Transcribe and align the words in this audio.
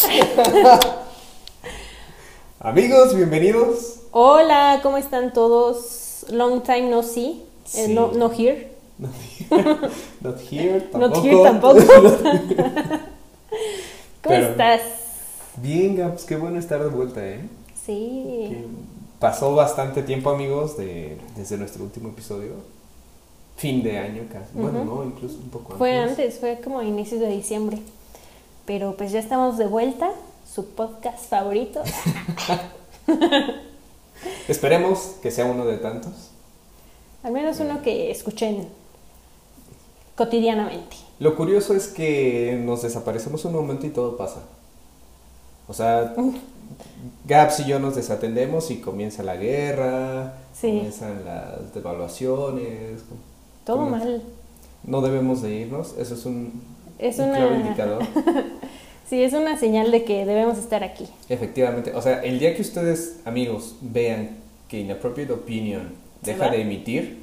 Amigos, 2.60 3.14
bienvenidos. 3.14 4.00
Hola, 4.12 4.80
¿cómo 4.82 4.96
están 4.96 5.32
todos? 5.32 6.24
Long 6.30 6.62
time 6.62 6.90
no 6.90 7.02
see. 7.02 7.42
Eh, 7.74 7.88
no, 7.88 8.12
no 8.12 8.30
here. 8.30 8.70
Not 10.20 10.38
here, 10.50 10.88
not 10.92 10.92
here 10.92 10.92
tampoco. 10.92 10.98
Not 10.98 11.24
here 11.24 11.42
tampoco. 11.42 11.80
¿Cómo 14.22 14.22
Pero- 14.22 14.48
estás? 14.50 14.80
Bien, 15.56 15.96
Gaps, 15.96 16.24
qué 16.24 16.36
bueno 16.36 16.58
estar 16.58 16.82
de 16.82 16.88
vuelta, 16.88 17.26
¿eh? 17.26 17.40
Sí. 17.84 18.46
Que 18.50 18.64
Pasó 19.18 19.54
bastante 19.54 20.02
tiempo, 20.02 20.30
amigos, 20.30 20.76
de, 20.78 21.18
desde 21.36 21.58
nuestro 21.58 21.84
último 21.84 22.08
episodio. 22.10 22.52
Fin 23.56 23.82
de 23.82 23.98
año 23.98 24.22
casi. 24.32 24.46
Bueno, 24.54 24.84
no, 24.84 25.04
incluso 25.04 25.36
un 25.36 25.50
poco 25.50 25.72
antes. 25.72 25.78
Fue 25.78 25.98
antes, 25.98 26.38
fue 26.38 26.60
como 26.64 26.78
a 26.78 26.84
inicios 26.84 27.20
de 27.20 27.28
diciembre. 27.28 27.78
Pero 28.70 28.94
pues 28.96 29.10
ya 29.10 29.18
estamos 29.18 29.58
de 29.58 29.66
vuelta. 29.66 30.12
Su 30.48 30.64
podcast 30.76 31.28
favorito. 31.28 31.82
Esperemos 34.48 35.16
que 35.20 35.32
sea 35.32 35.44
uno 35.46 35.66
de 35.66 35.76
tantos. 35.78 36.30
Al 37.24 37.32
menos 37.32 37.58
uno 37.58 37.82
que 37.82 38.12
escuchen 38.12 38.68
cotidianamente. 40.14 40.94
Lo 41.18 41.34
curioso 41.34 41.74
es 41.74 41.88
que 41.88 42.62
nos 42.64 42.82
desaparecemos 42.82 43.44
un 43.44 43.54
momento 43.54 43.86
y 43.86 43.90
todo 43.90 44.16
pasa. 44.16 44.38
O 45.66 45.74
sea, 45.74 46.14
Gaps 47.26 47.58
y 47.58 47.64
yo 47.64 47.80
nos 47.80 47.96
desatendemos 47.96 48.70
y 48.70 48.76
comienza 48.80 49.24
la 49.24 49.34
guerra, 49.34 50.34
Sí. 50.54 50.68
comienzan 50.68 51.24
las 51.24 51.74
devaluaciones. 51.74 53.02
Todo 53.64 53.78
mal. 53.86 54.22
No 54.84 55.00
debemos 55.00 55.42
de 55.42 55.54
irnos, 55.56 55.96
eso 55.98 56.14
es 56.14 56.24
un, 56.24 56.62
Es 56.98 57.18
un 57.18 57.30
una- 57.30 57.36
claro 57.36 57.54
indicador. 57.56 58.02
Sí, 59.10 59.24
es 59.24 59.32
una 59.32 59.58
señal 59.58 59.90
de 59.90 60.04
que 60.04 60.24
debemos 60.24 60.56
estar 60.56 60.84
aquí. 60.84 61.08
Efectivamente, 61.28 61.92
o 61.96 62.00
sea, 62.00 62.22
el 62.22 62.38
día 62.38 62.54
que 62.54 62.62
ustedes, 62.62 63.16
amigos, 63.24 63.74
vean 63.80 64.36
que 64.68 64.78
Inappropriate 64.78 65.32
Opinion 65.32 65.94
¿Se 66.22 66.30
deja 66.30 66.46
va? 66.46 66.52
de 66.52 66.60
emitir, 66.60 67.18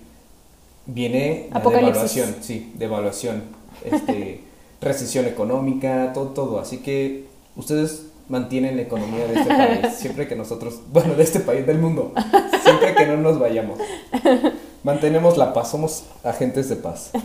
viene 0.85 1.47
la 1.49 1.61
devaluación, 1.61 2.35
sí, 2.41 2.73
devaluación, 2.75 3.43
este, 3.85 4.41
recesión 4.81 5.27
económica, 5.27 6.11
todo, 6.13 6.31
todo. 6.31 6.59
Así 6.59 6.79
que 6.79 7.23
ustedes 7.55 8.07
mantienen 8.27 8.75
la 8.75 8.81
economía 8.81 9.25
de 9.25 9.35
este 9.35 9.49
país, 9.49 9.93
siempre 9.97 10.27
que 10.27 10.35
nosotros, 10.35 10.81
bueno, 10.91 11.13
de 11.13 11.23
este 11.23 11.39
país, 11.39 11.65
del 11.65 11.77
mundo, 11.77 12.11
siempre 12.65 12.95
que 12.95 13.05
no 13.05 13.15
nos 13.15 13.39
vayamos. 13.39 13.79
Mantenemos 14.83 15.37
la 15.37 15.53
paz, 15.53 15.71
somos 15.71 16.03
agentes 16.21 16.67
de 16.67 16.75
paz. 16.75 17.11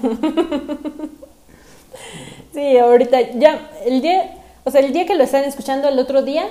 Sí, 2.54 2.76
ahorita 2.76 3.30
ya, 3.38 3.70
el 3.86 4.02
día, 4.02 4.41
o 4.64 4.70
sea, 4.70 4.80
el 4.80 4.92
día 4.92 5.06
que 5.06 5.14
lo 5.14 5.24
están 5.24 5.44
escuchando 5.44 5.88
el 5.88 5.98
otro 5.98 6.22
día, 6.22 6.44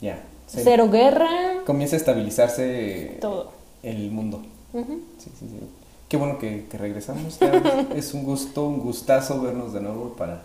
Ya. 0.00 0.20
sí. 0.46 0.60
cero 0.62 0.88
guerra, 0.90 1.28
Comienza 1.66 1.96
a 1.96 1.98
estabilizarse 1.98 3.18
todo. 3.20 3.50
el 3.82 4.10
mundo. 4.10 4.42
Sí, 4.72 4.84
sí, 5.38 5.46
sí. 5.48 5.60
Qué 6.08 6.16
bueno 6.16 6.38
que, 6.38 6.66
que 6.70 6.78
regresamos. 6.78 7.38
es 7.94 8.14
un 8.14 8.24
gusto, 8.24 8.66
un 8.66 8.80
gustazo 8.80 9.40
vernos 9.40 9.72
de 9.72 9.80
nuevo 9.80 10.10
para... 10.10 10.42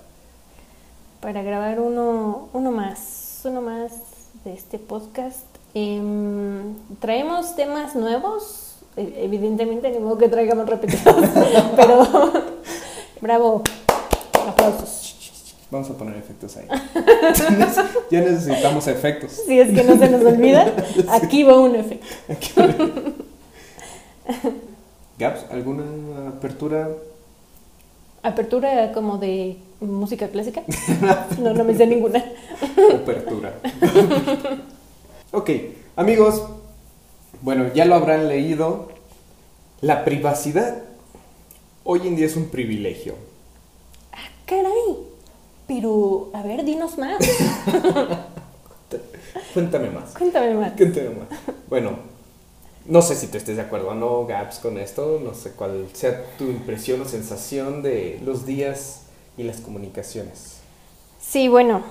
Para 1.21 1.41
grabar 1.41 1.79
uno, 1.79 2.47
uno 2.53 2.71
más, 2.71 3.41
uno 3.43 3.61
más 3.61 3.91
de 4.45 4.53
este 4.53 4.77
podcast. 4.79 5.45
Em, 5.73 6.75
traemos 6.99 7.55
temas 7.55 7.95
nuevos, 7.95 8.77
e- 8.95 9.13
evidentemente, 9.23 9.89
ni 9.91 9.99
modo 9.99 10.17
que 10.17 10.29
traigamos 10.29 10.67
repetidos, 10.69 11.15
pero 11.75 12.07
bravo, 13.19 13.61
aplausos. 14.47 15.06
Vamos 15.69 15.89
a 15.89 15.97
poner 15.97 16.15
efectos 16.15 16.55
ahí. 16.57 16.67
ya 18.11 18.21
necesitamos 18.21 18.87
efectos. 18.87 19.31
Si 19.45 19.59
es 19.59 19.73
que 19.73 19.83
no 19.83 19.97
se 19.97 20.09
nos 20.09 20.23
olvida, 20.23 20.73
aquí 21.09 21.43
va 21.43 21.59
un 21.59 21.75
efecto. 21.75 22.05
Gaps, 25.19 25.45
¿alguna 25.51 25.83
apertura? 26.29 26.89
Apertura 28.23 28.91
como 28.93 29.17
de 29.17 29.57
música 29.81 30.29
clásica. 30.29 30.63
No, 31.39 31.53
no 31.53 31.63
me 31.63 31.75
sé 31.75 31.85
ninguna. 31.85 32.23
Apertura. 32.93 33.53
ok, 35.31 35.49
amigos. 35.95 36.43
Bueno, 37.41 37.71
ya 37.73 37.85
lo 37.85 37.95
habrán 37.95 38.27
leído. 38.27 38.89
La 39.81 40.03
privacidad 40.03 40.83
hoy 41.83 42.07
en 42.07 42.15
día 42.15 42.25
es 42.25 42.35
un 42.35 42.47
privilegio. 42.49 43.15
Pero, 45.67 46.29
a 46.33 46.41
ver, 46.41 46.63
dinos 46.63 46.97
más. 46.97 47.17
Cuéntame 49.53 49.89
más. 49.89 50.11
Cuéntame 50.17 50.53
más. 50.53 50.71
Cuéntame 50.73 51.09
más. 51.09 51.27
Bueno, 51.67 51.97
no 52.85 53.01
sé 53.01 53.15
si 53.15 53.27
tú 53.27 53.37
estés 53.37 53.57
de 53.57 53.63
acuerdo 53.63 53.89
o 53.89 53.93
no, 53.93 54.25
Gaps, 54.25 54.59
con 54.59 54.77
esto. 54.77 55.19
No 55.21 55.33
sé 55.33 55.51
cuál 55.51 55.89
sea 55.93 56.23
tu 56.37 56.45
impresión 56.45 57.01
o 57.01 57.05
sensación 57.05 57.81
de 57.83 58.19
los 58.23 58.45
días 58.45 59.01
y 59.37 59.43
las 59.43 59.59
comunicaciones. 59.59 60.59
Sí, 61.19 61.49
bueno, 61.49 61.81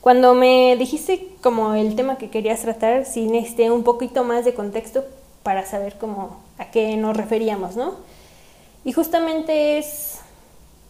cuando 0.00 0.34
me 0.34 0.76
dijiste 0.76 1.28
como 1.42 1.74
el 1.74 1.96
tema 1.96 2.18
que 2.18 2.28
querías 2.28 2.60
tratar, 2.60 3.06
sí 3.06 3.26
necesité 3.26 3.70
un 3.70 3.82
poquito 3.82 4.24
más 4.24 4.44
de 4.44 4.52
contexto 4.54 5.04
para 5.42 5.64
saber 5.64 5.96
cómo 5.98 6.38
a 6.58 6.70
qué 6.70 6.96
nos 6.96 7.16
referíamos, 7.16 7.76
¿no? 7.76 7.94
Y 8.84 8.92
justamente 8.92 9.78
es 9.78 10.18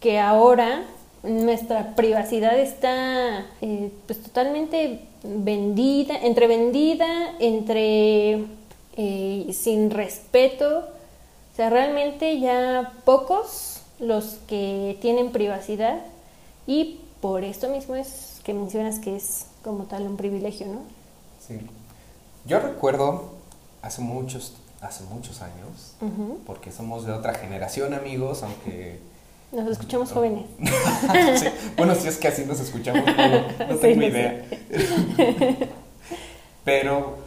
que 0.01 0.19
ahora 0.19 0.85
nuestra 1.23 1.95
privacidad 1.95 2.59
está 2.59 3.47
eh, 3.61 3.93
pues 4.07 4.23
totalmente 4.23 5.05
vendida, 5.23 6.17
entre 6.17 6.47
vendida, 6.47 7.35
entre 7.39 8.45
eh, 8.97 9.51
sin 9.53 9.91
respeto. 9.91 10.79
O 10.79 11.57
sea, 11.57 11.69
realmente 11.69 12.41
ya 12.41 12.95
pocos 13.05 13.83
los 13.99 14.39
que 14.47 14.97
tienen 15.01 15.31
privacidad 15.31 16.01
y 16.67 17.01
por 17.21 17.45
esto 17.45 17.69
mismo 17.69 17.97
es 17.97 18.41
que 18.45 18.55
mencionas 18.55 18.99
que 18.99 19.17
es 19.17 19.47
como 19.63 19.85
tal 19.85 20.05
un 20.05 20.17
privilegio, 20.17 20.67
¿no? 20.67 20.81
Sí. 21.47 21.61
Yo 22.47 22.61
recuerdo 22.61 23.33
hace 23.83 24.01
muchos, 24.01 24.55
hace 24.81 25.05
muchos 25.05 25.43
años, 25.43 25.95
porque 26.47 26.73
somos 26.73 27.05
de 27.05 27.13
otra 27.13 27.35
generación, 27.35 27.93
amigos, 27.93 28.43
aunque... 28.43 29.10
Nos 29.53 29.69
escuchamos 29.71 30.13
jóvenes. 30.13 30.47
Sí, 31.39 31.47
Bueno, 31.77 31.95
si 31.95 32.09
es 32.09 32.17
que 32.19 32.29
así 32.29 32.45
nos 32.45 32.61
escuchamos, 32.61 33.05
no, 33.05 33.67
no 33.69 33.77
tengo 33.77 34.03
idea. 34.03 34.45
Pero 36.65 37.19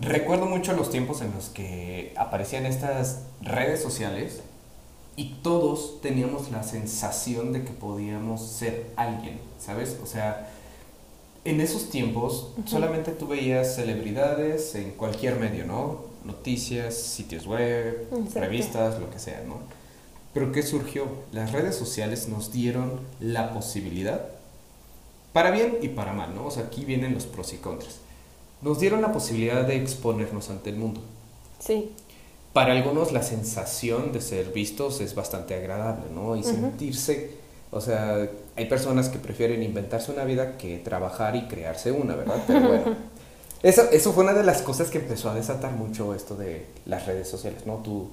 recuerdo 0.00 0.46
mucho 0.46 0.72
los 0.72 0.90
tiempos 0.90 1.20
en 1.20 1.32
los 1.34 1.48
que 1.48 2.14
aparecían 2.16 2.64
estas 2.64 3.22
redes 3.42 3.82
sociales 3.82 4.40
y 5.16 5.34
todos 5.42 6.00
teníamos 6.00 6.50
la 6.50 6.62
sensación 6.62 7.52
de 7.52 7.64
que 7.64 7.72
podíamos 7.72 8.40
ser 8.46 8.86
alguien, 8.96 9.40
¿sabes? 9.58 9.98
O 10.02 10.06
sea, 10.06 10.48
en 11.44 11.60
esos 11.60 11.90
tiempos 11.90 12.52
solamente 12.64 13.10
tú 13.12 13.26
veías 13.26 13.74
celebridades 13.74 14.74
en 14.74 14.92
cualquier 14.92 15.36
medio, 15.38 15.66
¿no? 15.66 16.08
Noticias, 16.24 16.94
sitios 16.94 17.46
web, 17.46 18.06
Exacto. 18.12 18.40
revistas, 18.40 19.00
lo 19.00 19.10
que 19.10 19.18
sea, 19.18 19.42
¿no? 19.46 19.56
Pero 20.32 20.52
¿qué 20.52 20.62
surgió? 20.62 21.06
Las 21.32 21.52
redes 21.52 21.74
sociales 21.76 22.28
nos 22.28 22.52
dieron 22.52 23.00
la 23.20 23.52
posibilidad, 23.52 24.28
para 25.32 25.50
bien 25.50 25.78
y 25.82 25.88
para 25.88 26.12
mal, 26.12 26.34
¿no? 26.34 26.46
O 26.46 26.50
sea, 26.50 26.64
aquí 26.64 26.84
vienen 26.84 27.14
los 27.14 27.26
pros 27.26 27.52
y 27.52 27.58
contras. 27.58 27.98
Nos 28.62 28.80
dieron 28.80 29.00
la 29.02 29.12
posibilidad 29.12 29.64
de 29.66 29.76
exponernos 29.76 30.50
ante 30.50 30.70
el 30.70 30.76
mundo. 30.76 31.00
Sí, 31.58 31.92
Para 32.52 32.72
algunos 32.72 33.12
la 33.12 33.22
sensación 33.22 34.12
de 34.12 34.20
ser 34.20 34.52
vistos 34.52 35.00
es 35.00 35.14
bastante 35.14 35.54
agradable, 35.54 36.06
¿no? 36.12 36.36
Y 36.36 36.42
sentirse, 36.42 37.38
o 37.70 37.80
sea, 37.80 38.28
hay 38.56 38.66
personas 38.68 39.08
que 39.08 39.18
prefieren 39.18 39.62
inventarse 39.62 40.10
una 40.12 40.24
vida 40.24 40.58
que 40.58 40.78
trabajar 40.78 41.36
y 41.36 41.46
crearse 41.48 41.92
una, 41.92 42.16
¿verdad? 42.16 42.42
Pero 42.46 42.68
bueno, 42.68 42.96
eso, 43.62 43.82
eso 43.92 44.12
fue 44.12 44.24
una 44.24 44.32
de 44.34 44.44
las 44.44 44.62
cosas 44.62 44.90
que 44.90 44.98
empezó 44.98 45.30
a 45.30 45.34
desatar 45.34 45.72
mucho 45.72 46.14
esto 46.14 46.34
de 46.36 46.66
las 46.86 47.06
redes 47.06 47.28
sociales, 47.28 47.66
¿no? 47.66 47.76
Tu, 47.76 48.08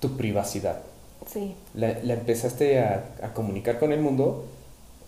tu 0.00 0.16
privacidad. 0.16 0.82
Sí. 1.26 1.56
La, 1.74 1.98
la 2.02 2.14
empezaste 2.14 2.80
a, 2.80 3.14
a 3.22 3.32
comunicar 3.34 3.78
con 3.78 3.92
el 3.92 4.00
mundo 4.00 4.44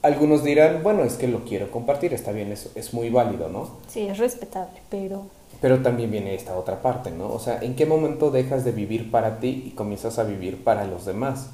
Algunos 0.02 0.44
dirán, 0.44 0.82
bueno, 0.82 1.04
es 1.04 1.14
que 1.16 1.28
lo 1.28 1.44
quiero 1.44 1.70
compartir, 1.70 2.14
está 2.14 2.32
bien, 2.32 2.52
es, 2.52 2.70
es 2.76 2.94
muy 2.94 3.10
válido, 3.10 3.48
¿no? 3.48 3.80
Sí, 3.86 4.06
es 4.08 4.18
respetable, 4.18 4.82
pero 4.90 5.30
Pero 5.60 5.80
también 5.82 6.10
viene 6.10 6.34
esta 6.34 6.56
otra 6.58 6.82
parte, 6.82 7.10
¿no? 7.10 7.32
O 7.32 7.38
sea, 7.38 7.58
¿en 7.62 7.74
qué 7.76 7.86
momento 7.86 8.30
dejas 8.30 8.64
de 8.64 8.72
vivir 8.72 9.10
para 9.10 9.38
ti 9.40 9.62
y 9.66 9.70
comienzas 9.72 10.18
a 10.18 10.24
vivir 10.24 10.64
para 10.64 10.84
los 10.86 11.04
demás? 11.06 11.50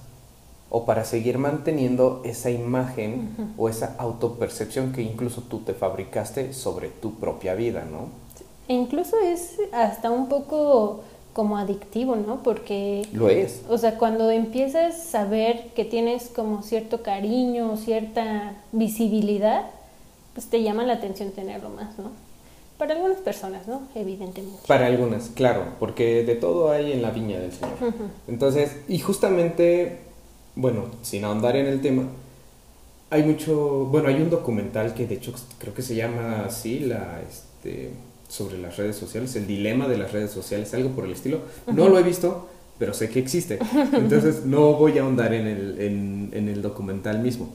O 0.71 0.85
para 0.87 1.05
seguir 1.05 1.39
manteniendo 1.39 2.23
esa 2.25 2.51
imagen 2.51 3.33
o 3.57 3.69
esa 3.69 3.97
autopercepción 3.99 4.93
que 4.93 5.03
incluso 5.03 5.43
tú 5.43 5.61
te 5.65 5.75
fabricaste 5.75 6.53
sobre 6.53 6.89
tu 6.91 7.19
propia 7.21 7.55
vida, 7.55 7.85
¿no? 7.85 8.11
e 8.69 8.75
incluso 8.75 9.19
es 9.21 9.57
hasta 9.73 10.11
un 10.11 10.29
poco 10.29 11.05
como 11.33 11.59
adictivo, 11.59 12.17
¿no? 12.17 12.43
Porque 12.43 13.07
Lo 13.13 13.29
es. 13.29 13.63
O 13.69 13.79
sea, 13.79 13.97
cuando 13.99 14.31
empiezas 14.31 15.15
a 15.15 15.25
ver 15.25 15.69
que 15.75 15.85
tienes 15.85 16.29
como 16.29 16.63
cierto 16.63 17.03
cariño, 17.03 17.77
cierta 17.77 18.55
visibilidad, 18.73 19.67
pues 20.35 20.47
te 20.47 20.63
llama 20.63 20.85
la 20.85 20.95
atención 20.95 21.31
tenerlo 21.33 21.71
más, 21.71 21.99
¿no? 21.99 22.11
Para 22.77 22.95
algunas 22.95 23.19
personas, 23.19 23.67
¿no? 23.67 23.83
Evidentemente. 23.95 24.61
Para 24.67 24.87
algunas, 24.87 25.31
claro, 25.31 25.65
porque 25.81 26.23
de 26.23 26.37
todo 26.37 26.71
hay 26.71 26.93
en 26.93 27.03
la 27.03 27.11
viña 27.11 27.41
del 27.41 27.53
Señor. 27.53 27.75
Entonces, 28.29 28.77
y 28.87 29.01
justamente, 29.01 29.99
bueno, 30.55 30.85
sin 31.03 31.25
ahondar 31.25 31.57
en 31.57 31.67
el 31.67 31.81
tema, 31.81 32.05
hay 33.11 33.23
mucho, 33.25 33.87
bueno, 33.87 34.09
hay 34.09 34.17
un 34.17 34.31
documental 34.31 34.95
que 34.95 35.07
de 35.07 35.17
hecho 35.17 35.33
creo 35.59 35.75
que 35.75 35.83
se 35.83 35.97
llama 35.97 36.45
así, 36.47 36.81
la, 36.81 37.21
este, 37.29 37.91
sobre 38.29 38.59
las 38.59 38.77
redes 38.77 38.97
sociales, 38.97 39.35
el 39.37 39.47
dilema 39.47 39.89
de 39.89 39.99
las 39.99 40.13
redes 40.13 40.31
sociales, 40.31 40.73
algo 40.75 40.91
por 40.91 41.05
el 41.05 41.13
estilo. 41.13 41.41
No 41.67 41.89
lo 41.89 41.99
he 41.99 42.03
visto, 42.03 42.49
pero 42.79 42.95
sé 42.95 43.09
que 43.09 43.19
existe. 43.19 43.59
Entonces 43.93 44.45
no 44.45 44.75
voy 44.75 44.99
a 44.99 45.03
ahondar 45.03 45.33
en 45.35 45.47
el, 45.47 45.81
en, 45.81 46.31
en 46.33 46.49
el 46.49 46.63
documental 46.63 47.21
mismo. 47.21 47.49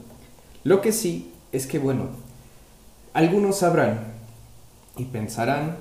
Lo 0.64 0.80
que 0.80 0.92
sí 0.92 1.32
es 1.52 1.66
que, 1.66 1.78
bueno, 1.78 2.08
algunos 3.12 3.58
sabrán 3.58 4.14
y 4.96 5.04
pensarán, 5.04 5.76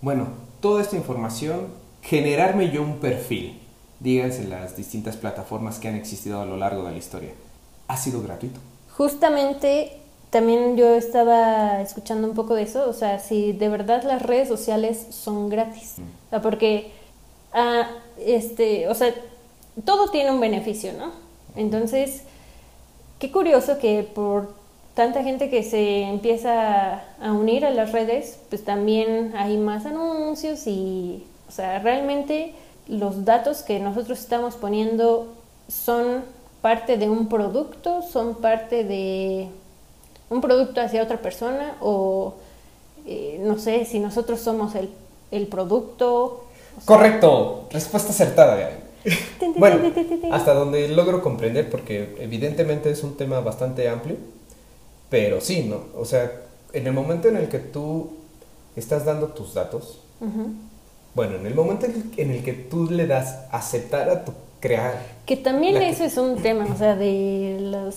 bueno, 0.00 0.28
toda 0.60 0.82
esta 0.82 0.96
información, 0.96 1.68
generarme 2.02 2.70
yo 2.70 2.82
un 2.82 2.98
perfil, 2.98 3.60
díganse 4.00 4.44
las 4.48 4.76
distintas 4.76 5.16
plataformas 5.16 5.78
que 5.78 5.88
han 5.88 5.94
existido 5.94 6.40
a 6.40 6.46
lo 6.46 6.56
largo 6.56 6.84
de 6.84 6.92
la 6.92 6.98
historia, 6.98 7.32
ha 7.88 7.96
sido 7.96 8.22
gratuito. 8.22 8.60
Justamente 8.96 10.00
también 10.30 10.76
yo 10.76 10.94
estaba 10.94 11.80
escuchando 11.82 12.28
un 12.28 12.34
poco 12.34 12.54
de 12.54 12.62
eso, 12.62 12.88
o 12.88 12.92
sea, 12.92 13.18
si 13.18 13.52
de 13.52 13.68
verdad 13.68 14.04
las 14.04 14.22
redes 14.22 14.48
sociales 14.48 15.06
son 15.10 15.48
gratis, 15.48 15.96
o 15.98 16.30
sea, 16.30 16.40
porque, 16.40 16.92
ah, 17.52 17.88
este, 18.24 18.88
o 18.88 18.94
sea, 18.94 19.12
todo 19.84 20.08
tiene 20.08 20.30
un 20.30 20.40
beneficio, 20.40 20.92
¿no? 20.92 21.12
Entonces, 21.56 22.22
qué 23.18 23.32
curioso 23.32 23.78
que 23.78 24.04
por 24.04 24.54
tanta 24.94 25.22
gente 25.24 25.50
que 25.50 25.64
se 25.64 26.02
empieza 26.02 27.02
a 27.20 27.32
unir 27.32 27.66
a 27.66 27.70
las 27.70 27.90
redes, 27.90 28.38
pues 28.50 28.64
también 28.64 29.32
hay 29.36 29.56
más 29.56 29.84
anuncios 29.84 30.66
y, 30.66 31.24
o 31.48 31.52
sea, 31.52 31.80
realmente 31.80 32.54
los 32.86 33.24
datos 33.24 33.62
que 33.62 33.80
nosotros 33.80 34.20
estamos 34.20 34.54
poniendo 34.54 35.34
son 35.68 36.24
parte 36.60 36.98
de 36.98 37.08
un 37.08 37.28
producto, 37.28 38.02
son 38.02 38.36
parte 38.36 38.84
de 38.84 39.48
un 40.30 40.40
producto 40.40 40.80
hacia 40.80 41.02
otra 41.02 41.20
persona 41.20 41.76
o 41.80 42.34
eh, 43.06 43.38
no 43.42 43.58
sé 43.58 43.84
si 43.84 43.98
nosotros 43.98 44.40
somos 44.40 44.74
el, 44.74 44.88
el 45.30 45.46
producto. 45.46 46.14
o 46.24 46.44
sea, 46.76 46.86
Correcto, 46.86 47.66
respuesta 47.70 48.10
acertada. 48.10 48.70
Bueno, 49.56 49.80
hasta 50.30 50.52
donde 50.54 50.88
logro 50.88 51.22
comprender, 51.22 51.70
porque 51.70 52.16
evidentemente 52.20 52.90
es 52.90 53.02
un 53.02 53.16
tema 53.16 53.40
bastante 53.40 53.88
amplio, 53.88 54.16
pero 55.08 55.40
sí, 55.40 55.62
¿no? 55.64 55.84
O 55.98 56.04
sea, 56.04 56.30
en 56.72 56.86
el 56.86 56.92
momento 56.92 57.28
en 57.28 57.36
el 57.36 57.48
que 57.48 57.58
tú 57.58 58.10
estás 58.76 59.04
dando 59.06 59.28
tus 59.28 59.54
datos, 59.54 60.00
bueno, 61.14 61.36
en 61.36 61.46
el 61.46 61.54
momento 61.54 61.86
en 61.86 62.30
el- 62.30 62.44
que 62.44 62.52
tú 62.52 62.84
le 62.90 63.06
das 63.06 63.38
aceptar 63.50 64.08
a 64.10 64.24
tu 64.24 64.32
crear, 64.60 65.02
Que 65.26 65.36
también 65.38 65.78
que- 65.78 65.88
eso 65.88 66.04
es 66.04 66.16
un 66.18 66.36
tema, 66.42 66.66
o 66.72 66.76
sea, 66.76 66.94
de 66.94 67.56
las, 67.60 67.94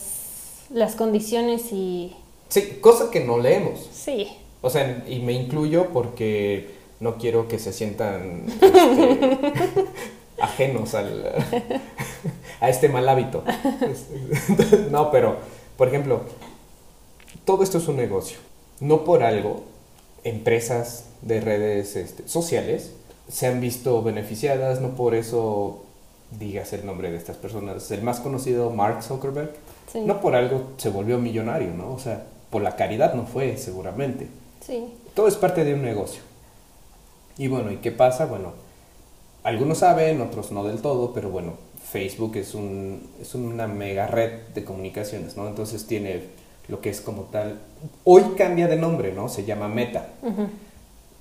las 0.71 0.95
condiciones 0.95 1.71
y... 1.73 2.15
sí, 2.53 2.77
cosa 2.81 3.09
que 3.09 3.19
no 3.19 3.39
leemos. 3.39 3.89
Sí, 3.91 4.31
O 4.61 4.69
sea, 4.69 5.03
y 5.07 5.19
me 5.19 5.33
incluyo 5.33 5.87
porque 5.91 6.69
no 6.99 7.17
quiero 7.17 7.47
que 7.47 7.57
se 7.57 7.73
sientan 7.73 8.45
este, 8.47 9.85
ajenos 10.39 10.93
al, 10.93 11.33
a 12.61 12.69
este 12.69 12.89
mal 12.89 13.09
hábito. 13.09 13.43
No, 14.91 15.09
pero, 15.09 15.37
por 15.77 15.87
ejemplo, 15.87 16.21
todo 17.43 17.63
esto 17.63 17.79
es 17.79 17.87
un 17.87 17.97
negocio. 17.97 18.37
No 18.79 19.03
por 19.03 19.23
algo, 19.23 19.63
empresas 20.23 21.05
de 21.23 21.41
redes 21.41 21.95
este, 21.95 22.27
sociales 22.27 22.91
se 23.29 23.47
han 23.47 23.61
visto 23.61 24.03
beneficiadas, 24.03 24.79
no 24.79 24.89
por 24.89 25.15
eso 25.15 25.83
digas 26.39 26.71
el 26.73 26.85
nombre 26.85 27.09
de 27.09 27.17
estas 27.17 27.37
personas. 27.37 27.89
El 27.89 28.03
más 28.03 28.19
conocido, 28.19 28.69
Mark 28.69 29.01
Zuckerberg, 29.01 29.53
sí, 29.91 30.01
no 30.01 30.21
por 30.21 30.35
algo 30.35 30.71
se 30.77 30.89
volvió 30.89 31.17
millonario, 31.17 31.73
¿no? 31.73 31.93
O 31.93 31.99
sea, 31.99 32.25
por 32.53 32.61
la 32.61 32.75
caridad 32.75 33.15
no 33.15 33.25
fue, 33.25 33.57
seguramente. 33.57 34.27
sí. 34.65 34.93
Todo 35.15 35.27
es 35.27 35.35
parte 35.35 35.63
de 35.63 35.75
un 35.75 35.83
negocio. 35.83 36.23
Y 37.37 37.47
bueno, 37.47 37.71
¿y 37.71 37.77
qué 37.77 37.91
pasa? 37.91 38.25
Bueno, 38.25 38.53
algunos 39.43 39.79
saben, 39.79 40.21
otros 40.21 40.51
no 40.51 40.63
del 40.63 40.81
todo, 40.81 41.13
pero 41.13 41.29
bueno, 41.29 41.53
Facebook 41.91 42.35
es, 42.37 42.55
un, 42.55 43.07
es 43.21 43.35
una 43.35 43.67
mega 43.67 44.07
red 44.07 44.47
de 44.55 44.63
comunicaciones, 44.63 45.37
¿no? 45.37 45.47
Entonces 45.47 45.85
tiene 45.85 46.23
lo 46.67 46.81
que 46.81 46.89
es 46.89 46.99
como 47.01 47.23
tal, 47.23 47.59
hoy 48.05 48.23
cambia 48.37 48.67
de 48.67 48.77
nombre, 48.77 49.13
¿no? 49.13 49.29
Se 49.29 49.45
llama 49.45 49.67
Meta. 49.67 50.07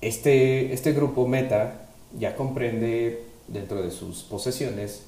Este, 0.01 0.73
este 0.73 0.93
grupo 0.93 1.27
Meta 1.27 1.81
ya 2.17 2.35
comprende 2.35 3.25
dentro 3.47 3.83
de 3.83 3.91
sus 3.91 4.23
posesiones 4.23 5.03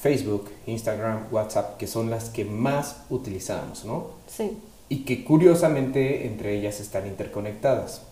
Facebook, 0.00 0.50
Instagram, 0.66 1.26
WhatsApp, 1.30 1.76
que 1.76 1.86
son 1.86 2.10
las 2.10 2.30
que 2.30 2.44
más 2.44 3.02
utilizamos, 3.10 3.84
¿no? 3.84 4.08
Sí. 4.26 4.56
Y 4.88 5.04
que 5.04 5.24
curiosamente 5.24 6.26
entre 6.26 6.56
ellas 6.58 6.80
están 6.80 7.06
interconectadas. 7.06 8.02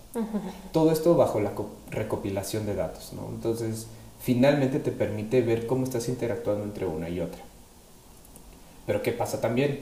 Todo 0.73 0.93
esto 0.93 1.15
bajo 1.17 1.41
la 1.41 1.55
co- 1.55 1.71
recopilación 1.91 2.65
de 2.67 2.75
datos, 2.75 3.13
¿no? 3.13 3.29
Entonces, 3.35 3.87
finalmente 4.21 4.79
te 4.81 4.91
permite 4.93 5.43
ver 5.43 5.67
cómo 5.67 5.85
estás 5.85 6.09
interactuando 6.09 6.65
entre 6.65 6.87
una 6.87 7.09
y 7.11 7.21
otra. 7.21 7.41
Pero 8.87 9.03
¿qué 9.03 9.13
pasa 9.13 9.41
también? 9.41 9.81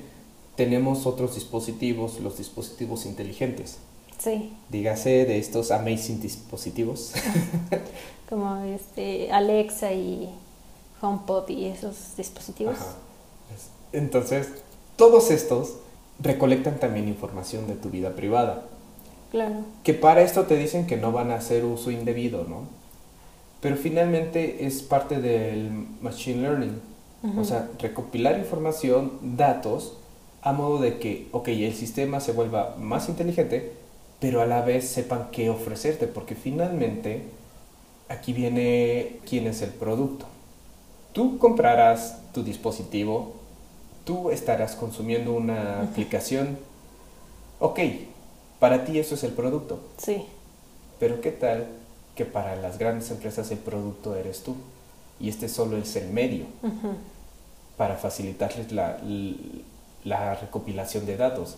Tenemos 0.56 1.06
otros 1.06 1.34
dispositivos, 1.34 2.20
los 2.20 2.38
dispositivos 2.38 3.06
inteligentes. 3.06 3.78
Sí, 4.18 4.52
Dígase 4.70 5.24
de 5.24 5.38
estos 5.38 5.70
amazing 5.70 6.20
dispositivos. 6.20 7.12
como 8.28 8.56
este 8.64 9.30
Alexa 9.32 9.92
y 9.92 10.30
HomePod 11.00 11.48
y 11.50 11.66
esos 11.66 12.16
dispositivos. 12.16 12.76
Ajá. 12.76 12.94
Entonces, 13.92 14.48
todos 14.96 15.30
estos 15.30 15.74
recolectan 16.20 16.78
también 16.78 17.08
información 17.08 17.66
de 17.66 17.74
tu 17.74 17.90
vida 17.90 18.14
privada. 18.14 18.64
Claro. 19.30 19.56
Que 19.82 19.94
para 19.94 20.22
esto 20.22 20.44
te 20.44 20.56
dicen 20.56 20.86
que 20.86 20.96
no 20.96 21.12
van 21.12 21.30
a 21.30 21.36
hacer 21.36 21.64
uso 21.64 21.90
indebido, 21.90 22.44
¿no? 22.48 22.62
Pero 23.60 23.76
finalmente 23.76 24.66
es 24.66 24.82
parte 24.82 25.20
del 25.20 25.70
machine 26.00 26.42
learning. 26.42 26.80
Ujú. 27.22 27.40
O 27.40 27.44
sea, 27.44 27.68
recopilar 27.78 28.38
información, 28.38 29.12
datos, 29.36 29.94
a 30.42 30.52
modo 30.52 30.78
de 30.78 30.98
que, 30.98 31.28
ok, 31.32 31.48
el 31.48 31.74
sistema 31.74 32.20
se 32.20 32.32
vuelva 32.32 32.76
más 32.78 33.08
inteligente, 33.08 33.72
pero 34.20 34.42
a 34.42 34.46
la 34.46 34.60
vez 34.60 34.86
sepan 34.86 35.28
qué 35.32 35.50
ofrecerte, 35.50 36.06
porque 36.06 36.34
finalmente 36.34 37.22
aquí 38.08 38.32
viene 38.32 39.16
quién 39.28 39.46
es 39.46 39.62
el 39.62 39.70
producto. 39.70 40.26
Tú 41.12 41.38
comprarás 41.38 42.20
tu 42.32 42.44
dispositivo, 42.44 43.34
tú 44.04 44.30
estarás 44.30 44.74
consumiendo 44.76 45.32
una 45.32 45.82
aplicación, 45.82 46.58
ok, 47.58 47.80
para 48.58 48.84
ti 48.84 48.98
eso 48.98 49.14
es 49.14 49.24
el 49.24 49.32
producto, 49.32 49.80
Sí, 49.98 50.26
pero 50.98 51.20
¿qué 51.20 51.30
tal 51.30 51.66
que 52.14 52.24
para 52.24 52.56
las 52.56 52.78
grandes 52.78 53.10
empresas 53.10 53.50
el 53.50 53.58
producto 53.58 54.14
eres 54.16 54.42
tú? 54.42 54.56
Y 55.20 55.28
este 55.28 55.48
solo 55.48 55.76
es 55.76 55.94
el 55.96 56.08
medio 56.10 56.46
para 57.76 57.96
facilitarles 57.96 58.72
la, 58.72 58.98
la 60.04 60.34
recopilación 60.34 61.06
de 61.06 61.16
datos. 61.16 61.56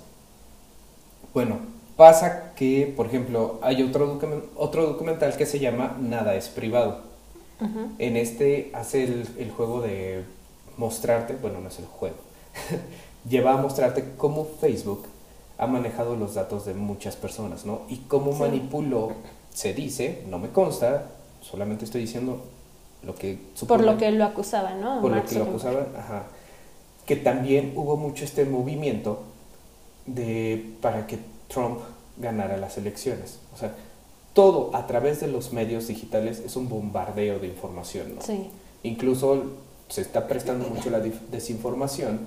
Bueno, 1.34 1.58
pasa 1.96 2.52
que, 2.54 2.92
por 2.96 3.06
ejemplo, 3.06 3.58
hay 3.62 3.82
otro, 3.82 4.18
otro 4.56 4.86
documental 4.86 5.36
que 5.36 5.46
se 5.46 5.58
llama 5.58 5.96
Nada 6.00 6.34
es 6.34 6.48
privado. 6.48 7.00
En 7.98 8.16
este 8.16 8.70
hace 8.74 9.04
el, 9.04 9.28
el 9.38 9.50
juego 9.50 9.80
de 9.80 10.24
mostrarte, 10.76 11.34
bueno, 11.40 11.60
no 11.60 11.68
es 11.68 11.78
el 11.78 11.86
juego, 11.86 12.16
lleva 13.28 13.54
a 13.54 13.56
mostrarte 13.56 14.12
cómo 14.16 14.46
Facebook 14.60 15.04
ha 15.58 15.66
manejado 15.66 16.16
los 16.16 16.34
datos 16.34 16.64
de 16.66 16.75
muchas 16.75 17.16
personas, 17.16 17.64
¿no? 17.64 17.82
Y 17.88 17.96
cómo 18.08 18.32
Sí. 18.32 18.40
manipuló, 18.40 19.12
se 19.52 19.72
dice, 19.72 20.25
no 20.28 20.38
me 20.38 20.50
consta, 20.50 21.06
solamente 21.40 21.84
estoy 21.84 22.02
diciendo 22.02 22.42
lo 23.02 23.14
que 23.14 23.38
Por 23.66 23.82
lo 23.84 23.96
que 23.96 24.10
lo 24.10 24.25
acusaba, 24.25 24.75
¿no? 24.75 25.00
por 25.00 25.12
lo 25.12 25.25
que 25.25 25.34
lo 25.36 25.44
acusaban, 25.44 25.86
ajá, 25.96 26.25
que 27.06 27.16
también 27.16 27.72
hubo 27.76 27.96
mucho 27.96 28.25
este 28.25 28.44
movimiento 28.44 29.20
de 30.06 30.75
para 30.80 31.06
que 31.06 31.18
Trump 31.48 31.78
ganara 32.16 32.56
las 32.56 32.78
elecciones. 32.78 33.38
O 33.54 33.58
sea, 33.58 33.75
todo 34.34 34.75
a 34.75 34.86
través 34.86 35.20
de 35.20 35.28
los 35.28 35.52
medios 35.52 35.86
digitales 35.88 36.40
es 36.40 36.56
un 36.56 36.68
bombardeo 36.68 37.38
de 37.38 37.46
información, 37.46 38.16
¿no? 38.16 38.22
Sí. 38.22 38.50
Incluso 38.82 39.44
se 39.88 40.00
está 40.02 40.26
prestando 40.26 40.68
mucho 40.68 40.90
la 40.90 40.98
desinformación 41.00 42.20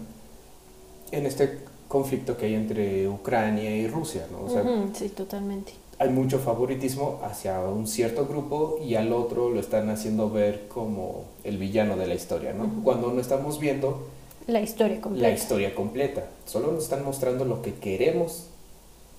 en 1.12 1.26
este 1.26 1.60
conflicto 1.88 2.38
que 2.38 2.46
hay 2.48 2.56
entre 2.56 3.08
Ucrania 3.08 3.76
y 3.76 3.88
Rusia, 3.88 4.28
¿no? 4.32 4.46
O 4.46 4.50
sea, 4.50 4.64
sí, 4.94 5.10
totalmente. 5.10 5.74
hay 5.98 6.10
mucho 6.10 6.38
favoritismo 6.40 7.20
hacia 7.24 7.60
un 7.62 7.88
cierto 7.88 8.26
grupo 8.28 8.80
y 8.86 8.96
al 8.96 9.12
otro 9.12 9.50
lo 9.50 9.60
están 9.60 9.90
haciendo 9.90 10.30
ver 10.30 10.68
como 10.68 11.26
el 11.44 11.58
villano 11.58 11.98
de 11.98 12.08
la 12.08 12.14
historia, 12.16 12.54
¿no? 12.54 12.84
Cuando 12.84 13.12
no 13.12 13.20
estamos 13.20 13.60
viendo 13.60 14.08
La 14.48 14.62
historia 14.62 15.02
completa. 15.02 15.28
la 15.28 15.34
historia 15.34 15.74
completa, 15.76 16.28
solo 16.46 16.72
nos 16.72 16.84
están 16.84 17.04
mostrando 17.04 17.44
lo 17.46 17.62
que 17.64 17.74
queremos, 17.74 18.46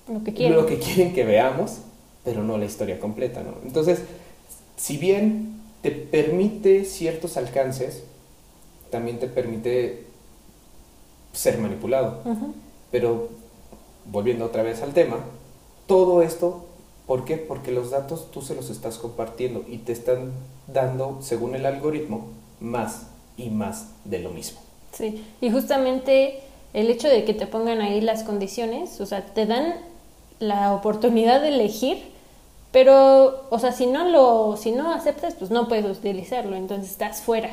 Lo 0.07 0.23
que 0.23 0.33
quieren. 0.33 0.55
lo 0.55 0.65
que 0.65 0.77
quieren 0.79 1.13
que 1.13 1.25
veamos, 1.25 1.79
pero 2.23 2.41
no 2.43 2.57
la 2.57 2.65
historia 2.65 2.99
completa, 2.99 3.43
¿no? 3.43 3.53
Entonces, 3.65 3.99
si 4.77 4.97
bien 4.97 5.59
te 5.81 5.91
permite 5.91 6.85
ciertos 6.85 7.35
alcances, 7.37 8.03
también 8.91 9.19
te 9.19 9.27
permite 9.27 10.05
ser 11.33 11.57
manipulado. 11.57 12.19
Pero 12.91 13.29
volviendo 14.05 14.45
otra 14.45 14.63
vez 14.63 14.81
al 14.81 14.93
tema, 14.93 15.17
todo 15.87 16.21
esto, 16.21 16.65
¿por 17.07 17.25
qué? 17.25 17.37
Porque 17.37 17.71
los 17.71 17.91
datos 17.91 18.31
tú 18.31 18.41
se 18.41 18.55
los 18.55 18.69
estás 18.69 18.97
compartiendo 18.97 19.63
y 19.67 19.77
te 19.77 19.91
están 19.91 20.31
dando, 20.67 21.17
según 21.21 21.55
el 21.55 21.65
algoritmo, 21.65 22.27
más 22.59 23.03
y 23.37 23.49
más 23.49 23.87
de 24.05 24.19
lo 24.19 24.29
mismo. 24.31 24.59
Sí, 24.93 25.23
y 25.39 25.49
justamente 25.51 26.39
el 26.73 26.89
hecho 26.89 27.07
de 27.07 27.23
que 27.23 27.33
te 27.33 27.47
pongan 27.47 27.81
ahí 27.81 28.01
las 28.01 28.23
condiciones, 28.23 28.99
o 29.01 29.05
sea, 29.05 29.25
te 29.25 29.45
dan 29.45 29.75
la 30.39 30.73
oportunidad 30.73 31.41
de 31.41 31.49
elegir, 31.49 32.11
pero, 32.71 33.45
o 33.49 33.59
sea, 33.59 33.71
si 33.73 33.85
no 33.85 34.05
lo, 34.09 34.55
si 34.57 34.71
no 34.71 34.93
aceptas, 34.93 35.35
pues 35.35 35.51
no 35.51 35.67
puedes 35.67 35.85
utilizarlo, 35.97 36.55
entonces 36.55 36.91
estás 36.91 37.21
fuera. 37.21 37.51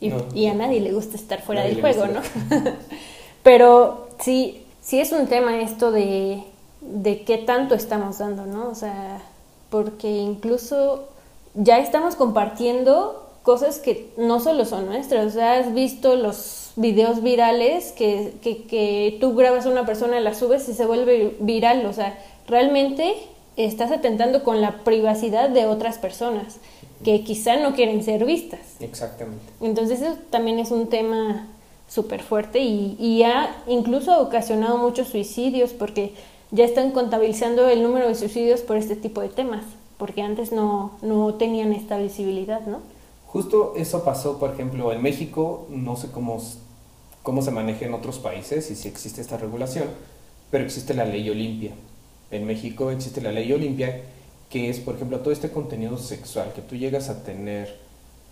Y, 0.00 0.08
No. 0.08 0.24
y 0.34 0.46
a 0.46 0.54
nadie 0.54 0.80
le 0.80 0.92
gusta 0.92 1.16
estar 1.16 1.40
fuera 1.42 1.62
del 1.62 1.80
juego, 1.80 2.06
¿no? 2.08 2.20
pero 3.46 4.08
sí, 4.18 4.64
sí 4.80 4.98
es 4.98 5.12
un 5.12 5.28
tema 5.28 5.60
esto 5.60 5.92
de, 5.92 6.42
de 6.80 7.22
qué 7.22 7.38
tanto 7.38 7.76
estamos 7.76 8.18
dando, 8.18 8.44
¿no? 8.44 8.68
O 8.68 8.74
sea, 8.74 9.22
porque 9.70 10.08
incluso 10.08 11.04
ya 11.54 11.78
estamos 11.78 12.16
compartiendo 12.16 13.24
cosas 13.44 13.78
que 13.78 14.10
no 14.16 14.40
solo 14.40 14.64
son 14.64 14.86
nuestras. 14.86 15.26
O 15.26 15.30
sea, 15.30 15.60
has 15.60 15.72
visto 15.72 16.16
los 16.16 16.72
videos 16.74 17.22
virales 17.22 17.92
que, 17.92 18.34
que, 18.42 18.64
que 18.64 19.16
tú 19.20 19.36
grabas 19.36 19.64
a 19.64 19.68
una 19.68 19.86
persona, 19.86 20.18
la 20.18 20.34
subes 20.34 20.68
y 20.68 20.74
se 20.74 20.84
vuelve 20.84 21.36
viral. 21.38 21.86
O 21.86 21.92
sea, 21.92 22.18
realmente 22.48 23.14
estás 23.56 23.92
atentando 23.92 24.42
con 24.42 24.60
la 24.60 24.78
privacidad 24.78 25.50
de 25.50 25.66
otras 25.66 25.98
personas 25.98 26.56
que 27.04 27.22
quizá 27.22 27.54
no 27.58 27.76
quieren 27.76 28.02
ser 28.02 28.24
vistas. 28.24 28.58
Exactamente. 28.80 29.44
Entonces 29.60 30.02
eso 30.02 30.16
también 30.30 30.58
es 30.58 30.72
un 30.72 30.88
tema 30.88 31.46
súper 31.88 32.22
fuerte 32.22 32.60
y, 32.60 33.22
ha 33.22 33.62
incluso 33.66 34.20
ocasionado 34.20 34.78
muchos 34.78 35.08
suicidios 35.08 35.72
porque 35.72 36.12
ya 36.50 36.64
están 36.64 36.90
contabilizando 36.90 37.68
el 37.68 37.82
número 37.82 38.08
de 38.08 38.14
suicidios 38.14 38.60
por 38.60 38.76
este 38.76 38.96
tipo 38.96 39.20
de 39.20 39.28
temas, 39.28 39.64
porque 39.98 40.22
antes 40.22 40.52
no, 40.52 40.92
no 41.02 41.34
tenían 41.34 41.72
esta 41.72 41.98
visibilidad, 41.98 42.66
¿no? 42.66 42.80
Justo 43.26 43.74
eso 43.76 44.04
pasó, 44.04 44.38
por 44.38 44.52
ejemplo, 44.52 44.92
en 44.92 45.02
México, 45.02 45.66
no 45.68 45.96
sé 45.96 46.10
cómo, 46.10 46.42
cómo 47.22 47.42
se 47.42 47.50
maneja 47.50 47.84
en 47.84 47.94
otros 47.94 48.18
países 48.18 48.70
y 48.70 48.76
si 48.76 48.88
existe 48.88 49.20
esta 49.20 49.36
regulación, 49.36 49.88
pero 50.50 50.64
existe 50.64 50.94
la 50.94 51.04
ley 51.04 51.28
Olimpia. 51.28 51.72
En 52.30 52.46
México 52.46 52.90
existe 52.90 53.20
la 53.20 53.32
ley 53.32 53.52
Olimpia, 53.52 54.02
que 54.50 54.70
es, 54.70 54.80
por 54.80 54.94
ejemplo, 54.94 55.20
todo 55.20 55.32
este 55.32 55.50
contenido 55.50 55.98
sexual 55.98 56.52
que 56.54 56.62
tú 56.62 56.76
llegas 56.76 57.08
a 57.08 57.24
tener 57.24 57.78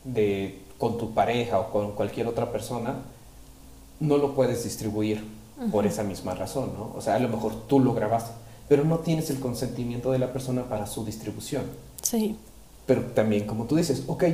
de, 0.05 0.61
con 0.79 0.99
tu 0.99 1.13
pareja 1.13 1.59
o 1.61 1.71
con 1.71 1.93
cualquier 1.93 2.27
otra 2.27 2.53
persona, 2.53 3.03
no 4.01 4.19
lo 4.19 4.35
puedes 4.35 4.65
distribuir 4.65 5.25
por 5.71 5.87
esa 5.87 6.03
misma 6.03 6.35
razón, 6.35 6.73
¿no? 6.77 6.93
O 6.97 7.01
sea, 7.01 7.15
a 7.15 7.19
lo 7.19 7.29
mejor 7.29 7.55
tú 7.69 7.79
lo 7.81 7.95
grabaste, 7.95 8.33
pero 8.69 8.85
no 8.85 8.99
tienes 8.99 9.31
el 9.31 9.39
consentimiento 9.39 10.11
de 10.11 10.19
la 10.19 10.33
persona 10.33 10.65
para 10.65 10.87
su 10.87 11.05
distribución. 11.05 11.63
Sí. 12.03 12.37
Pero 12.87 13.03
también, 13.03 13.47
como 13.47 13.65
tú 13.65 13.77
dices, 13.77 14.05
ok, 14.07 14.25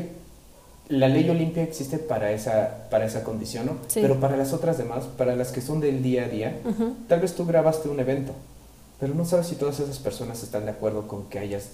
la 0.89 1.09
ley 1.09 1.29
Olimpia 1.29 1.63
existe 1.63 1.99
para 1.99 2.33
esa, 2.33 2.89
para 2.91 3.05
esa 3.05 3.23
condición, 3.23 3.67
¿no? 3.67 3.73
Sí. 3.87 4.01
Pero 4.01 4.19
para 4.19 4.37
las 4.37 4.53
otras 4.53 4.77
demás, 4.77 5.05
para 5.17 5.37
las 5.37 5.53
que 5.53 5.61
son 5.61 5.81
del 5.81 6.03
día 6.03 6.25
a 6.25 6.29
día, 6.29 6.59
tal 7.09 7.21
vez 7.21 7.35
tú 7.35 7.47
grabaste 7.47 7.89
un 7.89 8.01
evento, 8.01 8.33
pero 8.99 9.15
no 9.15 9.25
sabes 9.25 9.47
si 9.47 9.55
todas 9.55 9.79
esas 9.79 9.99
personas 9.99 10.43
están 10.43 10.65
de 10.65 10.73
acuerdo 10.73 11.07
con 11.07 11.27
que 11.27 11.39
hayas 11.39 11.69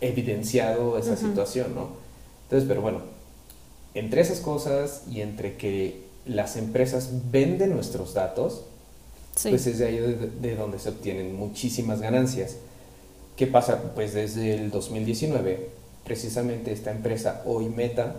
evidenciado 0.00 0.96
esa 0.96 1.16
situación, 1.16 1.74
¿no? 1.74 1.88
Entonces, 2.44 2.66
pero 2.66 2.80
bueno, 2.80 3.00
entre 3.94 4.22
esas 4.22 4.40
cosas 4.40 5.02
y 5.10 5.20
entre 5.20 5.56
que 5.56 6.07
las 6.28 6.56
empresas 6.56 7.10
venden 7.30 7.70
nuestros 7.74 8.14
datos, 8.14 8.62
Sí. 9.34 9.50
pues 9.50 9.66
es 9.68 9.78
de 9.78 9.86
ahí 9.86 9.98
de, 9.98 10.14
de 10.40 10.56
donde 10.56 10.78
se 10.80 10.88
obtienen 10.88 11.34
muchísimas 11.36 12.00
ganancias. 12.00 12.56
¿Qué 13.36 13.46
pasa? 13.46 13.92
Pues 13.94 14.12
desde 14.12 14.54
el 14.54 14.70
2019, 14.72 15.68
precisamente 16.04 16.72
esta 16.72 16.90
empresa, 16.90 17.42
hoy 17.46 17.68
Meta, 17.68 18.16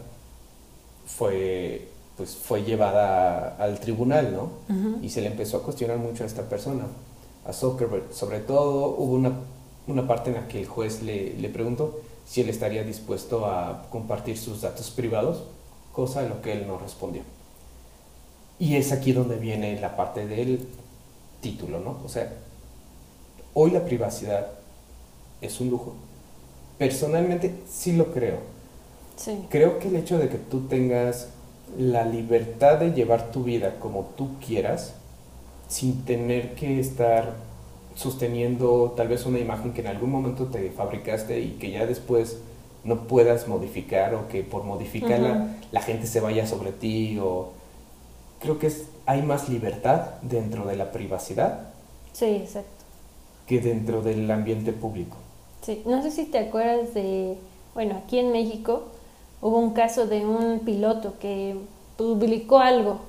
fue, 1.05 1.87
pues 2.17 2.35
fue 2.35 2.63
llevada 2.63 3.55
al 3.57 3.79
tribunal, 3.79 4.33
¿no? 4.33 4.51
Y 5.01 5.09
se 5.09 5.21
le 5.21 5.27
empezó 5.27 5.57
a 5.57 5.63
cuestionar 5.63 5.97
mucho 5.97 6.23
a 6.23 6.27
esta 6.27 6.43
persona, 6.43 6.85
a 7.45 7.53
Zuckerberg. 7.53 8.13
Sobre 8.13 8.39
todo 8.39 8.95
hubo 8.97 9.13
una, 9.15 9.33
una 9.87 10.07
parte 10.07 10.29
en 10.29 10.35
la 10.37 10.47
que 10.47 10.59
el 10.61 10.67
juez 10.67 11.01
le, 11.01 11.33
le 11.33 11.49
preguntó 11.49 11.99
si 12.25 12.41
él 12.41 12.49
estaría 12.49 12.83
dispuesto 12.83 13.45
a 13.47 13.87
compartir 13.89 14.37
sus 14.37 14.61
datos 14.61 14.91
privados, 14.91 15.43
cosa 15.91 16.19
a 16.21 16.23
lo 16.23 16.41
que 16.41 16.53
él 16.53 16.67
no 16.67 16.77
respondió. 16.77 17.23
Y 18.59 18.75
es 18.75 18.91
aquí 18.91 19.13
donde 19.13 19.37
viene 19.37 19.79
la 19.79 19.95
parte 19.95 20.27
del 20.27 20.67
título, 21.41 21.79
¿no? 21.79 21.97
O 22.03 22.09
sea, 22.09 22.31
hoy 23.53 23.71
la 23.71 23.85
privacidad 23.85 24.47
es 25.41 25.61
un 25.61 25.69
lujo. 25.69 25.93
Personalmente 26.77 27.55
sí 27.69 27.93
lo 27.93 28.11
creo. 28.11 28.37
Sí. 29.15 29.45
Creo 29.49 29.79
que 29.79 29.87
el 29.87 29.95
hecho 29.95 30.17
de 30.17 30.29
que 30.29 30.37
tú 30.37 30.67
tengas 30.67 31.29
la 31.77 32.05
libertad 32.05 32.77
de 32.79 32.91
llevar 32.91 33.31
tu 33.31 33.43
vida 33.43 33.79
como 33.79 34.09
tú 34.17 34.29
quieras, 34.45 34.93
sin 35.67 36.03
tener 36.03 36.55
que 36.55 36.79
estar 36.79 37.35
sosteniendo 37.95 38.93
tal 38.95 39.07
vez 39.07 39.25
una 39.25 39.39
imagen 39.39 39.73
que 39.73 39.81
en 39.81 39.87
algún 39.87 40.09
momento 40.09 40.45
te 40.45 40.71
fabricaste 40.71 41.39
y 41.39 41.57
que 41.59 41.71
ya 41.71 41.85
después 41.85 42.39
no 42.83 43.07
puedas 43.07 43.47
modificar 43.47 44.15
o 44.15 44.27
que 44.29 44.41
por 44.41 44.63
modificarla 44.63 45.57
la 45.71 45.81
gente 45.81 46.07
se 46.07 46.21
vaya 46.21 46.47
sobre 46.47 46.71
ti 46.71 47.19
o 47.21 47.51
creo 48.39 48.59
que 48.59 48.67
es, 48.67 48.87
hay 49.05 49.21
más 49.21 49.49
libertad 49.49 50.01
dentro 50.21 50.65
de 50.65 50.75
la 50.75 50.91
privacidad 50.91 51.67
Sí, 52.13 52.25
exacto. 52.25 52.69
que 53.47 53.59
dentro 53.59 54.01
del 54.01 54.29
ambiente 54.31 54.73
público. 54.73 55.17
Sí, 55.61 55.81
no 55.85 56.01
sé 56.01 56.11
si 56.11 56.25
te 56.25 56.39
acuerdas 56.39 56.93
de, 56.93 57.37
bueno, 57.73 58.01
aquí 58.03 58.19
en 58.19 58.31
México 58.31 58.83
hubo 59.41 59.57
un 59.57 59.71
caso 59.73 60.05
de 60.07 60.25
un 60.25 60.59
piloto 60.59 61.13
que 61.19 61.55
publicó 61.97 62.59
algo 62.59 62.99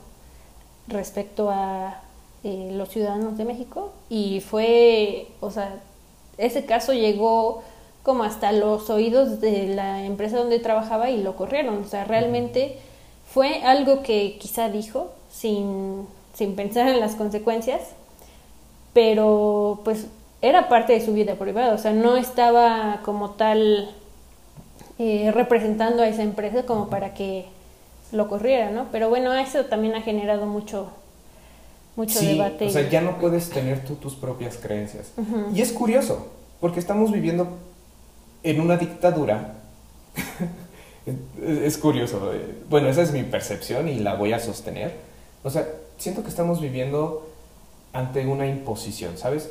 respecto 0.88 1.50
a 1.50 2.00
eh, 2.44 2.70
los 2.72 2.88
ciudadanos 2.88 3.36
de 3.36 3.44
México 3.44 3.92
y 4.08 4.40
fue, 4.40 5.28
o 5.40 5.50
sea, 5.50 5.80
ese 6.38 6.64
caso 6.64 6.92
llegó 6.92 7.62
como 8.02 8.24
hasta 8.24 8.50
los 8.52 8.88
oídos 8.90 9.40
de 9.40 9.68
la 9.68 10.04
empresa 10.04 10.38
donde 10.38 10.58
trabajaba 10.58 11.10
y 11.10 11.22
lo 11.22 11.36
corrieron, 11.36 11.78
o 11.82 11.84
sea, 11.84 12.04
realmente 12.04 12.78
fue 13.32 13.62
algo 13.62 14.02
que 14.02 14.38
quizá 14.40 14.68
dijo 14.70 15.10
sin, 15.30 16.06
sin 16.34 16.54
pensar 16.56 16.88
en 16.88 17.00
las 17.00 17.14
consecuencias, 17.14 17.80
pero 18.92 19.80
pues 19.84 20.06
era 20.42 20.68
parte 20.68 20.94
de 20.94 21.04
su 21.04 21.12
vida 21.12 21.34
privada, 21.34 21.74
o 21.74 21.78
sea, 21.78 21.92
no 21.92 22.16
estaba 22.16 23.00
como 23.04 23.30
tal 23.30 23.90
eh, 24.98 25.30
representando 25.32 26.02
a 26.02 26.08
esa 26.08 26.22
empresa 26.22 26.64
como 26.64 26.88
para 26.88 27.14
que 27.14 27.46
lo 28.12 28.28
corriera, 28.28 28.70
¿no? 28.70 28.86
Pero 28.90 29.08
bueno, 29.08 29.32
eso 29.34 29.66
también 29.66 29.94
ha 29.94 30.02
generado 30.02 30.46
mucho, 30.46 30.88
mucho 31.96 32.18
Sí, 32.18 32.32
debate. 32.32 32.66
o 32.66 32.70
sea, 32.70 32.88
ya 32.88 33.00
no 33.00 33.18
puedes 33.18 33.50
tener 33.50 33.84
tú 33.84 33.94
tus 33.94 34.14
propias 34.14 34.56
creencias. 34.56 35.12
Y 35.54 35.60
es 35.60 35.72
curioso, 35.72 36.28
porque 36.60 36.80
estamos 36.80 37.12
viviendo 37.12 37.48
en 38.42 38.60
una 38.60 38.76
dictadura. 38.76 39.54
es, 41.06 41.58
es 41.58 41.78
curioso, 41.78 42.32
eh, 42.34 42.56
bueno, 42.68 42.88
esa 42.88 43.02
es 43.02 43.12
mi 43.12 43.22
percepción 43.22 43.88
y 43.88 44.00
la 44.00 44.14
voy 44.14 44.32
a 44.32 44.40
sostener. 44.40 45.09
O 45.42 45.50
sea, 45.50 45.66
siento 45.98 46.22
que 46.22 46.28
estamos 46.28 46.60
viviendo 46.60 47.28
ante 47.92 48.26
una 48.26 48.46
imposición, 48.46 49.18
¿sabes? 49.18 49.50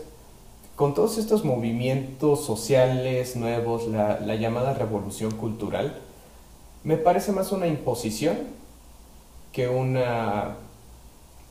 Con 0.76 0.94
todos 0.94 1.18
estos 1.18 1.44
movimientos 1.44 2.46
sociales 2.46 3.36
nuevos, 3.36 3.88
la, 3.88 4.20
la 4.20 4.36
llamada 4.36 4.74
revolución 4.74 5.32
cultural, 5.32 6.00
me 6.84 6.98
parece 6.98 7.32
más 7.32 7.52
una 7.52 7.68
imposición 7.68 8.38
que 9.52 9.68
una, 9.68 10.56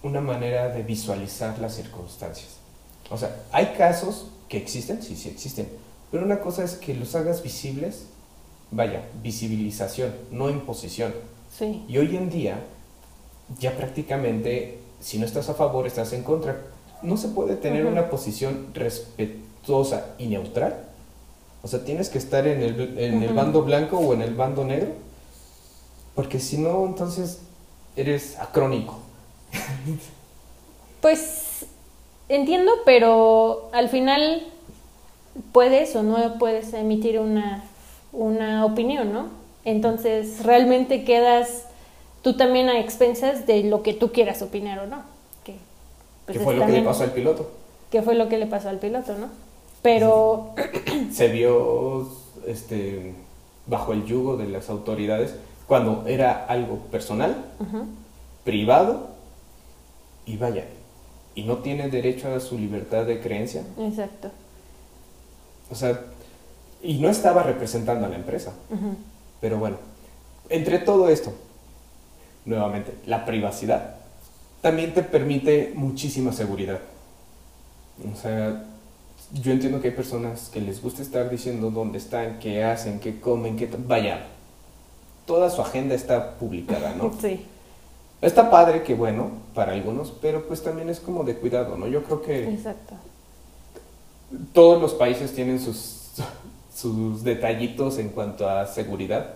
una 0.02 0.20
manera 0.20 0.68
de 0.68 0.82
visualizar 0.82 1.58
las 1.58 1.74
circunstancias. 1.74 2.56
O 3.10 3.18
sea, 3.18 3.36
hay 3.52 3.74
casos 3.76 4.28
que 4.48 4.56
existen, 4.56 5.02
sí, 5.02 5.16
sí 5.16 5.28
existen, 5.28 5.68
pero 6.10 6.24
una 6.24 6.40
cosa 6.40 6.64
es 6.64 6.74
que 6.74 6.94
los 6.94 7.14
hagas 7.14 7.42
visibles, 7.42 8.06
vaya, 8.70 9.04
visibilización, 9.22 10.14
no 10.30 10.48
imposición. 10.48 11.12
Sí. 11.56 11.84
Y 11.88 11.98
hoy 11.98 12.16
en 12.16 12.30
día, 12.30 12.64
ya 13.58 13.76
prácticamente, 13.76 14.78
si 15.00 15.18
no 15.18 15.26
estás 15.26 15.48
a 15.48 15.54
favor, 15.54 15.86
estás 15.86 16.12
en 16.12 16.22
contra. 16.22 16.60
No 17.02 17.16
se 17.16 17.28
puede 17.28 17.56
tener 17.56 17.86
una 17.86 18.10
posición 18.10 18.68
respetuosa 18.74 20.14
y 20.18 20.26
neutral. 20.26 20.84
O 21.62 21.68
sea, 21.68 21.84
tienes 21.84 22.08
que 22.08 22.18
estar 22.18 22.46
en 22.46 22.62
el, 22.62 22.98
en 22.98 23.22
el 23.22 23.32
bando 23.34 23.62
blanco 23.62 23.98
o 23.98 24.14
en 24.14 24.22
el 24.22 24.34
bando 24.34 24.64
negro. 24.64 24.90
Porque 26.14 26.40
si 26.40 26.58
no, 26.58 26.84
entonces 26.86 27.40
eres 27.96 28.38
acrónico. 28.38 28.98
Pues 31.00 31.64
entiendo, 32.28 32.72
pero 32.84 33.70
al 33.72 33.88
final 33.88 34.48
puedes 35.52 35.94
o 35.94 36.02
no 36.02 36.40
puedes 36.40 36.74
emitir 36.74 37.20
una, 37.20 37.62
una 38.12 38.64
opinión, 38.64 39.12
¿no? 39.12 39.28
Entonces 39.64 40.42
realmente 40.44 41.04
quedas 41.04 41.67
tú 42.22 42.36
también 42.36 42.68
a 42.68 42.78
expensas 42.78 43.46
de 43.46 43.64
lo 43.64 43.82
que 43.82 43.94
tú 43.94 44.12
quieras 44.12 44.42
opinar 44.42 44.78
o 44.80 44.86
no. 44.86 45.02
Que, 45.44 45.56
pues, 46.26 46.38
¿Qué 46.38 46.44
fue 46.44 46.56
lo 46.56 46.66
que 46.66 46.72
le 46.72 46.82
pasó 46.82 47.04
al 47.04 47.12
piloto? 47.12 47.50
¿Qué 47.90 48.02
fue 48.02 48.14
lo 48.14 48.28
que 48.28 48.38
le 48.38 48.46
pasó 48.46 48.68
al 48.68 48.78
piloto, 48.78 49.14
no? 49.16 49.28
Pero 49.82 50.54
Se 51.12 51.28
vio 51.28 52.08
este, 52.46 53.14
bajo 53.66 53.92
el 53.92 54.04
yugo 54.04 54.36
de 54.36 54.48
las 54.48 54.68
autoridades 54.70 55.34
cuando 55.66 56.06
era 56.06 56.46
algo 56.46 56.78
personal, 56.90 57.44
privado 58.42 59.08
y 60.24 60.38
vaya, 60.38 60.64
y 61.34 61.42
no 61.42 61.58
tiene 61.58 61.90
derecho 61.90 62.34
a 62.34 62.40
su 62.40 62.58
libertad 62.58 63.04
de 63.04 63.20
creencia. 63.20 63.62
exacto. 63.78 64.30
O 65.70 65.74
sea, 65.74 66.00
y 66.82 66.94
no 66.98 67.10
estaba 67.10 67.42
representando 67.42 68.06
a 68.06 68.08
la 68.08 68.16
empresa. 68.16 68.54
Pero 69.42 69.58
bueno, 69.58 69.76
entre 70.48 70.78
todo 70.78 71.10
esto, 71.10 71.32
nuevamente, 72.48 72.94
la 73.06 73.24
privacidad 73.24 73.94
también 74.60 74.92
te 74.92 75.02
permite 75.02 75.72
muchísima 75.74 76.32
seguridad. 76.32 76.80
O 78.12 78.16
sea, 78.16 78.64
yo 79.32 79.52
entiendo 79.52 79.80
que 79.80 79.88
hay 79.88 79.94
personas 79.94 80.48
que 80.52 80.60
les 80.60 80.82
gusta 80.82 81.02
estar 81.02 81.30
diciendo 81.30 81.70
dónde 81.70 81.98
están, 81.98 82.38
qué 82.38 82.64
hacen, 82.64 82.98
qué 83.00 83.20
comen, 83.20 83.56
qué... 83.56 83.68
Vaya, 83.86 84.26
toda 85.26 85.50
su 85.50 85.62
agenda 85.62 85.94
está 85.94 86.38
publicada, 86.38 86.94
¿no? 86.94 87.12
Sí, 87.20 87.44
Está 88.20 88.50
padre 88.50 88.82
que 88.82 88.94
bueno, 88.96 89.30
para 89.54 89.72
algunos, 89.72 90.10
pero 90.20 90.48
pues 90.48 90.60
también 90.62 90.88
es 90.88 90.98
como 90.98 91.22
de 91.22 91.36
cuidado, 91.36 91.76
¿no? 91.76 91.86
Yo 91.86 92.02
creo 92.02 92.20
que 92.20 92.48
exacto. 92.48 92.94
todos 94.52 94.82
los 94.82 94.94
países 94.94 95.32
tienen 95.32 95.60
sus, 95.60 96.14
sus 96.74 97.22
detallitos 97.22 97.96
en 97.98 98.08
cuanto 98.08 98.48
a 98.48 98.66
seguridad, 98.66 99.34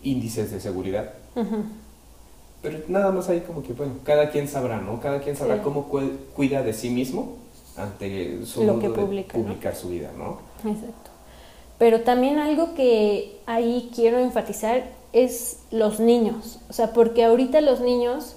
índices 0.00 0.52
de 0.52 0.60
seguridad, 0.60 1.14
ujú, 1.34 1.64
pero 2.66 2.80
nada 2.88 3.12
más 3.12 3.28
ahí 3.28 3.40
como 3.40 3.62
que, 3.62 3.72
bueno, 3.74 3.94
cada 4.04 4.30
quien 4.30 4.48
sabrá, 4.48 4.80
¿no? 4.80 5.00
Cada 5.00 5.20
quien 5.20 5.36
sabrá 5.36 5.56
Sí. 5.56 5.60
cómo 5.62 5.84
cu- 5.84 6.10
cuida 6.34 6.62
de 6.62 6.72
sí 6.72 6.90
mismo 6.90 7.34
ante 7.76 8.44
su 8.44 8.64
Lo 8.64 8.72
mundo 8.74 8.94
que 8.94 9.00
de 9.02 9.24
publicar 9.24 9.76
su 9.76 9.88
vida, 9.90 10.10
¿no? 10.16 10.38
Exacto. 10.68 11.10
Pero 11.78 12.00
también 12.00 12.38
algo 12.38 12.74
que 12.74 13.38
ahí 13.46 13.90
quiero 13.94 14.18
enfatizar 14.18 14.84
es 15.12 15.58
los 15.70 16.00
niños. 16.00 16.58
O 16.68 16.72
sea, 16.72 16.92
porque 16.92 17.24
ahorita 17.24 17.60
los 17.60 17.80
niños 17.80 18.34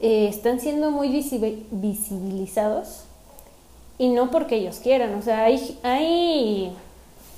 eh, 0.00 0.26
están 0.28 0.58
siendo 0.60 0.90
muy 0.90 1.08
visibi- 1.08 1.62
visibilizados 1.70 3.04
y 3.98 4.08
no 4.08 4.30
porque 4.30 4.56
ellos 4.56 4.80
quieran. 4.82 5.14
O 5.14 5.22
sea, 5.22 5.44
hay, 5.44 5.78
hay, 5.82 6.72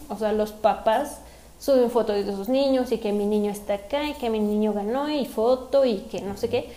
o 0.09 0.17
sea, 0.17 0.33
los 0.33 0.53
papás 0.53 1.19
suben 1.59 1.91
fotos 1.91 2.25
de 2.27 2.33
sus 2.35 2.49
niños 2.49 2.93
y 2.93 2.99
que 2.99 3.13
mi 3.13 3.25
niño 3.27 3.51
está 3.51 3.75
acá 3.75 4.09
y 4.09 4.15
que 4.15 4.31
mi 4.31 4.39
niño 4.41 4.73
ganó 4.73 5.11
y 5.11 5.25
foto 5.27 5.85
y 5.85 5.99
que 6.11 6.21
no 6.21 6.37
sé 6.37 6.49
qué. 6.49 6.69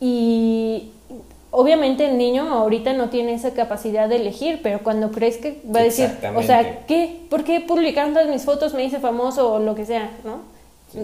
Y 0.00 0.90
obviamente 1.50 2.08
el 2.10 2.18
niño 2.18 2.52
ahorita 2.52 2.92
no 2.92 3.08
tiene 3.08 3.34
esa 3.34 3.52
capacidad 3.54 4.08
de 4.08 4.16
elegir, 4.16 4.60
pero 4.62 4.80
cuando 4.82 5.10
crezca 5.10 5.48
va 5.74 5.80
a 5.80 5.84
decir, 5.84 6.10
o 6.34 6.42
sea, 6.42 6.84
¿qué? 6.86 7.20
¿Por 7.30 7.44
qué 7.44 7.60
publicaron 7.60 8.12
todas 8.12 8.28
mis 8.28 8.44
fotos 8.44 8.74
me 8.74 8.84
hice 8.84 8.98
famoso 8.98 9.54
o 9.54 9.58
lo 9.58 9.74
que 9.74 9.86
sea, 9.86 10.10
¿no? 10.24 10.40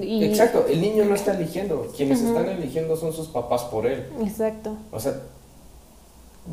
Y- 0.01 0.25
Exacto, 0.25 0.65
el 0.69 0.81
niño 0.81 1.05
no 1.05 1.15
está 1.15 1.35
eligiendo, 1.35 1.87
quienes 1.97 2.21
están 2.21 2.49
eligiendo 2.49 2.97
son 2.97 3.13
sus 3.13 3.29
papás 3.29 3.63
por 3.65 3.87
él. 3.87 4.07
Exacto. 4.23 4.75
O 4.91 5.01
sea, 5.01 5.15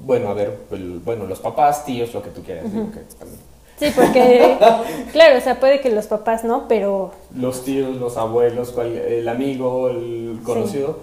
bueno, 0.05 0.29
a 0.29 0.33
ver, 0.33 0.57
el- 0.71 0.99
bueno, 0.99 1.25
los 1.25 1.39
papás, 1.39 1.85
tíos, 1.85 2.13
lo 2.13 2.21
que 2.21 2.29
tú 2.29 2.41
quieras. 2.43 2.71
digo 2.71 2.91
que 2.91 2.99
también. 3.17 3.39
Sí, 3.79 3.87
porque, 3.95 4.57
claro, 5.13 5.37
o 5.37 5.41
sea, 5.41 5.59
puede 5.59 5.79
que 5.81 5.89
los 5.89 6.07
papás 6.07 6.43
no, 6.43 6.67
pero 6.67 7.13
los 7.33 7.63
tíos, 7.63 7.95
los 7.95 8.17
abuelos, 8.17 8.71
cual- 8.71 8.95
el 8.97 9.27
amigo, 9.29 9.89
el 9.89 10.39
conocido, 10.43 10.99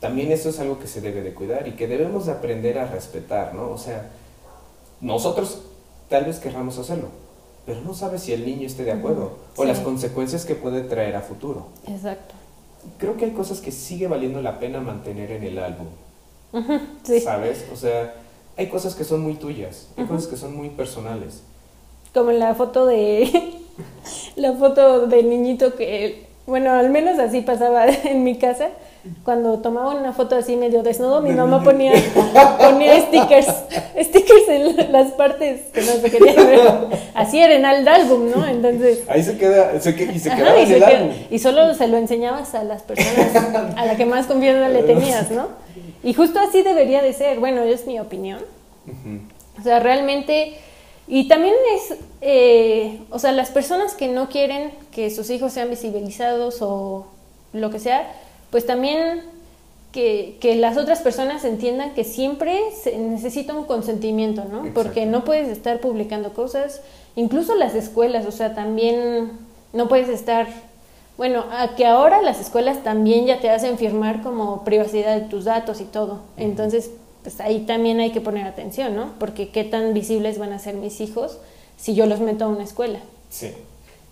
también 0.00 0.30
eso 0.30 0.50
es 0.50 0.60
algo 0.60 0.78
que 0.78 0.86
se 0.86 1.00
debe 1.00 1.22
de 1.22 1.32
cuidar 1.34 1.66
y 1.66 1.72
que 1.72 1.88
debemos 1.88 2.26
de 2.26 2.32
aprender 2.32 2.78
a 2.78 2.86
respetar, 2.86 3.54
¿no? 3.54 3.70
O 3.70 3.78
sea, 3.78 4.10
nosotros 5.00 5.62
tal 6.08 6.24
vez 6.24 6.38
querramos 6.38 6.78
hacerlo, 6.78 7.08
pero 7.66 7.80
no 7.80 7.94
sabes 7.94 8.22
si 8.22 8.32
el 8.32 8.44
niño 8.44 8.66
esté 8.66 8.84
de 8.84 8.92
acuerdo 8.92 9.38
o 9.56 9.62
Sí. 9.62 9.68
las 9.68 9.80
consecuencias 9.80 10.44
que 10.44 10.54
puede 10.54 10.82
traer 10.82 11.16
a 11.16 11.20
futuro. 11.22 11.66
exacto. 11.86 12.34
Creo 12.98 13.16
que 13.16 13.24
hay 13.26 13.32
cosas 13.32 13.60
que 13.60 13.72
sigue 13.72 14.06
valiendo 14.06 14.40
la 14.40 14.60
pena 14.60 14.80
mantener 14.80 15.32
en 15.32 15.42
el 15.42 15.58
álbum, 15.58 15.88
Ujú, 16.52 16.78
Sí, 17.02 17.20
¿sabes? 17.20 17.66
O 17.72 17.76
sea, 17.76 18.14
hay 18.56 18.68
cosas 18.68 18.94
que 18.94 19.04
son 19.04 19.20
muy 19.20 19.34
tuyas, 19.34 19.88
hay 19.96 20.04
cosas 20.06 20.26
que 20.28 20.36
son 20.36 20.56
muy 20.56 20.70
personales. 20.70 21.42
Como 22.18 22.32
la 22.32 22.54
foto 22.54 22.86
de 22.86 23.30
la 24.36 24.52
foto 24.54 25.06
del 25.06 25.28
niñito 25.30 25.74
que, 25.74 26.26
bueno, 26.46 26.72
al 26.72 26.90
menos 26.90 27.18
así 27.18 27.40
pasaba 27.42 27.86
en 28.04 28.24
mi 28.24 28.36
casa. 28.36 28.68
Cuando 29.24 29.58
tomaba 29.60 29.94
una 29.94 30.12
foto 30.12 30.34
así 30.36 30.56
medio 30.56 30.82
desnudo, 30.82 31.22
mi 31.22 31.30
mamá 31.30 31.62
ponía, 31.62 31.92
ponía 32.58 33.00
stickers, 33.00 33.46
stickers 34.02 34.48
en 34.48 34.92
las 34.92 35.12
partes 35.12 35.60
que 35.72 35.80
no 35.80 35.92
se 35.92 36.10
querían 36.10 36.36
ver. 36.36 36.60
Así 37.14 37.38
era 37.40 37.54
en 37.54 37.64
el 37.64 37.88
álbum, 37.88 38.28
¿no? 38.28 38.46
Entonces, 38.46 39.04
Ahí 39.08 39.22
se 39.22 39.38
queda, 39.38 39.80
se 39.80 39.90
y 39.92 40.18
se 40.18 40.28
Ajá, 40.30 40.36
quedaba 40.38 40.58
y, 40.58 40.62
en 40.62 40.68
se 40.68 40.76
el 40.76 40.82
qued- 40.82 40.96
álbum. 40.96 41.12
y 41.30 41.38
solo 41.38 41.72
se 41.74 41.86
lo 41.86 41.96
enseñabas 41.96 42.54
a 42.54 42.64
las 42.64 42.82
personas 42.82 43.34
a 43.76 43.86
la 43.86 43.96
que 43.96 44.04
más 44.04 44.26
confianza 44.26 44.68
le 44.68 44.82
tenías, 44.82 45.30
¿no? 45.30 45.46
Y 46.02 46.12
justo 46.12 46.38
así 46.40 46.60
debería 46.62 47.00
de 47.00 47.12
ser, 47.14 47.38
bueno, 47.38 47.62
es 47.62 47.86
mi 47.86 47.98
opinión. 48.00 48.40
O 49.58 49.62
sea, 49.62 49.78
realmente, 49.80 50.54
y 51.08 51.26
también 51.26 51.54
es, 51.74 51.98
eh, 52.20 53.00
o 53.10 53.18
sea, 53.18 53.32
las 53.32 53.50
personas 53.50 53.94
que 53.94 54.08
no 54.08 54.28
quieren 54.28 54.70
que 54.92 55.10
sus 55.10 55.30
hijos 55.30 55.54
sean 55.54 55.70
visibilizados 55.70 56.58
o 56.60 57.06
lo 57.54 57.70
que 57.70 57.78
sea, 57.78 58.12
pues 58.50 58.66
también 58.66 59.22
que, 59.90 60.36
que 60.40 60.54
las 60.56 60.76
otras 60.76 61.00
personas 61.00 61.44
entiendan 61.44 61.94
que 61.94 62.04
siempre 62.04 62.60
se 62.82 62.98
necesita 62.98 63.54
un 63.54 63.64
consentimiento, 63.64 64.44
¿no? 64.44 64.72
Porque 64.74 65.06
no 65.06 65.24
puedes 65.24 65.48
estar 65.48 65.80
publicando 65.80 66.34
cosas, 66.34 66.82
incluso 67.16 67.54
las 67.54 67.74
escuelas, 67.74 68.26
o 68.26 68.32
sea, 68.32 68.54
también 68.54 69.32
no 69.72 69.88
puedes 69.88 70.10
estar, 70.10 70.46
bueno, 71.16 71.46
a 71.50 71.74
que 71.74 71.86
ahora 71.86 72.20
las 72.20 72.38
escuelas 72.38 72.82
también 72.84 73.24
ya 73.24 73.40
te 73.40 73.48
hacen 73.48 73.78
firmar 73.78 74.22
como 74.22 74.62
privacidad 74.62 75.16
de 75.16 75.26
tus 75.26 75.44
datos 75.44 75.80
y 75.80 75.84
todo. 75.84 76.20
Entonces, 76.36 76.90
pues 77.28 77.42
ahí 77.42 77.66
también 77.66 78.00
hay 78.00 78.10
que 78.10 78.22
poner 78.22 78.46
atención, 78.46 78.96
¿no? 78.96 79.12
Porque 79.18 79.50
qué 79.50 79.62
tan 79.62 79.92
visibles 79.92 80.38
van 80.38 80.54
a 80.54 80.58
ser 80.58 80.76
mis 80.76 80.98
hijos 81.02 81.36
si 81.76 81.94
yo 81.94 82.06
los 82.06 82.20
meto 82.20 82.46
a 82.46 82.48
una 82.48 82.64
escuela. 82.64 83.00
Sí, 83.28 83.52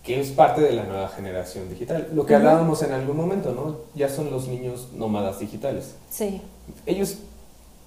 que 0.03 0.19
es 0.19 0.29
parte 0.29 0.61
de 0.61 0.71
la 0.71 0.83
nueva 0.83 1.07
generación 1.09 1.67
digital. 1.67 2.09
Lo 2.13 2.27
que 2.27 2.35
hablábamos 2.35 2.83
en 2.83 2.91
algún 2.91 3.17
momento, 3.17 3.53
¿no? 3.53 3.77
Ya 3.95 4.07
son 4.07 4.29
los 4.29 4.47
niños 4.47 4.89
nómadas 4.93 5.39
digitales. 5.39 5.95
Sí. 6.11 6.41
Ellos 6.85 7.17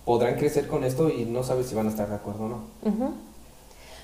podrán 0.05 0.35
crecer 0.35 0.66
con 0.66 0.83
esto 0.83 1.09
y 1.09 1.27
no 1.27 1.45
sabes 1.45 1.66
si 1.66 1.77
van 1.77 1.87
a 1.87 1.90
estar 1.90 2.09
de 2.09 2.16
acuerdo 2.16 2.47
o 2.47 2.49
no. 2.49 3.12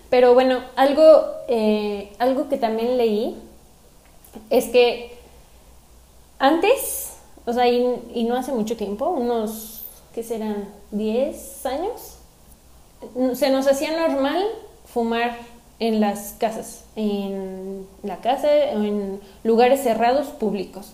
Pero 0.08 0.32
bueno, 0.32 0.60
algo, 0.76 1.24
eh, 1.48 2.12
algo 2.20 2.48
que 2.48 2.56
también 2.56 2.96
leí 2.96 3.36
es 4.48 4.66
que 4.66 5.18
antes, 6.38 7.14
o 7.46 7.52
sea, 7.52 7.68
y, 7.68 7.84
y 8.14 8.22
no 8.22 8.36
hace 8.36 8.52
mucho 8.52 8.76
tiempo, 8.76 9.08
unos, 9.08 9.75
¿qué 10.16 10.24
serán? 10.24 10.68
¿10 10.92 11.66
años? 11.66 12.16
Se 13.38 13.50
nos 13.50 13.68
hacía 13.68 14.08
normal 14.08 14.42
fumar 14.92 15.36
en 15.78 16.00
las 16.00 16.34
casas, 16.38 16.84
en 16.96 17.86
la 18.02 18.16
casa 18.22 18.48
o 18.74 18.78
en 18.82 19.20
lugares 19.44 19.82
cerrados 19.82 20.28
públicos. 20.28 20.92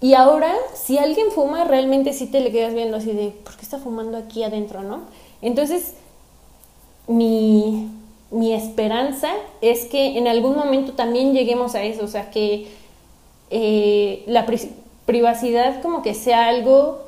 Y 0.00 0.14
ahora, 0.14 0.52
si 0.74 0.98
alguien 0.98 1.30
fuma, 1.30 1.64
realmente 1.64 2.12
sí 2.12 2.26
te 2.26 2.40
le 2.40 2.50
quedas 2.52 2.74
viendo 2.74 2.96
así 2.96 3.12
de, 3.12 3.28
¿por 3.30 3.54
qué 3.56 3.62
está 3.62 3.78
fumando 3.78 4.18
aquí 4.18 4.42
adentro, 4.42 4.82
no? 4.82 5.02
Entonces, 5.40 5.94
mi, 7.06 7.88
mi 8.30 8.52
esperanza 8.52 9.30
es 9.60 9.86
que 9.86 10.18
en 10.18 10.26
algún 10.28 10.56
momento 10.56 10.92
también 10.94 11.32
lleguemos 11.34 11.74
a 11.74 11.82
eso, 11.84 12.04
o 12.04 12.08
sea, 12.08 12.30
que 12.30 12.66
eh, 13.50 14.24
la 14.26 14.46
pri- 14.46 14.72
privacidad 15.06 15.82
como 15.82 16.02
que 16.02 16.14
sea 16.14 16.48
algo 16.48 16.98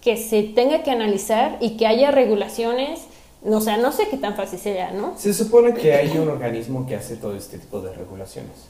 que 0.00 0.16
se 0.16 0.42
tenga 0.44 0.82
que 0.82 0.90
analizar 0.90 1.58
y 1.60 1.76
que 1.76 1.86
haya 1.86 2.10
regulaciones 2.10 3.00
O 3.44 3.60
sea, 3.60 3.76
no 3.76 3.92
sé 3.92 4.08
qué 4.10 4.16
tan 4.16 4.34
fácil 4.34 4.58
sea, 4.58 4.90
¿no? 4.92 5.14
Se 5.16 5.32
supone 5.32 5.72
que 5.74 5.94
hay 5.94 6.16
un 6.18 6.28
organismo 6.28 6.86
que 6.86 6.96
hace 6.96 7.16
todo 7.16 7.36
este 7.36 7.58
tipo 7.58 7.80
de 7.80 7.92
regulaciones. 7.94 8.66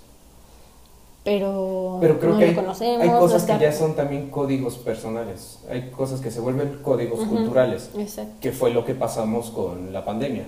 Pero, 1.25 1.99
Pero 2.01 2.19
creo 2.19 2.33
no 2.33 2.38
que 2.38 2.45
lo 2.45 2.51
hay, 2.51 2.55
conocemos. 2.57 3.03
hay 3.03 3.11
cosas 3.11 3.45
que 3.45 3.59
ya 3.59 3.73
son 3.73 3.95
también 3.97 4.31
códigos 4.31 4.77
personales. 4.77 5.59
Hay 5.71 5.91
cosas 5.91 6.21
que 6.21 6.31
se 6.31 6.41
vuelven 6.41 6.81
códigos 6.83 7.21
Ujú. 7.21 7.31
culturales, 7.37 7.91
Exacto, 7.99 8.33
que 8.41 8.53
fue 8.53 8.71
lo 8.71 8.85
que 8.85 8.95
pasamos 8.95 9.51
con 9.51 9.93
la 9.93 10.05
pandemia. 10.05 10.45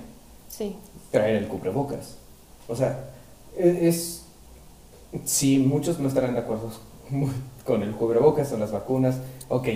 sí. 0.48 0.76
traer 1.10 1.36
el 1.36 1.48
cubrebocas. 1.48 2.16
O 2.68 2.76
sea, 2.76 3.10
e- 3.56 3.88
es... 3.88 4.24
Si 5.24 5.58
muchos 5.58 5.98
no 5.98 6.06
estarán 6.08 6.34
de 6.34 6.40
acuerdo 6.40 6.70
con 7.66 7.82
el 7.82 7.90
cubrebocas 7.92 8.52
o 8.52 8.58
las 8.58 8.70
vacunas, 8.70 9.16
ok, 9.48 9.68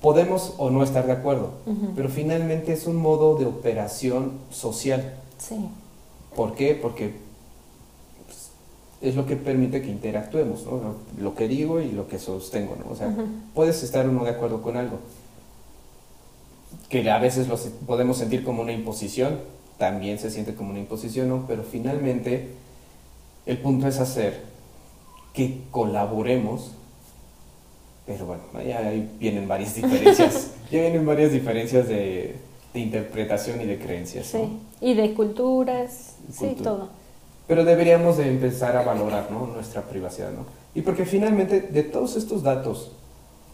podemos 0.00 0.54
o 0.58 0.70
no 0.70 0.82
estar 0.82 1.06
de 1.06 1.12
acuerdo, 1.12 1.52
Ujú. 1.66 1.92
pero 1.96 2.08
finalmente 2.08 2.72
es 2.72 2.86
un 2.86 2.96
modo 2.96 3.36
de 3.36 3.46
operación 3.46 4.32
social. 4.50 5.14
Sí, 5.38 5.56
¿Por 6.36 6.54
qué? 6.54 6.74
Porque 6.80 7.14
pues, 8.26 8.50
es 9.00 9.16
lo 9.16 9.26
que 9.26 9.36
permite 9.36 9.82
que 9.82 9.88
interactuemos, 9.90 10.64
¿no? 10.64 10.72
Lo, 10.72 10.94
lo 11.20 11.34
que 11.34 11.48
digo 11.48 11.80
y 11.80 11.90
lo 11.90 12.06
que 12.06 12.18
sostengo, 12.18 12.76
¿no? 12.76 12.92
O 12.92 12.96
sea, 12.96 13.08
Ujú. 13.08 13.22
puedes 13.54 13.82
estar 13.82 14.06
o 14.06 14.12
no 14.12 14.24
de 14.24 14.30
acuerdo 14.30 14.62
con 14.62 14.76
algo, 14.76 14.98
que 16.88 17.10
a 17.10 17.18
veces 17.18 17.48
lo 17.48 17.56
se- 17.56 17.70
podemos 17.70 18.18
sentir 18.18 18.44
como 18.44 18.62
una 18.62 18.72
imposición, 18.72 19.40
también 19.78 20.18
se 20.18 20.30
siente 20.30 20.54
como 20.54 20.70
una 20.70 20.78
imposición, 20.80 21.28
¿no? 21.28 21.44
Pero 21.48 21.62
finalmente 21.62 22.50
el 23.46 23.58
punto 23.58 23.86
es 23.88 23.98
hacer 24.00 24.42
que 25.32 25.62
colaboremos, 25.70 26.72
pero 28.08 28.24
bueno, 28.24 28.42
ya 28.66 28.78
ahí 28.78 29.08
vienen 29.20 29.46
varias 29.46 29.74
diferencias, 29.76 30.52
ya 30.72 30.80
vienen 30.80 31.04
varias 31.06 31.30
diferencias 31.30 31.86
de, 31.86 32.36
de 32.72 32.80
interpretación 32.80 33.60
y 33.60 33.66
de 33.66 33.78
creencias, 33.78 34.34
¿no? 34.34 34.40
sí. 34.40 34.58
Y 34.80 34.94
de 34.94 35.12
culturas, 35.12 36.14
sí, 36.32 36.46
Cultura. 36.46 36.70
todo. 36.70 36.88
Pero 37.46 37.64
deberíamos 37.64 38.16
de 38.16 38.28
empezar 38.28 38.76
a 38.76 38.82
valorar 38.82 39.30
¿no? 39.30 39.46
nuestra 39.46 39.82
privacidad, 39.82 40.30
¿no? 40.32 40.46
Y 40.74 40.82
porque 40.82 41.04
finalmente 41.04 41.60
de 41.60 41.82
todos 41.82 42.16
estos 42.16 42.42
datos 42.42 42.92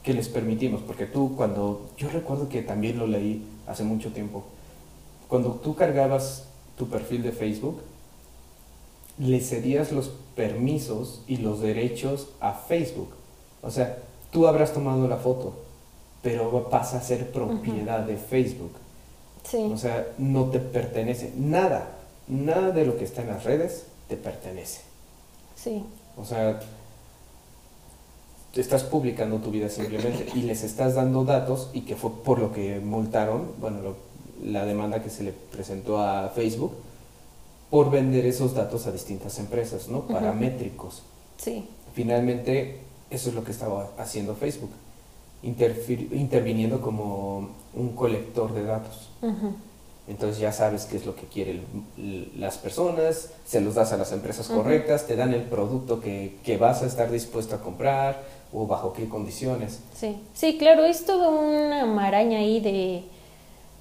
que 0.02 0.12
les 0.14 0.28
permitimos, 0.28 0.82
porque 0.82 1.06
tú 1.06 1.34
cuando, 1.36 1.88
yo 1.96 2.08
recuerdo 2.10 2.48
que 2.48 2.62
también 2.62 2.98
lo 2.98 3.06
leí 3.06 3.44
hace 3.66 3.82
mucho 3.84 4.12
tiempo, 4.12 4.44
cuando 5.28 5.52
tú 5.52 5.74
cargabas 5.74 6.44
tu 6.76 6.88
perfil 6.88 7.22
de 7.22 7.32
Facebook, 7.32 7.80
le 9.18 9.40
cedías 9.40 9.92
los 9.92 10.10
permisos 10.36 11.22
y 11.26 11.38
los 11.38 11.60
derechos 11.60 12.28
a 12.40 12.52
Facebook. 12.52 13.10
O 13.62 13.70
sea, 13.70 13.98
tú 14.34 14.46
habrás 14.46 14.72
tomado 14.74 15.08
la 15.08 15.16
foto, 15.16 15.54
pero 16.22 16.68
pasa 16.68 16.98
a 16.98 17.00
ser 17.00 17.30
propiedad 17.32 18.00
de 18.00 18.16
Facebook. 18.18 18.72
Sí, 19.48 19.70
O 19.72 19.78
sea, 19.78 20.06
no 20.18 20.46
te 20.50 20.58
pertenece. 20.58 21.32
Nada, 21.36 21.88
nada 22.28 22.70
de 22.72 22.84
lo 22.84 22.98
que 22.98 23.04
está 23.04 23.22
en 23.22 23.28
las 23.28 23.44
redes 23.44 23.86
te 24.08 24.16
pertenece. 24.18 24.82
sí, 25.56 25.82
O 26.18 26.24
sea, 26.26 26.60
te 28.52 28.60
estás 28.60 28.84
publicando 28.84 29.38
tu 29.38 29.50
vida 29.50 29.68
simplemente 29.68 30.26
y 30.34 30.42
les 30.42 30.62
estás 30.62 30.94
dando 30.94 31.24
datos 31.24 31.70
y 31.72 31.80
que 31.82 31.96
fue 31.96 32.10
por 32.22 32.38
lo 32.38 32.52
que 32.52 32.78
multaron, 32.80 33.48
bueno, 33.60 33.80
lo- 33.82 33.96
la 34.44 34.64
demanda 34.64 35.02
que 35.02 35.10
se 35.10 35.22
le 35.24 35.32
presentó 35.32 36.00
a 36.00 36.28
Facebook 36.28 36.72
por 37.70 37.90
vender 37.90 38.26
esos 38.26 38.54
datos 38.54 38.86
a 38.86 38.92
distintas 38.92 39.38
empresas, 39.38 39.88
¿no? 39.88 40.02
Paramétricos. 40.06 41.02
sí, 41.38 41.68
Finalmente, 41.94 42.80
eso 43.10 43.28
es 43.28 43.34
lo 43.34 43.44
que 43.44 43.52
estaba 43.52 43.90
haciendo 43.98 44.34
Facebook, 44.34 44.70
interviniendo 45.42 46.80
como 46.80 47.50
un 47.74 47.94
colector 47.94 48.52
de 48.54 48.64
datos. 48.64 49.10
Entonces 50.06 50.38
ya 50.38 50.52
sabes 50.52 50.84
qué 50.84 50.96
es 50.98 51.06
lo 51.06 51.16
que 51.16 51.26
quieren 51.26 51.64
las 52.36 52.58
personas, 52.58 53.30
se 53.46 53.60
los 53.60 53.74
das 53.74 53.92
a 53.92 53.96
las 53.96 54.12
empresas 54.12 54.48
correctas, 54.48 55.06
te 55.06 55.16
dan 55.16 55.32
el 55.32 55.42
producto 55.42 56.00
que, 56.00 56.36
que 56.44 56.58
vas 56.58 56.82
a 56.82 56.86
estar 56.86 57.10
dispuesto 57.10 57.54
a 57.54 57.60
comprar 57.60 58.22
o 58.52 58.66
bajo 58.66 58.92
qué 58.92 59.08
condiciones. 59.08 59.80
sí. 59.98 60.16
Sí, 60.34 60.58
claro, 60.58 60.84
es 60.84 61.06
toda 61.06 61.28
una 61.28 61.86
maraña 61.86 62.38
ahí 62.38 62.60
de, 62.60 63.02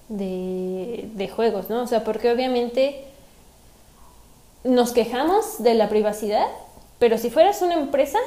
de, 0.07 1.09
de 1.13 1.27
juegos, 1.27 1.69
¿no? 1.69 1.83
O 1.83 1.87
sea, 1.87 2.03
porque 2.03 2.31
obviamente 2.31 3.03
nos 4.63 4.93
quejamos 4.93 5.61
de 5.61 5.73
la 5.73 5.89
privacidad, 5.89 6.47
pero 6.99 7.17
si 7.17 7.29
fueras 7.29 7.61
una 7.61 7.73
empresa, 7.73 8.17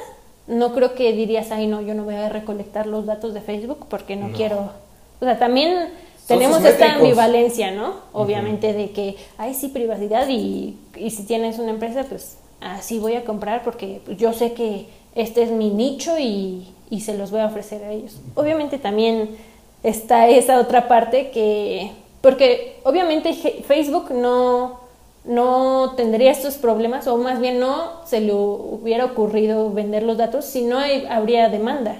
no 0.47 0.73
creo 0.73 0.95
que 0.95 1.11
dirías, 1.13 1.51
ay, 1.51 1.67
no, 1.67 1.81
yo 1.81 1.93
no 1.93 2.03
voy 2.03 2.15
a 2.15 2.29
recolectar 2.29 2.87
los 2.87 3.05
datos 3.05 3.33
de 3.33 3.41
Facebook 3.41 3.85
porque 3.89 4.15
no, 4.15 4.29
No. 4.29 4.35
quiero. 4.37 4.71
O 5.19 5.25
sea, 5.25 5.37
también 5.39 5.89
tenemos 6.27 6.63
esta 6.63 6.93
ambivalencia, 6.95 7.71
¿no? 7.71 7.95
Obviamente 8.13 8.73
de 8.73 8.91
que, 8.91 9.15
ay, 9.37 9.53
sí, 9.53 9.69
privacidad 9.69 10.27
y, 10.29 10.77
y 10.95 11.09
si 11.11 11.23
tienes 11.23 11.59
una 11.59 11.71
empresa, 11.71 12.05
pues 12.07 12.37
así 12.61 12.99
voy 12.99 13.15
a 13.15 13.23
comprar 13.25 13.63
porque 13.63 14.01
yo 14.17 14.33
sé 14.33 14.53
que 14.53 14.87
este 15.15 15.43
es 15.43 15.51
mi 15.51 15.69
nicho 15.69 16.17
y, 16.19 16.67
y 16.89 17.01
se 17.01 17.17
los 17.17 17.31
voy 17.31 17.41
a 17.41 17.45
ofrecer 17.47 17.83
a 17.83 17.91
ellos. 17.91 18.19
Obviamente 18.35 18.77
también 18.77 19.37
está 19.83 20.27
esa 20.27 20.59
otra 20.59 20.87
parte 20.87 21.29
que, 21.31 21.91
porque 22.21 22.79
obviamente 22.83 23.33
Facebook 23.33 24.11
no, 24.11 24.79
no 25.27 25.93
tendría 25.97 26.31
estos 26.31 26.55
problemas 26.55 27.05
o 27.07 27.17
más 27.17 27.39
bien 27.39 27.59
no 27.59 28.05
se 28.05 28.21
le 28.21 28.33
hubiera 28.33 29.05
ocurrido 29.05 29.71
vender 29.71 30.03
los 30.03 30.17
datos 30.17 30.45
si 30.45 30.63
no 30.63 30.77
hay- 30.79 31.05
habría 31.09 31.49
demanda. 31.49 31.97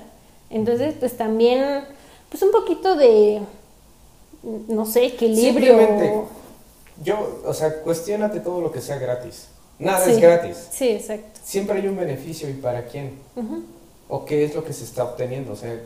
Entonces, 0.49 0.95
pues 0.99 1.17
también, 1.17 1.83
pues 2.29 2.41
un 2.41 2.51
poquito 2.51 2.95
de, 2.95 3.41
no 4.67 4.85
sé, 4.85 5.05
equilibrio. 5.05 5.77
Simplemente, 5.77 6.13
yo, 7.03 7.41
o 7.45 7.53
sea, 7.53 7.81
cuestionate 7.81 8.39
todo 8.39 8.61
lo 8.61 8.71
que 8.71 8.81
sea 8.81 8.97
gratis. 8.97 9.47
Nada 9.79 10.03
Sí. 10.05 10.11
es 10.11 10.19
gratis. 10.21 10.67
Sí, 10.71 10.89
exacto. 10.89 11.39
Siempre 11.43 11.79
hay 11.79 11.87
un 11.87 11.97
beneficio 11.97 12.49
y 12.49 12.53
para 12.53 12.85
quién. 12.85 13.11
¿O 14.09 14.23
qué 14.25 14.45
es 14.45 14.55
lo 14.55 14.63
que 14.63 14.71
se 14.73 14.85
está 14.85 15.03
obteniendo? 15.03 15.51
O 15.51 15.55
sea, 15.57 15.77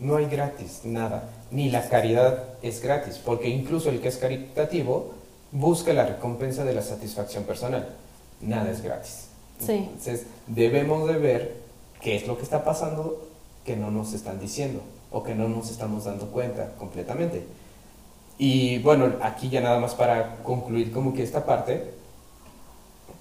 no 0.00 0.16
hay 0.16 0.26
gratis, 0.26 0.80
nada. 0.84 1.28
Ni 1.50 1.70
la 1.70 1.88
caridad 1.88 2.42
es 2.62 2.80
gratis, 2.82 3.20
porque 3.22 3.48
incluso 3.48 3.90
el 3.90 4.00
que 4.00 4.08
es 4.08 4.16
caritativo 4.16 5.10
busca 5.58 5.92
la 5.92 6.04
recompensa 6.04 6.64
de 6.64 6.74
la 6.74 6.82
satisfacción 6.82 7.44
personal. 7.44 7.88
Nada 8.40 8.70
es 8.70 8.82
gratis. 8.82 9.26
Sí. 9.58 9.72
Entonces, 9.72 10.26
debemos 10.46 11.08
de 11.08 11.14
ver 11.14 11.56
qué 12.00 12.16
es 12.16 12.26
lo 12.26 12.36
que 12.36 12.42
está 12.42 12.62
pasando 12.62 13.26
que 13.64 13.76
no 13.76 13.90
nos 13.90 14.12
están 14.12 14.38
diciendo 14.38 14.80
o 15.10 15.22
que 15.22 15.34
no 15.34 15.48
nos 15.48 15.70
estamos 15.70 16.04
dando 16.04 16.26
cuenta 16.26 16.72
completamente. 16.78 17.46
Y 18.38 18.78
bueno, 18.80 19.14
aquí 19.22 19.48
ya 19.48 19.62
nada 19.62 19.80
más 19.80 19.94
para 19.94 20.36
concluir 20.42 20.92
como 20.92 21.14
que 21.14 21.22
esta 21.22 21.46
parte, 21.46 21.94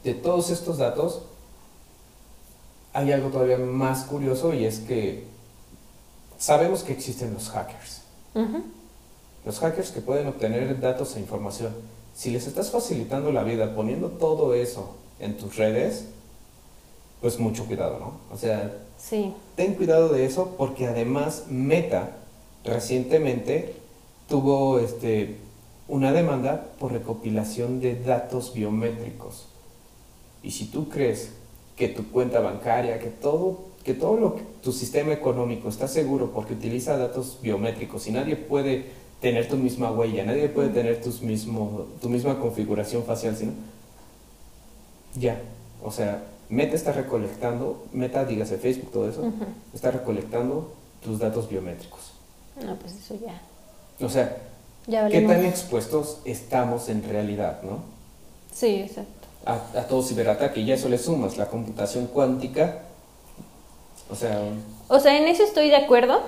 de 0.03 0.13
todos 0.13 0.49
estos 0.49 0.77
datos, 0.77 1.21
hay 2.91 3.13
algo 3.13 3.29
todavía 3.29 3.57
más 3.57 4.03
curioso 4.03 4.53
y 4.53 4.65
es 4.65 4.79
que 4.79 5.25
sabemos 6.37 6.83
que 6.83 6.91
existen 6.91 7.33
los 7.33 7.49
hackers. 7.49 8.01
Los 9.45 9.59
hackers 9.59 9.91
que 9.91 10.01
pueden 10.01 10.27
obtener 10.27 10.79
datos 10.81 11.15
e 11.15 11.21
información. 11.21 11.73
Si 12.15 12.31
les 12.31 12.47
estás 12.47 12.71
facilitando 12.71 13.31
la 13.31 13.43
vida 13.43 13.75
poniendo 13.75 14.07
todo 14.07 14.53
eso 14.53 14.95
en 15.19 15.35
tus 15.37 15.57
redes, 15.57 16.05
pues 17.21 17.39
mucho 17.39 17.65
cuidado, 17.65 17.99
¿no? 17.99 18.13
O 18.33 18.37
sea, 18.37 18.73
Sí. 18.97 19.33
ten 19.55 19.75
cuidado 19.75 20.09
de 20.09 20.25
eso 20.25 20.55
porque 20.57 20.87
además 20.87 21.45
Meta 21.49 22.11
recientemente 22.63 23.75
tuvo 24.29 24.79
este, 24.79 25.35
una 25.87 26.13
demanda 26.13 26.67
por 26.79 26.93
recopilación 26.93 27.81
de 27.81 27.95
datos 28.01 28.53
biométricos. 28.53 29.47
Y 30.41 30.51
si 30.51 30.65
tú 30.65 30.87
crees 30.89 31.31
que 31.75 31.89
tu 31.89 32.09
cuenta 32.11 32.39
bancaria, 32.39 32.99
que 32.99 33.07
todo, 33.09 33.59
que 33.83 33.93
todo 33.93 34.17
lo 34.17 34.35
que, 34.35 34.43
tu 34.63 34.71
sistema 34.71 35.11
económico 35.11 35.67
está 35.67 35.87
seguro 35.87 36.31
porque 36.31 36.53
utiliza 36.53 36.97
datos 36.97 37.39
biométricos 37.41 38.07
y 38.07 38.11
nadie 38.11 38.35
puede 38.35 38.85
tener 39.25 39.47
tu 39.47 39.57
misma 39.57 39.89
huella, 39.89 40.23
nadie 40.23 40.49
puede 40.49 40.69
tener 40.69 41.01
tus 41.01 41.23
mismo, 41.23 41.87
tu 41.99 42.09
misma 42.09 42.37
configuración 42.37 43.03
facial, 43.03 43.35
sino 43.35 43.53
ya, 45.15 45.41
o 45.83 45.89
sea, 45.89 46.21
Meta 46.47 46.75
está 46.75 46.91
recolectando, 46.91 47.87
Meta, 47.91 48.23
dígase 48.23 48.59
Facebook, 48.59 48.91
todo 48.91 49.09
eso, 49.09 49.23
está 49.73 49.89
recolectando 49.89 50.71
tus 51.03 51.17
datos 51.17 51.49
biométricos. 51.49 52.11
No, 52.63 52.75
pues 52.75 52.93
eso 52.93 53.17
ya. 53.19 53.41
O 54.05 54.09
sea, 54.09 54.37
Ya 54.85 55.07
¿qué 55.09 55.21
tan 55.21 55.43
expuestos 55.43 56.19
estamos 56.23 56.87
en 56.89 57.01
realidad, 57.09 57.63
no? 57.63 57.79
Sí, 58.53 58.75
exacto. 58.75 59.25
A, 59.47 59.53
a 59.79 59.87
todo 59.87 60.03
ciberataque, 60.03 60.61
y 60.61 60.71
a 60.71 60.75
eso 60.75 60.87
le 60.87 60.99
sumas 60.99 61.35
la 61.35 61.47
computación 61.47 62.05
cuántica, 62.05 62.83
o 64.11 64.15
sea, 64.15 64.39
O 64.87 64.99
sea, 64.99 65.17
en 65.17 65.27
eso 65.27 65.41
estoy 65.41 65.69
de 65.69 65.77
acuerdo, 65.77 66.21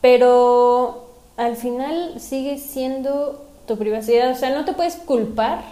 pero 0.00 1.09
al 1.40 1.56
final 1.56 2.20
sigue 2.20 2.58
siendo 2.58 3.42
tu 3.66 3.78
privacidad. 3.78 4.30
O 4.30 4.34
sea, 4.34 4.50
no 4.50 4.66
te 4.66 4.74
puedes 4.74 4.96
culpar 4.96 5.64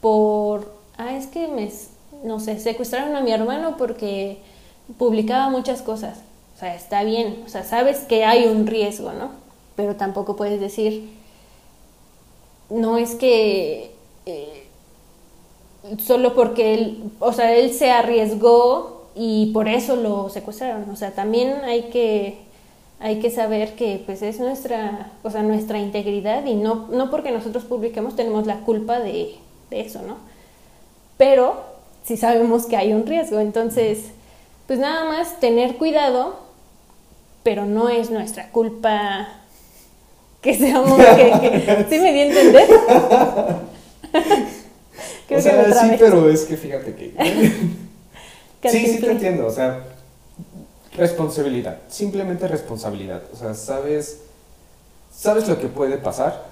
por, 0.00 0.72
ah, 0.96 1.14
es 1.14 1.26
que 1.26 1.48
me, 1.48 1.70
no 2.24 2.40
sé, 2.40 2.58
secuestraron 2.58 3.14
a 3.14 3.20
mi 3.20 3.30
hermano 3.30 3.76
porque 3.76 4.38
publicaba 4.96 5.50
muchas 5.50 5.82
cosas. 5.82 6.20
O 6.56 6.58
sea, 6.58 6.74
está 6.74 7.04
bien, 7.04 7.42
o 7.44 7.48
sea, 7.50 7.62
sabes 7.62 8.00
que 8.00 8.24
hay 8.24 8.46
un 8.46 8.66
riesgo, 8.66 9.12
¿no? 9.12 9.28
Pero 9.76 9.96
tampoco 9.96 10.34
puedes 10.34 10.60
decir, 10.60 11.10
no 12.70 12.96
es 12.96 13.16
que 13.16 13.90
eh, 14.24 14.66
solo 15.98 16.34
porque 16.34 16.72
él, 16.72 17.10
o 17.20 17.34
sea, 17.34 17.54
él 17.54 17.74
se 17.74 17.90
arriesgó 17.90 19.10
y 19.14 19.52
por 19.52 19.68
eso 19.68 19.94
lo 19.96 20.30
secuestraron. 20.30 20.88
O 20.88 20.96
sea, 20.96 21.10
también 21.10 21.52
hay 21.64 21.90
que 21.90 22.45
hay 22.98 23.20
que 23.20 23.30
saber 23.30 23.74
que 23.74 24.02
pues 24.04 24.22
es 24.22 24.40
nuestra, 24.40 25.12
o 25.22 25.30
sea, 25.30 25.42
nuestra 25.42 25.78
integridad 25.78 26.44
y 26.46 26.54
no, 26.54 26.88
no 26.90 27.10
porque 27.10 27.30
nosotros 27.30 27.64
publiquemos 27.64 28.16
tenemos 28.16 28.46
la 28.46 28.60
culpa 28.60 29.00
de, 29.00 29.34
de 29.70 29.80
eso, 29.80 30.00
¿no? 30.02 30.16
Pero 31.18 31.64
si 32.04 32.16
sabemos 32.16 32.66
que 32.66 32.76
hay 32.76 32.92
un 32.92 33.06
riesgo, 33.06 33.40
entonces, 33.40 34.06
pues 34.66 34.78
nada 34.78 35.04
más 35.04 35.40
tener 35.40 35.76
cuidado, 35.76 36.38
pero 37.42 37.66
no 37.66 37.88
es 37.88 38.10
nuestra 38.10 38.50
culpa 38.50 39.28
que 40.40 40.54
seamos, 40.54 40.98
que, 40.98 41.86
¿sí 41.90 41.98
me 41.98 42.12
di 42.12 42.20
a 42.20 42.26
entender? 42.26 42.68
o 45.30 45.40
sea, 45.40 45.74
sí, 45.74 45.96
pero 45.98 46.30
es 46.30 46.44
que 46.44 46.56
fíjate 46.56 46.94
que... 46.94 47.12
sí, 48.70 48.86
sí 48.86 49.00
te 49.00 49.10
entiendo, 49.10 49.46
o 49.46 49.50
sea, 49.50 49.95
responsabilidad, 50.96 51.78
simplemente 51.88 52.48
responsabilidad, 52.48 53.22
o 53.32 53.36
sea, 53.36 53.54
sabes, 53.54 54.20
sabes 55.14 55.48
lo 55.48 55.58
que 55.60 55.68
puede 55.68 55.98
pasar, 55.98 56.46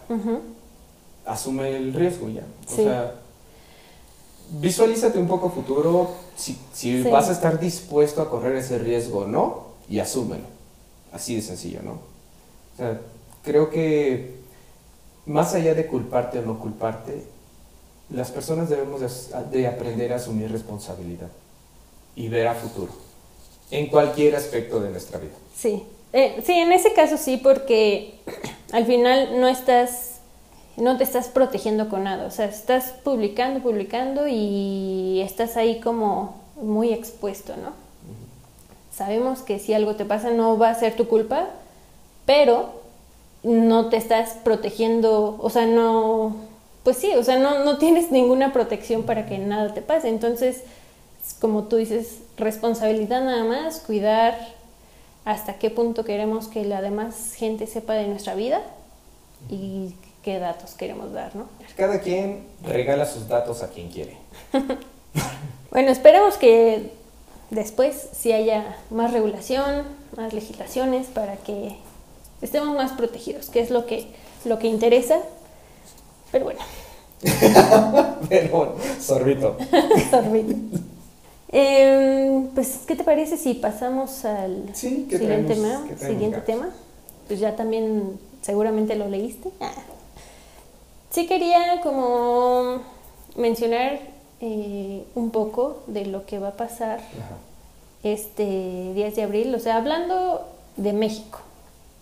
asume 1.24 1.76
el 1.76 1.94
riesgo 1.94 2.28
ya, 2.28 2.44
o 2.66 2.76
sea, 2.76 3.14
visualízate 4.50 5.18
un 5.18 5.28
poco 5.28 5.50
futuro, 5.50 6.10
si, 6.36 6.58
si 6.72 7.02
vas 7.02 7.28
a 7.28 7.32
estar 7.32 7.58
dispuesto 7.58 8.22
a 8.22 8.30
correr 8.30 8.56
ese 8.56 8.78
riesgo 8.78 9.20
o 9.20 9.26
no, 9.26 9.64
y 9.88 9.98
asúmelo, 9.98 10.44
así 11.12 11.36
de 11.36 11.42
sencillo, 11.42 11.80
¿no? 11.82 11.92
O 11.92 12.76
sea, 12.76 13.00
creo 13.42 13.70
que 13.70 14.34
más 15.26 15.54
allá 15.54 15.74
de 15.74 15.86
culparte 15.86 16.38
o 16.38 16.42
no 16.42 16.58
culparte, 16.58 17.24
las 18.10 18.30
personas 18.30 18.68
debemos 18.68 19.00
de, 19.50 19.66
aprender 19.66 20.12
a 20.12 20.16
asumir 20.16 20.50
responsabilidad 20.50 21.28
y 22.14 22.28
ver 22.28 22.48
a 22.48 22.54
futuro, 22.54 22.92
en 23.70 23.86
cualquier 23.88 24.36
aspecto 24.36 24.80
de 24.80 24.90
nuestra 24.90 25.18
vida. 25.18 25.32
Sí, 25.56 25.82
eh, 26.12 26.42
sí, 26.44 26.52
en 26.52 26.72
ese 26.72 26.92
caso 26.92 27.16
sí, 27.16 27.36
porque 27.36 28.14
al 28.72 28.86
final 28.86 29.40
no 29.40 29.48
estás, 29.48 30.20
no 30.76 30.96
te 30.96 31.04
estás 31.04 31.28
protegiendo 31.28 31.88
con 31.88 32.04
nada, 32.04 32.26
o 32.26 32.30
sea, 32.30 32.46
estás 32.46 32.94
publicando, 33.02 33.60
publicando 33.60 34.26
y 34.28 35.20
estás 35.22 35.56
ahí 35.56 35.80
como 35.80 36.40
muy 36.56 36.92
expuesto, 36.92 37.54
¿no? 37.56 37.72
Sabemos 38.94 39.42
que 39.42 39.58
si 39.58 39.74
algo 39.74 39.96
te 39.96 40.04
pasa 40.04 40.30
no 40.30 40.56
va 40.56 40.70
a 40.70 40.74
ser 40.74 40.94
tu 40.94 41.08
culpa, 41.08 41.48
pero 42.26 42.84
no 43.42 43.88
te 43.88 43.96
estás 43.96 44.36
protegiendo, 44.44 45.36
o 45.40 45.50
sea, 45.50 45.66
no, 45.66 46.36
pues 46.84 46.96
sí, 46.98 47.12
o 47.16 47.24
sea, 47.24 47.38
no, 47.38 47.64
no 47.64 47.78
tienes 47.78 48.10
ninguna 48.10 48.52
protección 48.52 49.02
para 49.02 49.26
que 49.26 49.38
nada 49.38 49.74
te 49.74 49.82
pase. 49.82 50.08
Entonces, 50.08 50.62
como 51.40 51.64
tú 51.64 51.76
dices, 51.76 52.20
responsabilidad 52.36 53.22
nada 53.22 53.44
más, 53.44 53.80
cuidar 53.80 54.36
hasta 55.24 55.54
qué 55.54 55.70
punto 55.70 56.04
queremos 56.04 56.48
que 56.48 56.64
la 56.64 56.82
demás 56.82 57.34
gente 57.34 57.66
sepa 57.66 57.94
de 57.94 58.08
nuestra 58.08 58.34
vida 58.34 58.60
y 59.48 59.94
qué 60.22 60.38
datos 60.38 60.72
queremos 60.72 61.12
dar, 61.12 61.34
¿no? 61.36 61.48
Cada 61.76 62.00
quien 62.00 62.46
regala 62.62 63.06
sus 63.06 63.28
datos 63.28 63.62
a 63.62 63.68
quien 63.68 63.90
quiere. 63.90 64.16
bueno, 65.70 65.90
esperemos 65.90 66.36
que 66.36 66.90
después 67.50 68.08
sí 68.12 68.32
haya 68.32 68.76
más 68.90 69.12
regulación, 69.12 69.84
más 70.16 70.32
legislaciones 70.32 71.06
para 71.06 71.36
que 71.36 71.76
estemos 72.42 72.74
más 72.74 72.92
protegidos, 72.92 73.48
que 73.50 73.60
es 73.60 73.70
lo 73.70 73.86
que, 73.86 74.06
lo 74.44 74.58
que 74.58 74.66
interesa. 74.66 75.18
Pero 76.32 76.44
bueno. 76.46 76.60
Pero, 78.28 78.76
sorbito. 79.00 79.56
sorbito. 80.10 80.54
Em, 81.56 82.48
pues, 82.48 82.80
¿qué 82.84 82.96
te 82.96 83.04
parece 83.04 83.36
si 83.36 83.54
pasamos 83.54 84.24
al 84.24 84.74
siguiente, 84.74 85.18
tema, 85.54 85.86
siguiente 85.96 86.40
tema? 86.40 86.70
Pues 87.28 87.38
ya 87.38 87.54
también 87.54 88.18
seguramente 88.42 88.96
lo 88.96 89.08
leíste. 89.08 89.50
Ah. 89.60 89.70
Sí 91.10 91.28
quería 91.28 91.80
como 91.80 92.82
mencionar 93.36 94.00
eh, 94.40 95.04
un 95.14 95.30
poco 95.30 95.84
de 95.86 96.06
lo 96.06 96.26
que 96.26 96.40
va 96.40 96.48
a 96.48 96.56
pasar 96.56 96.98
este 98.02 98.92
10 98.92 99.14
de 99.14 99.22
abril, 99.22 99.54
o 99.54 99.60
sea, 99.60 99.76
hablando 99.76 100.44
de 100.76 100.92
México. 100.92 101.38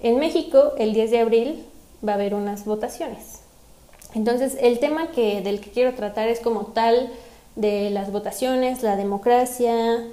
En 0.00 0.18
México, 0.18 0.72
el 0.78 0.94
10 0.94 1.10
de 1.10 1.18
abril, 1.18 1.66
va 2.06 2.12
a 2.12 2.14
haber 2.14 2.34
unas 2.34 2.64
votaciones. 2.64 3.40
Entonces, 4.14 4.56
el 4.62 4.78
tema 4.78 5.08
que, 5.08 5.42
del 5.42 5.60
que 5.60 5.70
quiero 5.70 5.92
tratar 5.92 6.28
es 6.28 6.40
como 6.40 6.62
tal 6.68 7.12
de 7.56 7.90
las 7.90 8.12
votaciones, 8.12 8.82
la 8.82 8.96
democracia, 8.96 10.04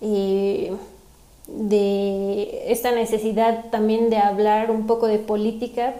eh, 0.00 0.72
de 1.46 2.72
esta 2.72 2.92
necesidad 2.92 3.66
también 3.70 4.10
de 4.10 4.18
hablar 4.18 4.70
un 4.70 4.86
poco 4.86 5.06
de 5.06 5.18
política 5.18 5.94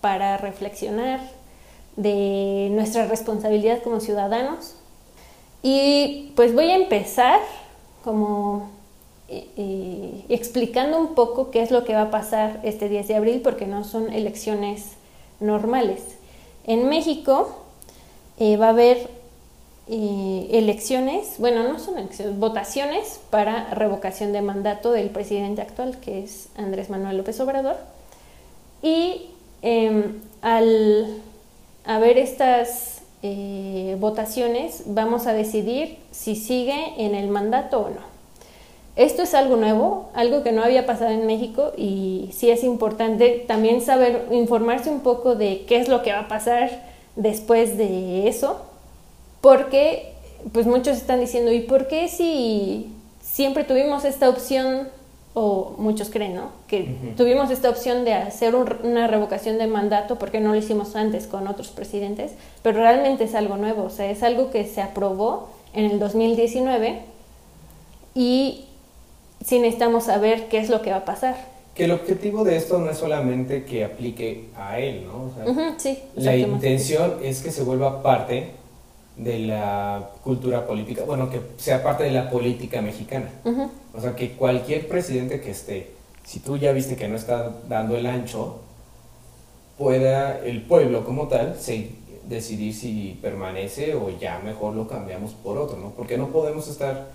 para 0.00 0.36
reflexionar 0.36 1.20
de 1.96 2.68
nuestra 2.72 3.06
responsabilidad 3.06 3.82
como 3.82 4.00
ciudadanos. 4.00 4.74
Y 5.62 6.32
pues 6.36 6.54
voy 6.54 6.70
a 6.70 6.76
empezar 6.76 7.40
como 8.04 8.70
explicando 10.28 10.98
un 10.98 11.14
poco 11.14 11.50
qué 11.50 11.60
es 11.60 11.70
lo 11.70 11.84
que 11.84 11.92
va 11.92 12.02
a 12.02 12.10
pasar 12.10 12.60
este 12.62 12.88
10 12.88 13.08
de 13.08 13.14
abril, 13.14 13.40
porque 13.42 13.66
no 13.66 13.84
son 13.84 14.12
elecciones 14.12 14.92
normales. 15.40 16.00
En 16.66 16.88
México 16.88 17.50
eh, 18.38 18.56
va 18.56 18.66
a 18.66 18.70
haber 18.70 19.10
elecciones, 19.90 21.36
bueno, 21.38 21.62
no 21.62 21.78
son 21.78 21.98
elecciones, 21.98 22.38
votaciones 22.38 23.20
para 23.30 23.72
revocación 23.74 24.32
de 24.32 24.42
mandato 24.42 24.92
del 24.92 25.10
presidente 25.10 25.62
actual, 25.62 25.98
que 25.98 26.22
es 26.22 26.48
Andrés 26.56 26.90
Manuel 26.90 27.16
López 27.16 27.40
Obrador. 27.40 27.76
Y 28.82 29.30
em, 29.62 30.20
al 30.42 31.06
haber 31.84 32.18
estas 32.18 33.02
eh, 33.22 33.96
votaciones, 33.98 34.82
vamos 34.86 35.26
a 35.26 35.32
decidir 35.32 35.98
si 36.10 36.36
sigue 36.36 36.94
en 36.98 37.14
el 37.14 37.28
mandato 37.28 37.80
o 37.80 37.90
no. 37.90 38.18
Esto 38.94 39.22
es 39.22 39.32
algo 39.34 39.56
nuevo, 39.56 40.10
algo 40.12 40.42
que 40.42 40.52
no 40.52 40.62
había 40.62 40.84
pasado 40.84 41.12
en 41.12 41.24
México 41.26 41.72
y 41.76 42.30
sí 42.32 42.50
es 42.50 42.64
importante 42.64 43.44
también 43.46 43.80
saber, 43.80 44.26
informarse 44.32 44.90
un 44.90 45.00
poco 45.00 45.36
de 45.36 45.64
qué 45.68 45.76
es 45.76 45.88
lo 45.88 46.02
que 46.02 46.12
va 46.12 46.20
a 46.20 46.28
pasar 46.28 46.82
después 47.14 47.78
de 47.78 48.28
eso, 48.28 48.60
porque 49.40 50.12
pues 50.52 50.66
muchos 50.66 50.96
están 50.96 51.20
diciendo, 51.20 51.52
¿y 51.52 51.60
por 51.60 51.88
qué 51.88 52.08
si 52.08 52.92
siempre 53.20 53.64
tuvimos 53.64 54.04
esta 54.04 54.28
opción, 54.28 54.88
o 55.34 55.74
muchos 55.78 56.10
creen, 56.10 56.34
¿no? 56.34 56.50
Que 56.66 56.96
tuvimos 57.16 57.50
esta 57.50 57.70
opción 57.70 58.04
de 58.04 58.14
hacer 58.14 58.54
una 58.54 59.06
revocación 59.06 59.58
de 59.58 59.66
mandato, 59.66 60.18
porque 60.18 60.40
no 60.40 60.50
lo 60.50 60.56
hicimos 60.56 60.96
antes 60.96 61.26
con 61.26 61.46
otros 61.46 61.68
presidentes? 61.68 62.32
Pero 62.62 62.78
realmente 62.78 63.24
es 63.24 63.34
algo 63.34 63.56
nuevo, 63.56 63.84
o 63.84 63.90
sea, 63.90 64.10
es 64.10 64.22
algo 64.22 64.50
que 64.50 64.64
se 64.64 64.80
aprobó 64.80 65.48
en 65.74 65.84
el 65.84 65.98
2019 65.98 67.02
y 68.14 68.64
si 69.44 69.60
necesitamos 69.60 70.04
saber 70.04 70.48
qué 70.48 70.58
es 70.58 70.70
lo 70.70 70.82
que 70.82 70.90
va 70.90 70.98
a 70.98 71.04
pasar. 71.04 71.36
Que 71.74 71.84
el 71.84 71.92
objetivo 71.92 72.42
de 72.42 72.56
esto 72.56 72.78
no 72.78 72.90
es 72.90 72.98
solamente 72.98 73.64
que 73.64 73.84
aplique 73.84 74.46
a 74.56 74.80
él, 74.80 75.06
¿no? 75.06 75.30
sí, 75.76 75.98
la 76.16 76.34
intención 76.34 77.18
es 77.22 77.40
que 77.40 77.52
se 77.52 77.62
vuelva 77.62 78.02
parte 78.02 78.50
de 79.18 79.40
la 79.40 80.10
cultura 80.22 80.66
política, 80.66 81.02
bueno, 81.04 81.28
que 81.28 81.40
sea 81.58 81.82
parte 81.82 82.04
de 82.04 82.12
la 82.12 82.30
política 82.30 82.80
mexicana. 82.80 83.30
O 83.94 84.00
sea, 84.00 84.14
que 84.14 84.32
cualquier 84.32 84.88
presidente 84.88 85.40
que 85.40 85.50
esté, 85.50 85.90
si 86.24 86.40
tú 86.40 86.56
ya 86.56 86.72
viste 86.72 86.96
que 86.96 87.08
no 87.08 87.16
está 87.16 87.52
dando 87.68 87.96
el 87.96 88.06
ancho, 88.06 88.60
pueda 89.76 90.38
el 90.44 90.62
pueblo 90.62 91.04
como 91.04 91.28
tal 91.28 91.56
decidir 92.28 92.74
si 92.74 93.18
permanece 93.20 93.94
o 93.94 94.10
ya 94.18 94.38
mejor 94.40 94.74
lo 94.74 94.86
cambiamos 94.86 95.32
por 95.32 95.58
otro, 95.58 95.78
¿no? 95.78 95.90
Porque 95.90 96.16
no 96.16 96.28
podemos 96.28 96.68
estar 96.68 97.10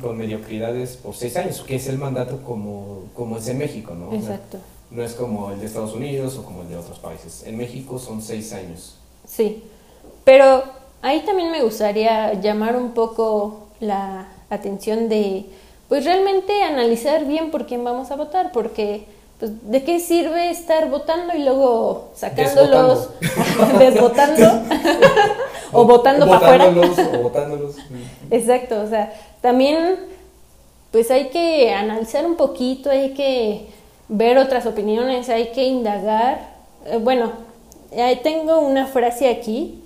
con 0.00 0.16
mediocridades 0.18 0.96
por 0.96 1.14
seis 1.14 1.36
años, 1.36 1.60
que 1.62 1.76
es 1.76 1.86
el 1.88 1.98
mandato 1.98 2.42
como, 2.42 3.04
como 3.14 3.38
es 3.38 3.48
en 3.48 3.58
México, 3.58 3.94
¿no? 3.94 4.12
Exacto. 4.14 4.58
no 4.90 5.02
es 5.02 5.14
como 5.14 5.52
el 5.52 5.60
de 5.60 5.66
Estados 5.66 5.94
Unidos 5.94 6.36
o 6.36 6.44
como 6.44 6.62
el 6.62 6.68
de 6.68 6.76
otros 6.76 6.98
países. 6.98 7.44
En 7.46 7.56
México 7.56 7.98
son 7.98 8.20
seis 8.20 8.52
años. 8.52 8.96
Sí, 9.26 9.62
pero 10.28 10.62
ahí 11.00 11.20
también 11.20 11.50
me 11.50 11.62
gustaría 11.62 12.34
llamar 12.34 12.76
un 12.76 12.92
poco 12.92 13.68
la 13.80 14.28
atención 14.50 15.08
de, 15.08 15.46
pues 15.88 16.04
realmente 16.04 16.62
analizar 16.64 17.24
bien 17.24 17.50
por 17.50 17.64
quién 17.64 17.82
vamos 17.82 18.10
a 18.10 18.16
votar, 18.16 18.52
porque 18.52 19.06
pues, 19.40 19.52
¿de 19.62 19.84
qué 19.84 20.00
sirve 20.00 20.50
estar 20.50 20.90
votando 20.90 21.34
y 21.34 21.42
luego 21.44 22.10
sacándolos, 22.14 23.08
desvotando, 23.78 24.44
o, 25.72 25.84
votando 25.86 26.28
para 26.28 26.66
afuera? 26.66 26.88
o 27.14 27.22
votándolos. 27.22 27.76
Exacto, 28.30 28.82
o 28.82 28.86
sea, 28.86 29.14
también 29.40 29.96
pues 30.90 31.10
hay 31.10 31.28
que 31.28 31.72
analizar 31.72 32.26
un 32.26 32.36
poquito, 32.36 32.90
hay 32.90 33.14
que 33.14 33.64
ver 34.08 34.36
otras 34.36 34.66
opiniones, 34.66 35.30
hay 35.30 35.52
que 35.52 35.64
indagar. 35.64 36.50
Eh, 36.84 36.98
bueno, 36.98 37.32
eh, 37.92 38.20
tengo 38.22 38.58
una 38.58 38.86
frase 38.86 39.30
aquí 39.30 39.84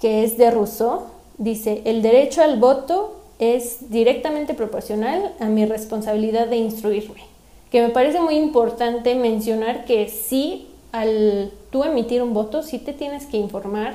que 0.00 0.24
es 0.24 0.38
de 0.38 0.50
Rousseau. 0.50 1.02
Dice, 1.38 1.82
el 1.84 2.02
derecho 2.02 2.42
al 2.42 2.58
voto 2.58 3.16
es 3.38 3.90
directamente 3.90 4.54
proporcional 4.54 5.32
a 5.40 5.46
mi 5.46 5.66
responsabilidad 5.66 6.46
de 6.46 6.56
instruirme. 6.56 7.22
Que 7.70 7.82
me 7.82 7.90
parece 7.90 8.20
muy 8.20 8.36
importante 8.36 9.14
mencionar 9.14 9.84
que 9.84 10.08
sí, 10.08 10.68
al 10.92 11.52
tú 11.70 11.84
emitir 11.84 12.22
un 12.22 12.32
voto, 12.32 12.62
sí 12.62 12.78
te 12.78 12.92
tienes 12.92 13.26
que 13.26 13.36
informar 13.36 13.94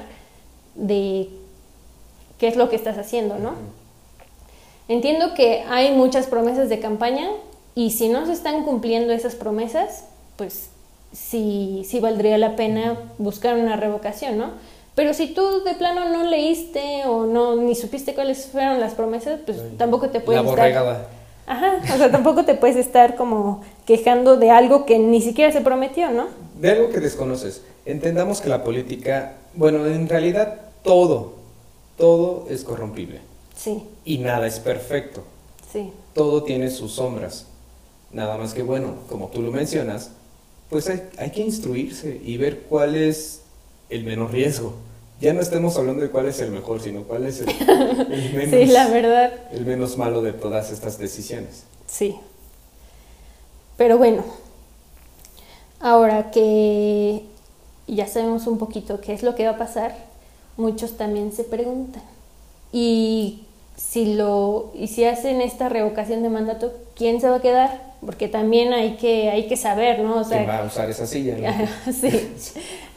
de 0.76 1.30
qué 2.38 2.48
es 2.48 2.56
lo 2.56 2.70
que 2.70 2.76
estás 2.76 2.98
haciendo, 2.98 3.38
¿no? 3.40 3.54
Entiendo 4.88 5.34
que 5.34 5.64
hay 5.70 5.92
muchas 5.94 6.28
promesas 6.28 6.70
de 6.70 6.80
campaña 6.80 7.30
y 7.76 7.92
si 7.92 8.10
no 8.10 8.26
se 8.26 8.34
están 8.34 8.64
cumpliendo 8.64 9.14
esas 9.14 9.36
promesas, 9.36 10.06
pues 10.36 10.70
sí, 11.14 11.84
sí 11.86 12.00
valdría 12.00 12.38
la 12.38 12.56
pena 12.56 12.98
buscar 13.18 13.56
una 13.58 13.78
revocación, 13.78 14.38
¿no? 14.38 14.52
Pero 14.96 15.14
si 15.14 15.28
tú 15.28 15.64
de 15.64 15.74
plano 15.74 16.10
no 16.10 16.24
leíste 16.30 17.04
o 17.06 17.26
no 17.26 17.56
ni 17.56 17.76
supiste 17.76 18.14
cuáles 18.14 18.48
fueron 18.48 18.80
las 18.80 18.94
promesas, 18.94 19.40
pues 19.46 19.58
tampoco 19.78 20.10
te 20.10 20.20
puedes 20.20 20.44
La 20.44 20.50
borregada. 20.50 21.08
Ajá, 21.48 21.82
o 21.94 21.98
sea, 21.98 22.12
tampoco 22.12 22.46
te 22.46 22.56
puedes 22.56 22.76
estar 22.76 23.16
como 23.16 23.62
quejando 23.86 24.38
de 24.38 24.52
algo 24.52 24.86
que 24.86 25.00
ni 25.00 25.22
siquiera 25.22 25.52
se 25.52 25.62
prometió, 25.62 26.12
¿no? 26.12 26.28
De 26.60 26.72
algo 26.72 26.90
que 26.90 27.00
desconoces. 27.00 27.62
Entendamos 27.86 28.42
que 28.42 28.50
la 28.50 28.64
política, 28.64 29.34
bueno, 29.56 29.86
en 29.86 30.08
realidad 30.08 30.60
todo, 30.84 31.34
todo 31.98 32.46
es 32.50 32.64
corrompible. 32.64 33.22
Sí, 33.56 33.84
Y 34.06 34.18
nada 34.20 34.48
es 34.48 34.60
perfecto. 34.60 35.24
sí, 35.72 35.92
Todo 36.14 36.44
tiene 36.44 36.70
sus 36.70 36.94
sombras. 36.94 37.48
Nada 38.12 38.38
más 38.38 38.54
que 38.54 38.62
bueno, 38.64 38.96
como 39.10 39.28
tú 39.28 39.42
lo 39.42 39.52
mencionas, 39.52 40.12
pues 40.70 40.90
hay, 40.90 41.02
hay 41.18 41.32
que 41.32 41.42
instruirse 41.42 42.20
y 42.24 42.38
ver 42.38 42.62
cuál 42.70 42.96
es 42.96 43.41
el 43.92 44.04
menor 44.04 44.32
riesgo. 44.32 44.74
Ya 45.20 45.34
no 45.34 45.42
estemos 45.42 45.78
hablando 45.78 46.02
de 46.02 46.10
cuál 46.10 46.28
es 46.28 46.40
el 46.40 46.50
mejor, 46.50 46.82
sino 46.82 47.04
cuál 47.04 47.26
es 47.28 47.42
el, 47.42 47.50
el 47.50 48.34
menos, 48.34 48.50
sí, 48.50 48.66
la 48.74 48.88
verdad, 48.88 49.32
el 49.52 49.66
menos 49.66 49.98
malo 49.98 50.22
de 50.24 50.34
todas 50.34 50.72
estas 50.72 50.98
decisiones. 50.98 51.64
sí. 51.88 52.16
Pero 53.78 53.98
bueno, 53.98 54.24
ahora 55.80 56.30
que 56.30 57.24
ya 57.88 58.06
sabemos 58.06 58.46
un 58.46 58.60
poquito 58.60 59.02
qué 59.02 59.14
es 59.14 59.24
lo 59.24 59.34
que 59.34 59.46
va 59.46 59.52
a 59.52 59.58
pasar, 59.58 59.96
muchos 60.56 60.98
también 60.98 61.32
se 61.32 61.44
preguntan. 61.44 62.04
Y 62.72 63.46
si 63.90 64.14
lo 64.14 64.72
y 64.74 64.88
si 64.88 65.06
hacen 65.06 65.42
esta 65.42 65.68
revocación 65.68 66.24
de 66.24 66.30
mandato, 66.30 66.72
¿quién 66.96 67.20
se 67.20 67.30
va 67.30 67.38
a 67.38 67.42
quedar? 67.42 67.92
Porque 68.06 68.28
también 68.28 68.74
hay 68.74 68.96
que 68.96 69.30
hay 69.30 69.48
que 69.48 69.58
saber, 69.58 70.00
¿no? 70.00 70.22
O 70.22 70.24
¿Quién 70.24 70.44
va 70.48 70.54
sea, 70.54 70.64
a 70.64 70.66
usar 70.66 70.90
esa 70.90 71.06
silla? 71.08 71.36
no? 71.38 71.94
sí. 71.94 72.32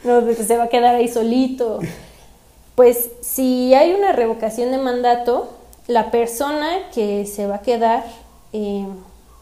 No, 0.03 0.21
pues 0.21 0.37
se 0.37 0.57
va 0.57 0.65
a 0.65 0.69
quedar 0.69 0.95
ahí 0.95 1.07
solito. 1.07 1.79
Pues 2.75 3.09
si 3.21 3.73
hay 3.73 3.93
una 3.93 4.11
revocación 4.11 4.71
de 4.71 4.77
mandato, 4.77 5.49
la 5.87 6.11
persona 6.11 6.69
que 6.93 7.25
se 7.25 7.47
va 7.47 7.55
a 7.55 7.61
quedar 7.61 8.03
eh, 8.53 8.85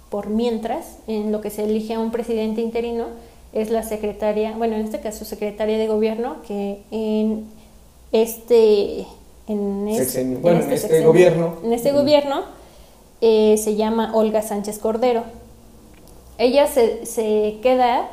por 0.10 0.27
mientras, 0.29 0.97
en 1.08 1.32
lo 1.32 1.41
que 1.41 1.49
se 1.49 1.63
elige 1.63 1.95
a 1.95 1.99
un 1.99 2.12
presidente 2.12 2.62
interino, 2.62 3.08
es 3.51 3.69
la 3.69 3.84
secretaria, 3.84 4.53
bueno, 4.58 4.75
en 4.75 4.82
este 4.86 4.99
caso 4.99 5.25
secretaria 5.25 5.77
de 5.77 5.88
gobierno, 5.88 6.38
que 6.47 6.82
en 6.91 7.45
este, 8.12 9.06
en 9.47 9.88
es- 9.88 9.97
Sexenio. 9.97 10.39
Bueno, 10.39 10.60
en 10.63 10.71
este 10.71 10.88
sexenio- 10.88 11.08
gobierno. 11.08 11.56
en 11.63 11.73
este 11.73 11.91
gobierno 11.91 12.43
eh, 13.21 13.56
se 13.58 13.75
llama 13.75 14.12
Olga 14.15 14.41
Sánchez 14.41 14.79
Cordero. 14.79 15.23
Ella 16.38 16.67
se, 16.67 17.06
se 17.06 17.58
queda 17.62 18.10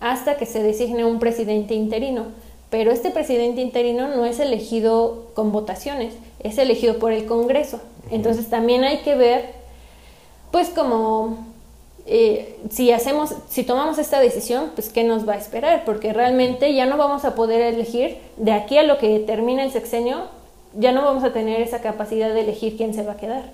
hasta 0.00 0.36
que 0.36 0.46
se 0.46 0.62
designe 0.62 1.04
un 1.04 1.18
presidente 1.18 1.74
interino, 1.74 2.26
pero 2.70 2.90
este 2.90 3.10
presidente 3.10 3.60
interino 3.60 4.08
no 4.08 4.24
es 4.24 4.40
elegido 4.40 5.26
con 5.34 5.52
votaciones, 5.52 6.14
es 6.42 6.58
elegido 6.58 6.98
por 6.98 7.12
el 7.12 7.26
Congreso. 7.26 7.80
Entonces 8.10 8.48
también 8.48 8.82
hay 8.84 8.98
que 8.98 9.14
ver, 9.14 9.50
pues 10.50 10.68
como 10.70 11.38
eh, 12.06 12.56
si 12.70 12.90
hacemos, 12.90 13.34
si 13.48 13.62
tomamos 13.62 13.98
esta 13.98 14.18
decisión, 14.20 14.70
pues 14.74 14.88
qué 14.88 15.04
nos 15.04 15.28
va 15.28 15.34
a 15.34 15.38
esperar, 15.38 15.84
porque 15.84 16.12
realmente 16.12 16.74
ya 16.74 16.86
no 16.86 16.96
vamos 16.96 17.24
a 17.24 17.34
poder 17.34 17.60
elegir 17.60 18.16
de 18.36 18.52
aquí 18.52 18.78
a 18.78 18.82
lo 18.82 18.98
que 18.98 19.20
termine 19.20 19.62
el 19.64 19.70
sexenio, 19.70 20.22
ya 20.78 20.92
no 20.92 21.02
vamos 21.02 21.24
a 21.24 21.32
tener 21.32 21.60
esa 21.60 21.80
capacidad 21.80 22.32
de 22.32 22.40
elegir 22.40 22.76
quién 22.76 22.94
se 22.94 23.02
va 23.02 23.12
a 23.12 23.16
quedar. 23.16 23.52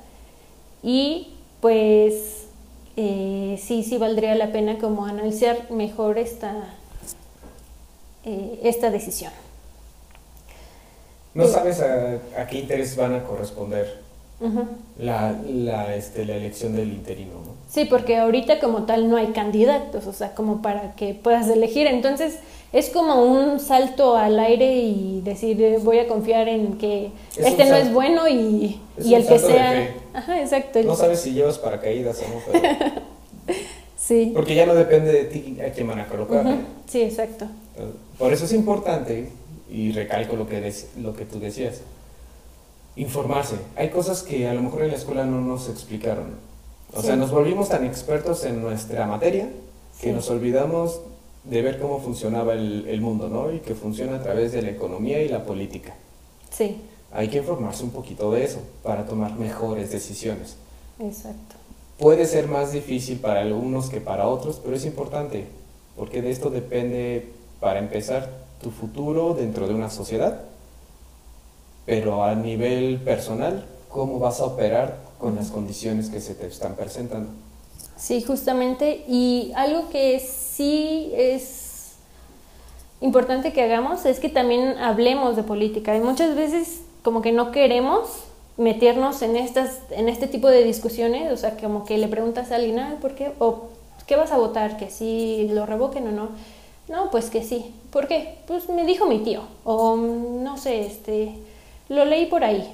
Y 0.82 1.34
pues 1.60 2.46
eh, 2.96 3.60
sí, 3.62 3.82
sí 3.82 3.98
valdría 3.98 4.34
la 4.34 4.52
pena 4.52 4.78
como 4.78 5.06
analizar 5.06 5.70
mejor 5.70 6.18
esta, 6.18 6.74
eh, 8.24 8.60
esta 8.62 8.90
decisión. 8.90 9.32
No 11.34 11.46
sabes 11.46 11.80
a, 11.80 12.18
a 12.40 12.46
qué 12.46 12.60
interés 12.60 12.96
van 12.96 13.14
a 13.14 13.24
corresponder 13.24 14.06
la, 14.98 15.34
la, 15.48 15.94
este, 15.94 16.24
la 16.24 16.36
elección 16.36 16.76
del 16.76 16.88
interino, 16.88 17.32
¿no? 17.32 17.56
Sí, 17.68 17.84
porque 17.84 18.16
ahorita 18.16 18.60
como 18.60 18.84
tal 18.84 19.10
no 19.10 19.16
hay 19.16 19.28
candidatos, 19.28 20.06
o 20.06 20.12
sea, 20.12 20.34
como 20.34 20.62
para 20.62 20.94
que 20.94 21.14
puedas 21.14 21.48
elegir. 21.48 21.86
Entonces 21.86 22.38
es 22.78 22.90
como 22.90 23.22
un 23.24 23.58
salto 23.60 24.16
al 24.16 24.38
aire 24.38 24.72
y 24.76 25.20
decir, 25.22 25.60
eh, 25.62 25.78
voy 25.82 25.98
a 25.98 26.06
confiar 26.06 26.48
en 26.48 26.76
que 26.78 27.10
Es 27.36 27.46
este 27.46 27.64
no 27.66 27.76
es 27.76 27.92
bueno 27.92 28.28
y, 28.28 28.80
es 28.96 29.06
y 29.06 29.14
el 29.14 29.26
que 29.26 29.38
sea... 29.38 29.94
Ajá, 30.12 30.40
exacto. 30.42 30.82
No 30.82 30.94
sabes 30.94 31.20
si 31.20 31.32
llevas 31.32 31.58
paracaídas 31.58 32.20
o 32.22 32.28
no, 32.34 32.40
pero- 32.60 32.92
Sí. 33.96 34.30
porque 34.34 34.54
ya 34.54 34.66
no 34.66 34.74
depende 34.74 35.10
de 35.12 35.24
ti 35.24 35.58
a 35.60 35.72
quién 35.72 35.88
van 35.88 35.98
a 36.00 36.06
colocar. 36.06 36.44
Ujú, 36.46 36.56
Sí, 36.86 37.02
exacto. 37.02 37.46
Por 38.18 38.32
eso 38.32 38.44
es 38.44 38.52
importante, 38.52 39.30
y 39.70 39.90
recalco 39.92 40.36
lo 40.36 40.46
que, 40.46 40.60
des- 40.60 40.88
lo 40.98 41.14
que 41.14 41.24
tú 41.24 41.40
decías, 41.40 41.80
informarse. 42.94 43.56
Hay 43.76 43.90
cosas 43.90 44.22
que 44.22 44.46
a 44.48 44.54
lo 44.54 44.62
mejor 44.62 44.82
en 44.82 44.88
la 44.90 44.96
escuela 44.96 45.24
no 45.26 45.40
nos 45.40 45.68
explicaron. 45.68 46.34
O 46.94 47.00
Sí. 47.00 47.06
sea, 47.08 47.16
nos 47.16 47.30
volvimos 47.30 47.68
tan 47.68 47.84
expertos 47.84 48.44
en 48.44 48.62
nuestra 48.62 49.06
materia 49.06 49.48
que 50.00 50.08
Sí. 50.08 50.12
nos 50.12 50.30
olvidamos 50.30 51.00
de 51.48 51.62
ver 51.62 51.78
cómo 51.80 52.00
funcionaba 52.00 52.54
el, 52.54 52.86
el 52.88 53.00
mundo, 53.00 53.28
¿no? 53.28 53.52
Y 53.52 53.60
que 53.60 53.74
funciona 53.74 54.16
a 54.16 54.22
través 54.22 54.52
de 54.52 54.62
la 54.62 54.70
economía 54.70 55.22
y 55.22 55.28
la 55.28 55.44
política. 55.44 55.94
Sí, 56.50 56.80
Hay 57.12 57.28
que 57.28 57.38
informarse 57.38 57.84
un 57.84 57.90
poquito 57.90 58.30
de 58.32 58.44
eso 58.44 58.58
para 58.82 59.06
tomar 59.06 59.34
mejores 59.36 59.90
decisiones. 59.90 60.56
exacto. 60.98 61.56
Puede 61.98 62.26
ser 62.26 62.46
más 62.46 62.72
difícil 62.72 63.18
para 63.20 63.40
algunos 63.40 63.88
que 63.88 64.02
para 64.02 64.28
otros, 64.28 64.60
pero 64.62 64.76
es 64.76 64.84
importante, 64.84 65.46
porque 65.96 66.20
de 66.20 66.30
esto 66.30 66.50
depende, 66.50 67.32
para 67.58 67.78
empezar, 67.78 68.30
tu 68.60 68.70
futuro 68.70 69.32
dentro 69.34 69.66
de 69.66 69.74
una 69.74 69.88
sociedad, 69.88 70.42
pero 71.86 72.22
a 72.24 72.34
nivel 72.34 73.00
personal, 73.00 73.64
cómo 73.88 74.18
vas 74.18 74.40
a 74.40 74.44
operar 74.44 74.98
con 75.18 75.36
las 75.36 75.50
condiciones 75.50 76.10
que 76.10 76.20
se 76.20 76.34
te 76.34 76.46
están 76.48 76.74
presentando. 76.74 77.30
Sí, 77.96 78.22
justamente. 78.22 79.04
Y 79.08 79.52
algo 79.56 79.88
que 79.88 80.20
sí 80.20 81.10
es 81.14 81.92
importante 83.00 83.52
que 83.52 83.62
hagamos 83.62 84.04
es 84.06 84.20
que 84.20 84.28
también 84.28 84.78
hablemos 84.78 85.36
de 85.36 85.42
política. 85.42 85.96
Y 85.96 86.00
muchas 86.00 86.34
veces 86.36 86.82
como 87.02 87.22
que 87.22 87.32
no 87.32 87.52
queremos 87.52 88.08
meternos 88.56 89.20
en 89.22 89.36
estas 89.36 89.80
en 89.90 90.08
este 90.08 90.26
tipo 90.26 90.48
de 90.48 90.64
discusiones, 90.64 91.30
o 91.32 91.36
sea, 91.36 91.56
como 91.58 91.84
que 91.84 91.98
le 91.98 92.08
preguntas 92.08 92.50
a 92.52 92.56
alguien, 92.56 92.78
"Ah, 92.78 92.96
¿por 93.00 93.14
qué? 93.14 93.32
O 93.38 93.64
¿qué 94.06 94.16
vas 94.16 94.32
a 94.32 94.38
votar? 94.38 94.76
¿Que 94.76 94.90
sí 94.90 95.48
lo 95.52 95.66
revoquen 95.66 96.08
o 96.08 96.12
no? 96.12 96.28
No, 96.88 97.10
pues 97.10 97.30
que 97.30 97.42
sí. 97.42 97.74
¿Por 97.90 98.06
qué? 98.08 98.38
Pues 98.46 98.68
me 98.68 98.84
dijo 98.86 99.06
mi 99.06 99.18
tío. 99.18 99.42
O 99.64 99.96
no 99.96 100.56
sé, 100.56 100.86
este, 100.86 101.32
lo 101.88 102.04
leí 102.04 102.26
por 102.26 102.44
ahí. 102.44 102.66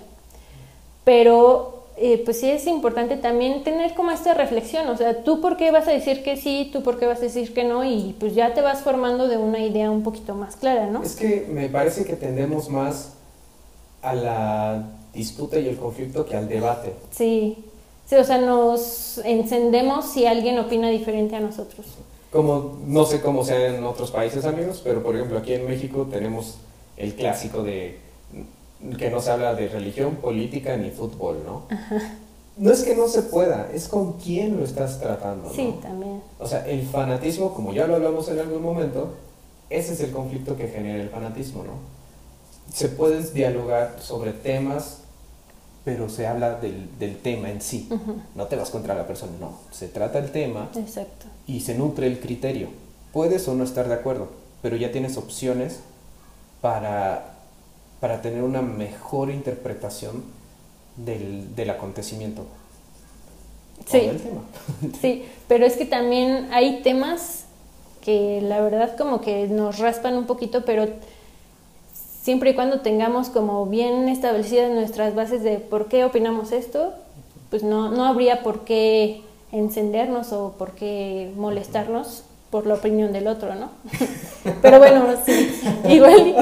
Pero 1.05 1.82
eh, 1.97 2.23
pues 2.25 2.41
sí 2.41 2.51
es 2.51 2.67
importante 2.67 3.17
también 3.17 3.65
tener 3.65 3.95
como 3.95 4.11
esta 4.11 4.35
reflexión, 4.35 4.89
o 4.89 4.97
sea, 4.97 5.23
tú 5.23 5.41
por 5.41 5.57
qué 5.57 5.71
vas 5.71 5.87
a 5.89 5.93
decir 5.93 6.23
que 6.23 6.37
sí, 6.37 6.71
tú 6.73 6.83
por 6.83 6.99
qué 6.99 7.07
vas 7.07 7.19
a 7.19 7.23
decir 7.23 7.53
que 7.53 7.65
no, 7.65 7.85
y 7.85 8.17
pues 8.19 8.35
ya 8.35 8.55
te 8.55 8.63
vas 8.63 8.81
formando 8.81 9.29
de 9.29 9.37
una 9.37 9.59
idea 9.61 9.91
un 9.91 10.03
poquito 10.03 10.35
más 10.35 10.57
clara, 10.57 10.87
¿no? 10.87 11.03
Es 11.03 11.17
que 11.17 11.47
me 11.51 11.69
parece 11.69 12.05
que 12.05 12.17
tendemos 12.17 12.69
más 12.71 13.13
a 14.01 14.15
la 14.15 14.89
disputa 15.13 15.59
y 15.59 15.69
el 15.69 15.77
conflicto 15.77 16.25
que 16.25 16.37
al 16.37 16.49
debate. 16.49 16.95
Sí, 17.11 17.59
sí, 18.07 18.17
o 18.17 18.25
sea, 18.25 18.39
nos 18.39 19.19
encendemos 19.25 20.07
si 20.07 20.27
alguien 20.27 20.59
opina 20.59 20.89
diferente 20.89 21.37
a 21.37 21.41
nosotros. 21.41 21.87
Como 22.33 22.79
no 22.87 23.05
sé 23.05 23.21
cómo 23.21 23.45
sea 23.45 23.69
en 23.69 23.85
otros 23.85 24.11
países, 24.11 24.47
amigos, 24.47 24.81
pero 24.83 25.03
por 25.03 25.15
ejemplo 25.15 25.39
aquí 25.39 25.53
en 25.53 25.67
México 25.67 26.09
tenemos 26.11 26.57
el 26.97 27.15
clásico 27.15 27.63
de 27.63 27.99
que 28.99 29.11
no 29.11 29.21
se 29.21 29.31
habla 29.31 29.55
de 29.55 29.69
religión, 29.69 30.17
política 30.17 30.77
ni 30.77 30.91
fútbol, 30.91 31.39
¿no? 31.47 31.63
No 32.57 32.71
es 32.71 32.83
que 32.83 32.95
no 32.95 33.09
se 33.09 33.23
pueda, 33.23 33.71
es 33.73 33.89
con 33.89 34.15
quién 34.15 34.59
lo 34.59 34.65
estás 34.65 35.01
tratando, 35.01 35.49
¿no? 35.49 35.55
Sí, 35.55 35.75
también. 35.81 36.21
O 36.39 36.47
sea, 36.47 36.67
el 36.67 36.83
fanatismo, 36.87 37.55
como 37.55 37.73
ya 37.73 37.87
lo 37.87 37.95
hablamos 37.97 38.29
en 38.29 38.39
algún 38.39 38.63
momento, 38.63 39.15
ese 39.71 39.95
es 39.95 40.01
el 40.01 40.11
conflicto 40.11 40.57
que 40.57 40.69
genera 40.69 41.03
el 41.03 41.09
fanatismo, 41.09 41.65
¿no? 41.65 41.73
Se 42.73 42.89
puede 42.89 43.23
dialogar 43.33 43.97
sobre 44.01 44.33
temas, 44.33 44.99
pero 45.85 46.09
se 46.09 46.27
habla 46.27 46.59
del, 46.61 46.91
del 46.99 47.19
tema 47.19 47.51
en 47.51 47.61
sí. 47.61 47.89
No 48.35 48.47
te 48.47 48.57
vas 48.57 48.71
contra 48.71 48.95
la 48.95 49.07
persona, 49.07 49.33
no. 49.41 49.59
Se 49.71 49.89
trata 49.89 50.19
el 50.19 50.31
tema 50.31 50.71
Exacto. 50.77 51.27
y 51.47 51.61
se 51.61 51.75
nutre 51.75 52.07
el 52.07 52.21
criterio. 52.21 52.69
Puedes 53.13 53.49
o 53.49 53.55
no 53.55 53.65
estar 53.65 53.89
de 53.89 53.95
acuerdo, 53.95 54.29
pero 54.61 54.77
ya 54.77 54.93
tienes 54.93 55.17
opciones 55.17 55.81
para, 56.61 57.32
para 58.03 58.21
tener 58.21 58.43
una 58.43 58.63
mejor 58.63 59.31
interpretación 59.31 60.25
del, 60.97 61.55
del 61.55 61.71
acontecimiento. 61.71 62.43
o 62.43 63.91
Sí. 63.91 64.01
del 64.01 64.21
tema. 64.21 64.41
Sí, 65.01 65.25
pero 65.47 65.65
es 65.65 65.77
que 65.77 65.85
también 65.87 66.49
hay 66.51 66.83
temas 66.83 67.45
que 68.05 68.41
la 68.43 68.61
verdad 68.61 68.97
como 68.99 69.21
que 69.21 69.47
nos 69.47 69.79
raspan 69.79 70.17
un 70.17 70.27
poquito, 70.27 70.65
pero 70.65 70.89
siempre 72.21 72.51
y 72.51 72.55
cuando 72.57 72.81
tengamos 72.81 73.29
como 73.29 73.67
bien 73.67 74.09
establecidas 74.09 74.73
nuestras 74.73 75.15
bases 75.15 75.45
de 75.45 75.59
por 75.61 75.87
qué 75.87 76.05
opinamos 76.05 76.51
esto, 76.51 76.95
pues 77.51 77.63
no, 77.63 77.93
no 77.93 78.05
habría 78.05 78.43
por 78.43 78.65
qué 78.65 79.23
encendernos 79.53 80.33
o 80.33 80.55
por 80.59 80.73
qué 80.73 81.31
molestarnos 81.37 82.25
por 82.51 82.67
la 82.67 82.75
opinión 82.75 83.13
del 83.13 83.29
otro, 83.29 83.55
¿no? 83.55 83.71
Pero 84.61 84.79
bueno, 84.79 85.05
sí, 85.25 85.53
igual, 85.89 86.35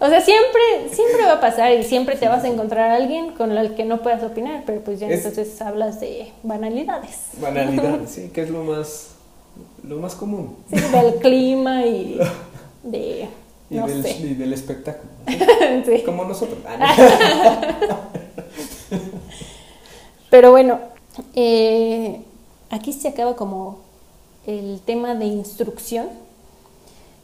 o 0.00 0.08
sea, 0.08 0.20
siempre, 0.20 0.60
siempre 0.92 1.24
va 1.24 1.32
a 1.34 1.40
pasar 1.40 1.72
y 1.72 1.82
siempre 1.84 2.16
te 2.16 2.28
vas 2.28 2.44
a 2.44 2.48
encontrar 2.48 2.90
a 2.90 2.94
alguien 2.96 3.32
con 3.32 3.56
el 3.56 3.74
que 3.74 3.84
no 3.84 4.02
puedas 4.02 4.22
opinar, 4.22 4.62
pero 4.66 4.80
pues 4.80 5.00
ya 5.00 5.08
Es- 5.08 5.24
entonces 5.24 5.60
hablas 5.62 6.00
de 6.00 6.32
banalidades. 6.42 7.16
Banalidad, 7.40 8.00
sí, 8.06 8.30
que 8.32 8.42
es 8.42 8.50
lo 8.50 8.62
más, 8.64 9.10
lo 9.82 9.98
más 9.98 10.14
común. 10.14 10.56
Sí, 10.70 10.76
del 10.80 11.14
clima 11.16 11.84
y 11.86 12.18
de, 12.84 13.28
Y, 13.70 13.74
no 13.76 13.86
del, 13.86 14.02
sé. 14.02 14.10
y 14.20 14.34
del 14.34 14.52
espectáculo. 14.52 15.10
Sí. 15.84 16.02
Como 16.04 16.24
nosotros. 16.24 16.58
Ah, 16.66 16.96
Pero 20.30 20.50
bueno, 20.50 20.78
eh, 21.34 22.20
aquí 22.70 22.92
se 22.92 23.08
acaba 23.08 23.34
como 23.36 23.80
el 24.46 24.80
tema 24.84 25.14
de 25.14 25.24
instrucción. 25.26 26.08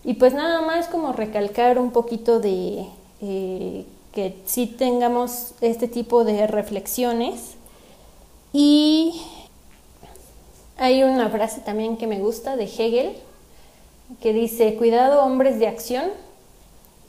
Y 0.04 0.14
pues 0.14 0.34
nada 0.34 0.60
más 0.60 0.88
como 0.88 1.12
recalcar 1.12 1.78
un 1.78 1.90
poquito 1.90 2.38
de 2.38 2.86
eh, 3.22 3.86
que 4.12 4.36
sí 4.44 4.66
tengamos 4.66 5.52
este 5.60 5.88
tipo 5.88 6.24
de 6.24 6.46
reflexiones. 6.46 7.54
Y 8.52 9.22
hay 10.76 11.02
una 11.02 11.30
frase 11.30 11.62
también 11.62 11.96
que 11.96 12.06
me 12.06 12.18
gusta 12.18 12.56
de 12.56 12.64
Hegel 12.64 13.16
que 14.20 14.32
dice, 14.32 14.76
cuidado 14.76 15.24
hombres 15.24 15.58
de 15.58 15.66
acción. 15.66 16.04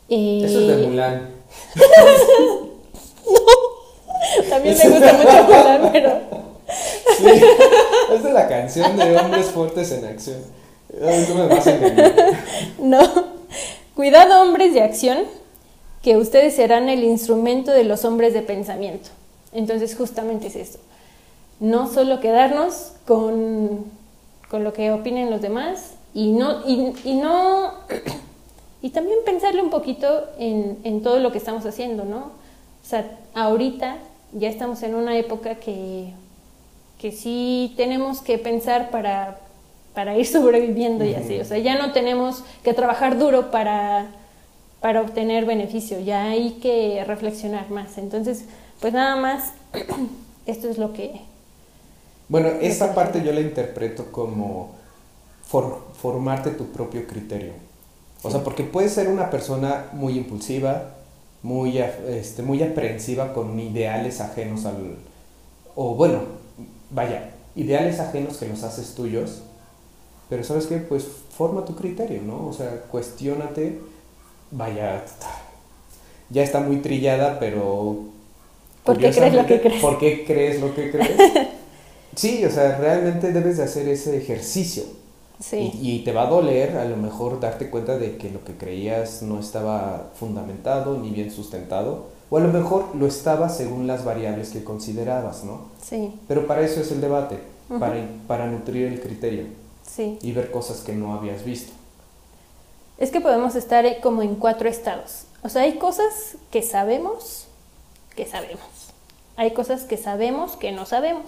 no. 0.10 0.16
Eso 0.16 0.62
es 0.62 0.68
de 0.68 0.88
Mulan. 0.88 1.30
También 4.50 4.78
me 4.78 4.89
gusta 4.89 5.14
mucho 5.14 5.43
Mulan, 5.43 5.89
pero... 5.91 6.20
Sí, 7.18 7.26
es 8.14 8.24
de 8.24 8.34
la 8.34 8.48
canción 8.48 8.98
de 8.98 9.18
Hombres 9.18 9.48
Fuertes 9.48 9.91
en 9.91 10.06
Acción. 10.06 10.38
No. 12.80 13.02
Cuidado, 13.96 14.41
hombres 14.41 14.74
de 14.74 14.82
acción, 14.82 15.20
que 16.02 16.18
ustedes 16.18 16.56
serán 16.56 16.89
el 16.89 17.04
instrumento 17.04 17.72
de 17.72 17.84
los 17.84 18.06
hombres 18.06 18.34
de 18.34 18.41
pensamiento. 18.41 19.10
Entonces, 19.54 19.96
justamente 19.96 20.48
es 20.48 20.56
esto. 20.56 20.80
No 21.60 21.91
solo 21.91 22.20
quedarnos 22.20 22.91
con, 23.08 23.86
con 24.50 24.64
lo 24.64 24.74
que 24.74 24.91
opinen 24.91 25.32
los 25.32 25.41
demás 25.41 25.91
y 26.14 26.34
no. 26.34 26.68
Y, 26.68 26.93
y 27.04 27.14
no 27.16 27.74
y 28.82 28.89
también 28.89 29.20
pensarle 29.26 29.62
un 29.62 29.70
poquito 29.70 30.26
en, 30.38 30.78
en 30.84 31.02
todo 31.02 31.20
lo 31.20 31.32
que 31.32 31.38
estamos 31.38 31.66
haciendo, 31.66 32.06
¿no? 32.06 32.18
O 32.20 32.88
sea, 32.88 33.18
ahorita 33.34 33.98
ya 34.34 34.50
estamos 34.50 34.84
en 34.84 34.93
una 34.93 35.18
época 35.18 35.56
que, 35.56 36.12
que 37.00 37.12
sí 37.12 37.74
tenemos 37.78 38.22
que 38.22 38.38
pensar 38.38 38.91
para, 38.91 39.39
para 39.96 40.18
ir 40.18 40.28
sobreviviendo 40.36 41.06
y 41.06 41.16
así. 41.16 41.39
O 41.39 41.46
sea, 41.46 41.58
ya 41.58 41.78
no 41.80 41.93
tenemos 41.93 42.43
que 42.64 42.74
trabajar 42.74 43.18
duro 43.18 43.50
para, 43.52 44.08
para 44.82 45.02
obtener 45.02 45.46
beneficio, 45.46 46.00
ya 46.00 46.26
hay 46.26 46.52
que 46.62 47.04
reflexionar 47.06 47.70
más. 47.72 47.98
Entonces, 47.98 48.46
pues 48.82 48.93
nada 48.93 49.16
más, 49.16 49.54
esto 50.46 50.70
es 50.70 50.78
lo 50.78 50.93
que... 50.93 51.22
Bueno, 52.28 52.48
esta 52.62 52.93
parte 52.96 53.24
yo 53.24 53.32
la 53.32 53.41
interpreto 53.41 54.12
como 54.12 54.72
for- 55.46 55.84
formarte 56.02 56.52
tu 56.52 56.68
propio 56.68 57.06
criterio. 57.08 57.54
O 58.24 58.32
sea, 58.32 58.43
porque 58.43 58.64
puedes 58.64 58.91
ser 58.93 59.08
una 59.10 59.30
persona 59.30 59.86
muy 59.93 60.18
impulsiva, 60.18 60.96
muy, 61.43 61.78
este, 61.78 62.41
muy 62.41 62.64
aprensiva 62.64 63.34
con 63.34 63.60
ideales 63.60 64.22
ajenos 64.22 64.66
al... 64.66 64.98
O 65.76 65.93
bueno, 65.93 66.20
vaya, 66.89 67.30
ideales 67.56 68.00
ajenos 68.00 68.38
que 68.38 68.48
los 68.48 68.64
haces 68.64 68.96
tuyos, 68.96 69.43
pero 70.30 70.43
sabes 70.43 70.67
qué, 70.67 70.78
pues 70.78 71.05
forma 71.38 71.65
tu 71.65 71.76
criterio, 71.76 72.21
¿no? 72.21 72.47
O 72.47 72.53
sea, 72.53 72.84
cuestiónate, 72.89 73.80
vaya, 74.51 75.03
ya 76.30 76.43
está 76.43 76.59
muy 76.61 76.78
trillada, 76.78 77.39
pero... 77.39 77.99
¿Por 78.84 78.97
qué 78.97 79.11
crees 79.11 79.34
lo 79.34 79.45
que 79.45 79.61
crees? 79.61 79.82
¿Por 79.82 79.97
qué 79.99 80.26
crees 80.26 80.61
lo 80.61 80.73
que 80.76 80.91
crees? 80.91 81.17
Sí, 82.15 82.45
o 82.45 82.49
sea, 82.49 82.78
realmente 82.78 83.34
debes 83.34 83.57
de 83.57 83.63
hacer 83.63 83.89
ese 83.89 84.15
ejercicio. 84.17 84.84
Sí, 85.39 85.69
Y, 85.82 85.95
y 85.97 86.03
te 86.05 86.13
va 86.13 86.23
a 86.23 86.30
doler 86.30 86.78
a 86.78 86.86
lo 86.86 86.95
mejor 86.95 87.41
darte 87.41 87.69
cuenta 87.69 87.97
de 87.97 88.15
que 88.17 88.30
lo 88.30 88.45
que 88.45 88.55
creías 88.55 89.21
no 89.21 89.38
estaba 89.38 90.11
fundamentado 90.17 90.97
ni 90.97 91.11
bien 91.11 91.30
sustentado. 91.30 92.05
O 92.30 92.38
a 92.38 92.39
lo 92.39 92.53
mejor 92.53 92.95
lo 92.95 93.05
estaba 93.05 93.49
según 93.49 93.86
las 93.86 94.05
variables 94.05 94.49
que 94.51 94.63
considerabas, 94.63 95.43
¿no? 95.43 95.71
sí, 95.82 96.13
Pero 96.28 96.47
para 96.47 96.61
eso 96.61 96.80
es 96.80 96.91
el 96.91 97.01
debate, 97.01 97.38
para, 97.80 97.95
para 98.28 98.47
nutrir 98.47 98.88
el 98.88 99.01
criterio 99.01 99.64
sí. 99.96 100.18
y 100.22 100.32
ver 100.32 100.52
cosas 100.52 100.82
que 100.82 100.93
no 100.93 101.14
habías 101.14 101.43
visto. 101.46 101.72
Es 102.98 103.12
que 103.12 103.22
podemos 103.22 103.56
estar 103.56 103.86
eh, 103.86 104.00
como 104.02 104.22
en 104.22 104.36
cuatro 104.36 104.70
estados. 104.70 105.24
O 105.43 105.50
sea, 105.50 105.64
hay 105.64 105.74
cosas 105.78 106.38
que 106.52 106.62
sabemos 106.62 107.48
que 108.16 108.26
sabemos. 108.26 108.66
Hay 109.36 109.52
cosas 109.52 109.84
que 109.84 109.98
sabemos 109.98 110.56
que 110.56 110.72
no 110.72 110.86
sabemos. 110.86 111.26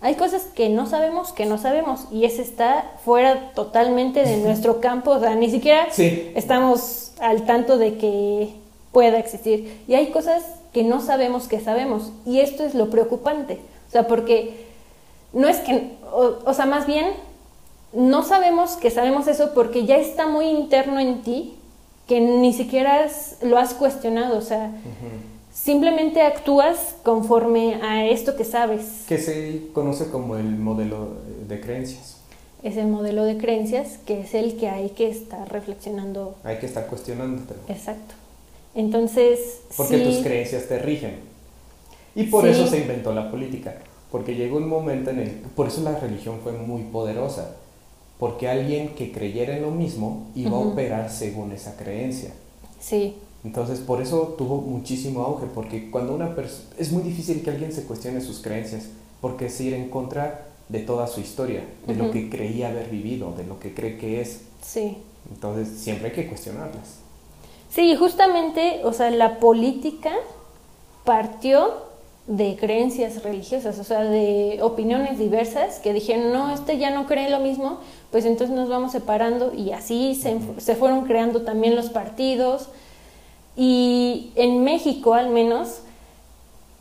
Hay 0.00 0.14
cosas 0.16 0.42
que 0.54 0.68
no 0.68 0.86
sabemos 0.86 1.32
que 1.32 1.46
no 1.46 1.56
sabemos. 1.58 2.06
Y 2.10 2.24
ese 2.24 2.42
está 2.42 2.90
fuera 3.04 3.52
totalmente 3.54 4.24
de 4.24 4.36
nuestro 4.48 4.80
campo. 4.80 5.12
O 5.12 5.20
sea, 5.20 5.34
ni 5.36 5.50
siquiera 5.50 5.88
Sí. 5.92 6.32
estamos 6.34 7.12
al 7.20 7.46
tanto 7.46 7.78
de 7.78 7.96
que 7.96 8.54
pueda 8.92 9.18
existir. 9.18 9.82
Y 9.86 9.94
hay 9.94 10.10
cosas 10.10 10.42
que 10.72 10.82
no 10.82 11.00
sabemos 11.00 11.46
que 11.46 11.60
sabemos. 11.60 12.10
Y 12.26 12.40
esto 12.40 12.64
es 12.64 12.74
lo 12.74 12.90
preocupante. 12.90 13.60
O 13.88 13.90
sea, 13.92 14.06
porque 14.08 14.66
no 15.32 15.46
es 15.48 15.58
que, 15.58 15.96
o, 16.12 16.38
o 16.44 16.54
sea, 16.54 16.66
más 16.66 16.86
bien 16.86 17.06
no 17.92 18.22
sabemos 18.24 18.72
que 18.76 18.90
sabemos 18.90 19.26
eso 19.28 19.52
porque 19.54 19.86
ya 19.86 19.96
está 19.96 20.26
muy 20.28 20.46
interno 20.46 21.00
en 21.00 21.22
ti 21.22 21.54
que 22.06 22.20
ni 22.20 22.52
siquiera 22.52 23.04
has- 23.04 23.36
lo 23.42 23.58
has 23.58 23.74
cuestionado. 23.74 24.36
O 24.38 24.42
sea, 24.42 24.72
simplemente 25.52 26.22
actúas 26.22 26.94
conforme 27.02 27.76
a 27.82 28.06
esto 28.06 28.36
que 28.36 28.44
sabes. 28.44 29.04
Que 29.08 29.18
se 29.18 29.62
conoce 29.72 30.10
como 30.10 30.36
el 30.36 30.56
modelo 30.56 31.08
de 31.48 31.60
creencias. 31.60 32.16
Es 32.62 32.76
el 32.76 32.88
modelo 32.88 33.24
de 33.24 33.36
creencias 33.38 33.98
que 34.06 34.20
es 34.22 34.34
el 34.34 34.56
que 34.56 34.68
hay 34.68 34.90
que 34.90 35.08
estar 35.08 35.50
reflexionando. 35.52 36.34
Hay 36.44 36.58
que 36.58 36.66
estar 36.66 36.86
cuestionándotelo. 36.86 37.60
Exacto. 37.68 38.14
Entonces, 38.74 39.60
Porque 39.76 39.98
sí, 39.98 40.04
tus 40.04 40.16
creencias 40.18 40.66
te 40.66 40.78
rigen. 40.78 41.16
Y 42.14 42.24
por 42.24 42.44
Sí. 42.44 42.50
eso 42.50 42.66
se 42.66 42.78
inventó 42.78 43.12
la 43.14 43.30
política. 43.30 43.76
Porque 44.10 44.34
llegó 44.34 44.56
un 44.56 44.68
momento 44.68 45.10
en 45.10 45.20
el... 45.20 45.30
Por 45.54 45.68
eso 45.68 45.82
la 45.82 45.98
religión 45.98 46.40
fue 46.42 46.52
muy 46.52 46.82
poderosa. 46.84 47.56
Porque 48.18 48.48
alguien 48.48 48.94
que 48.94 49.12
creyera 49.12 49.56
en 49.56 49.62
lo 49.62 49.70
mismo 49.70 50.28
iba 50.34 50.56
a 50.56 50.60
operar 50.60 51.10
según 51.10 51.52
esa 51.52 51.76
creencia. 51.76 52.30
sí, 52.80 53.16
Entonces, 53.44 53.78
por 53.78 54.02
eso 54.02 54.34
tuvo 54.36 54.60
muchísimo 54.60 55.22
auge, 55.22 55.46
porque 55.54 55.90
cuando 55.90 56.14
una 56.14 56.34
persona... 56.34 56.68
Es 56.78 56.90
muy 56.90 57.02
difícil 57.02 57.42
que 57.42 57.50
alguien 57.50 57.72
se 57.72 57.84
cuestione 57.84 58.20
sus 58.20 58.40
creencias, 58.40 58.86
porque 59.20 59.46
es 59.46 59.60
ir 59.60 59.74
en 59.74 59.88
contra 59.88 60.48
de 60.68 60.80
toda 60.80 61.06
su 61.06 61.20
historia, 61.20 61.62
de 61.86 61.94
lo 61.94 62.10
que 62.10 62.28
creía 62.28 62.68
haber 62.68 62.90
vivido, 62.90 63.32
de 63.36 63.44
lo 63.44 63.58
que 63.60 63.74
cree 63.74 63.96
que 63.98 64.20
es. 64.20 64.42
sí. 64.62 64.98
Entonces, 65.30 65.68
siempre 65.78 66.08
hay 66.08 66.14
que 66.14 66.26
cuestionarlas. 66.26 67.00
Sí, 67.70 67.94
justamente, 67.96 68.80
o 68.84 68.94
sea, 68.94 69.10
la 69.10 69.38
política 69.40 70.12
partió 71.04 71.87
de 72.28 72.56
creencias 72.56 73.22
religiosas, 73.24 73.78
o 73.78 73.84
sea, 73.84 74.02
de 74.04 74.60
opiniones 74.62 75.18
diversas 75.18 75.78
que 75.80 75.92
dijeron, 75.92 76.32
no, 76.32 76.52
este 76.54 76.76
ya 76.78 76.90
no 76.90 77.06
cree 77.06 77.30
lo 77.30 77.40
mismo, 77.40 77.78
pues 78.12 78.24
entonces 78.26 78.54
nos 78.54 78.68
vamos 78.68 78.92
separando 78.92 79.52
y 79.56 79.72
así 79.72 80.14
se, 80.14 80.38
se 80.58 80.76
fueron 80.76 81.06
creando 81.06 81.40
también 81.42 81.74
los 81.74 81.88
partidos. 81.88 82.68
Y 83.56 84.30
en 84.36 84.62
México, 84.62 85.14
al 85.14 85.30
menos, 85.30 85.80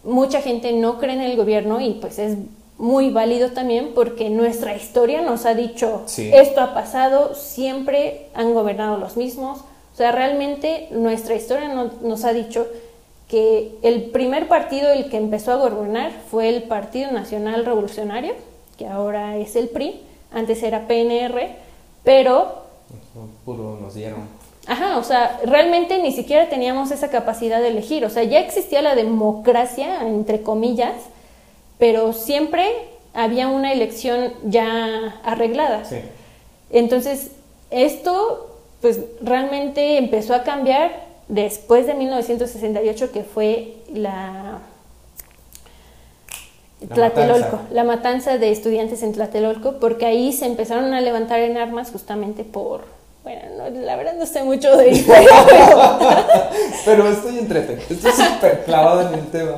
mucha 0.03 0.41
gente 0.41 0.73
no 0.73 0.99
cree 0.99 1.13
en 1.13 1.21
el 1.21 1.35
gobierno 1.37 1.81
y 1.81 1.93
pues 1.95 2.19
es 2.19 2.37
muy 2.77 3.09
válido 3.09 3.51
también 3.51 3.91
porque 3.95 4.29
nuestra 4.29 4.75
historia 4.75 5.21
nos 5.23 5.45
ha 5.45 5.55
dicho 5.55 6.03
Sí. 6.05 6.29
esto 6.33 6.61
ha 6.61 6.73
pasado, 6.75 7.33
siempre 7.33 8.27
han 8.35 8.53
gobernado 8.53 8.97
los 8.97 9.17
mismos. 9.17 9.59
O 9.93 9.97
sea, 9.97 10.11
realmente 10.11 10.87
nuestra 10.91 11.33
historia 11.35 11.69
no- 11.73 11.89
nos 12.03 12.23
ha 12.23 12.33
dicho 12.33 12.67
que 13.27 13.75
el 13.81 14.03
primer 14.05 14.47
partido 14.47 14.91
el 14.91 15.09
que 15.09 15.17
empezó 15.17 15.51
a 15.51 15.55
gobernar 15.55 16.11
fue 16.31 16.49
el 16.49 16.63
Partido 16.63 17.11
Nacional 17.11 17.65
Revolucionario, 17.65 18.33
que 18.77 18.87
ahora 18.87 19.37
es 19.37 19.55
el 19.55 19.67
PRI, 19.67 20.01
antes 20.31 20.63
era 20.63 20.87
PNR, 20.87 21.49
pero 22.03 22.67
Puro 23.43 23.77
nos 23.81 23.95
dieron. 23.95 24.27
Ajá, 24.67 24.97
o 24.97 25.03
sea, 25.03 25.39
realmente 25.45 26.01
ni 26.01 26.11
siquiera 26.11 26.49
teníamos 26.49 26.91
esa 26.91 27.09
capacidad 27.09 27.61
de 27.61 27.69
elegir, 27.69 28.05
o 28.05 28.09
sea, 28.09 28.23
ya 28.23 28.39
existía 28.39 28.81
la 28.81 28.95
democracia, 28.95 30.05
entre 30.05 30.41
comillas, 30.41 30.93
pero 31.77 32.13
siempre 32.13 32.69
había 33.13 33.47
una 33.47 33.71
elección 33.71 34.33
ya 34.43 35.19
arreglada. 35.23 35.85
Sí. 35.85 35.97
Entonces, 36.69 37.31
esto 37.71 38.53
pues 38.81 38.99
realmente 39.21 39.97
empezó 39.97 40.35
a 40.35 40.43
cambiar 40.43 41.06
después 41.27 41.85
de 41.87 41.93
1968, 41.93 43.11
que 43.11 43.23
fue 43.23 43.75
la 43.93 44.59
La 46.81 46.95
Tlatelolco, 46.95 47.43
matanza. 47.57 47.73
la 47.73 47.83
matanza 47.83 48.37
de 48.37 48.51
estudiantes 48.51 49.01
en 49.03 49.13
Tlatelolco, 49.13 49.79
porque 49.79 50.05
ahí 50.05 50.31
se 50.31 50.45
empezaron 50.45 50.93
a 50.93 51.01
levantar 51.01 51.39
en 51.39 51.57
armas 51.57 51.89
justamente 51.91 52.43
por, 52.43 52.81
bueno, 53.23 53.41
no, 53.57 53.69
la 53.81 53.95
verdad 53.95 54.13
no 54.15 54.25
sé 54.27 54.43
mucho 54.43 54.77
de 54.77 54.89
historia, 54.91 55.27
pero, 55.49 55.99
Pero 56.85 57.07
estoy 57.09 57.39
entretenido, 57.39 57.83
estoy 57.89 58.11
súper 58.11 58.63
clavado 58.63 59.07
en 59.07 59.15
el 59.19 59.25
tema. 59.31 59.57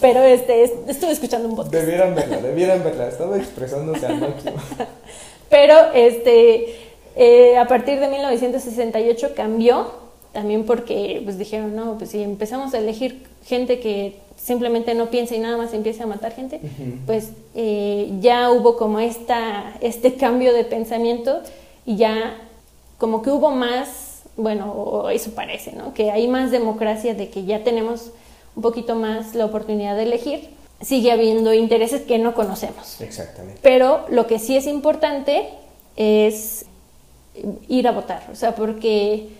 pero, 0.00 0.22
este, 0.22 0.64
es- 0.64 0.72
estuve 0.88 1.12
escuchando 1.12 1.46
un 1.48 1.56
podcast. 1.56 1.74
Debieran 1.74 2.14
verla, 2.14 2.38
debieran 2.38 2.82
verla. 2.82 3.08
Estaba 3.08 3.36
expresándose 3.36 4.06
al 4.06 4.18
máximo. 4.18 4.54
Pero 5.50 5.92
este, 5.94 6.74
eh, 7.14 7.56
a 7.56 7.66
partir 7.68 8.00
de 8.00 8.08
1968 8.08 9.32
cambió, 9.36 10.05
también 10.36 10.64
porque 10.64 11.22
pues 11.24 11.38
dijeron, 11.38 11.74
no, 11.74 11.96
pues 11.96 12.10
si 12.10 12.22
empezamos 12.22 12.74
a 12.74 12.78
elegir 12.78 13.22
gente 13.46 13.80
que 13.80 14.18
simplemente 14.36 14.94
no 14.94 15.06
piensa 15.06 15.34
y 15.34 15.38
nada 15.38 15.56
más 15.56 15.72
empieza 15.72 16.04
a 16.04 16.06
matar 16.06 16.34
gente, 16.34 16.60
pues 17.06 17.30
eh, 17.54 18.12
ya 18.20 18.50
hubo 18.50 18.76
como 18.76 19.00
esta, 19.00 19.78
este 19.80 20.16
cambio 20.16 20.52
de 20.52 20.64
pensamiento 20.64 21.40
y 21.86 21.96
ya 21.96 22.36
como 22.98 23.22
que 23.22 23.30
hubo 23.30 23.50
más, 23.50 24.24
bueno, 24.36 25.08
eso 25.08 25.30
parece, 25.30 25.72
¿no? 25.72 25.94
Que 25.94 26.10
hay 26.10 26.28
más 26.28 26.50
democracia 26.50 27.14
de 27.14 27.30
que 27.30 27.46
ya 27.46 27.64
tenemos 27.64 28.10
un 28.56 28.62
poquito 28.62 28.94
más 28.94 29.34
la 29.34 29.46
oportunidad 29.46 29.96
de 29.96 30.02
elegir. 30.02 30.50
Sigue 30.82 31.12
habiendo 31.12 31.54
intereses 31.54 32.02
que 32.02 32.18
no 32.18 32.34
conocemos. 32.34 33.00
Exactamente. 33.00 33.58
Pero 33.62 34.04
lo 34.10 34.26
que 34.26 34.38
sí 34.38 34.54
es 34.54 34.66
importante 34.66 35.48
es 35.96 36.66
ir 37.68 37.88
a 37.88 37.92
votar, 37.92 38.28
o 38.30 38.34
sea, 38.34 38.54
porque 38.54 39.30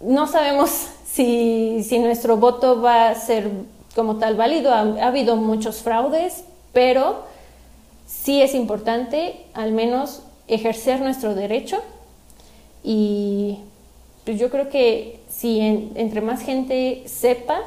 no 0.00 0.26
sabemos 0.26 0.70
si, 1.06 1.82
si 1.84 1.98
nuestro 1.98 2.36
voto 2.36 2.80
va 2.82 3.08
a 3.10 3.14
ser 3.14 3.50
como 3.94 4.16
tal 4.16 4.36
válido. 4.36 4.72
Ha, 4.72 4.80
ha 4.80 5.06
habido 5.06 5.36
muchos 5.36 5.76
fraudes, 5.82 6.44
pero 6.72 7.22
sí 8.06 8.42
es 8.42 8.54
importante 8.54 9.44
al 9.54 9.72
menos 9.72 10.22
ejercer 10.48 11.00
nuestro 11.00 11.34
derecho 11.34 11.80
y 12.82 13.58
pues 14.24 14.38
yo 14.38 14.50
creo 14.50 14.68
que 14.68 15.20
si 15.28 15.60
en- 15.60 15.92
entre 15.96 16.20
más 16.20 16.40
gente 16.42 17.02
sepa, 17.06 17.60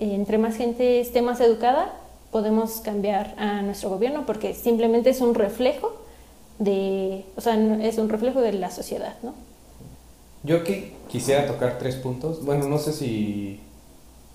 eh, 0.00 0.14
entre 0.14 0.38
más 0.38 0.56
gente 0.56 1.00
esté 1.00 1.22
más 1.22 1.40
educada, 1.40 1.92
podemos 2.30 2.80
cambiar 2.80 3.34
a 3.38 3.62
nuestro 3.62 3.90
gobierno 3.90 4.24
porque 4.26 4.54
simplemente 4.54 5.10
es 5.10 5.20
un 5.20 5.34
reflejo 5.34 5.92
de, 6.58 7.24
o 7.36 7.40
sea, 7.40 7.54
es 7.82 7.98
un 7.98 8.08
reflejo 8.08 8.40
de 8.40 8.52
la 8.52 8.70
sociedad, 8.70 9.14
¿no? 9.22 9.34
Yo 10.44 10.56
aquí 10.58 10.92
quisiera 11.08 11.46
tocar 11.46 11.78
tres 11.78 11.96
puntos. 11.96 12.44
Bueno, 12.44 12.68
no 12.68 12.78
sé 12.78 12.92
si 12.92 13.60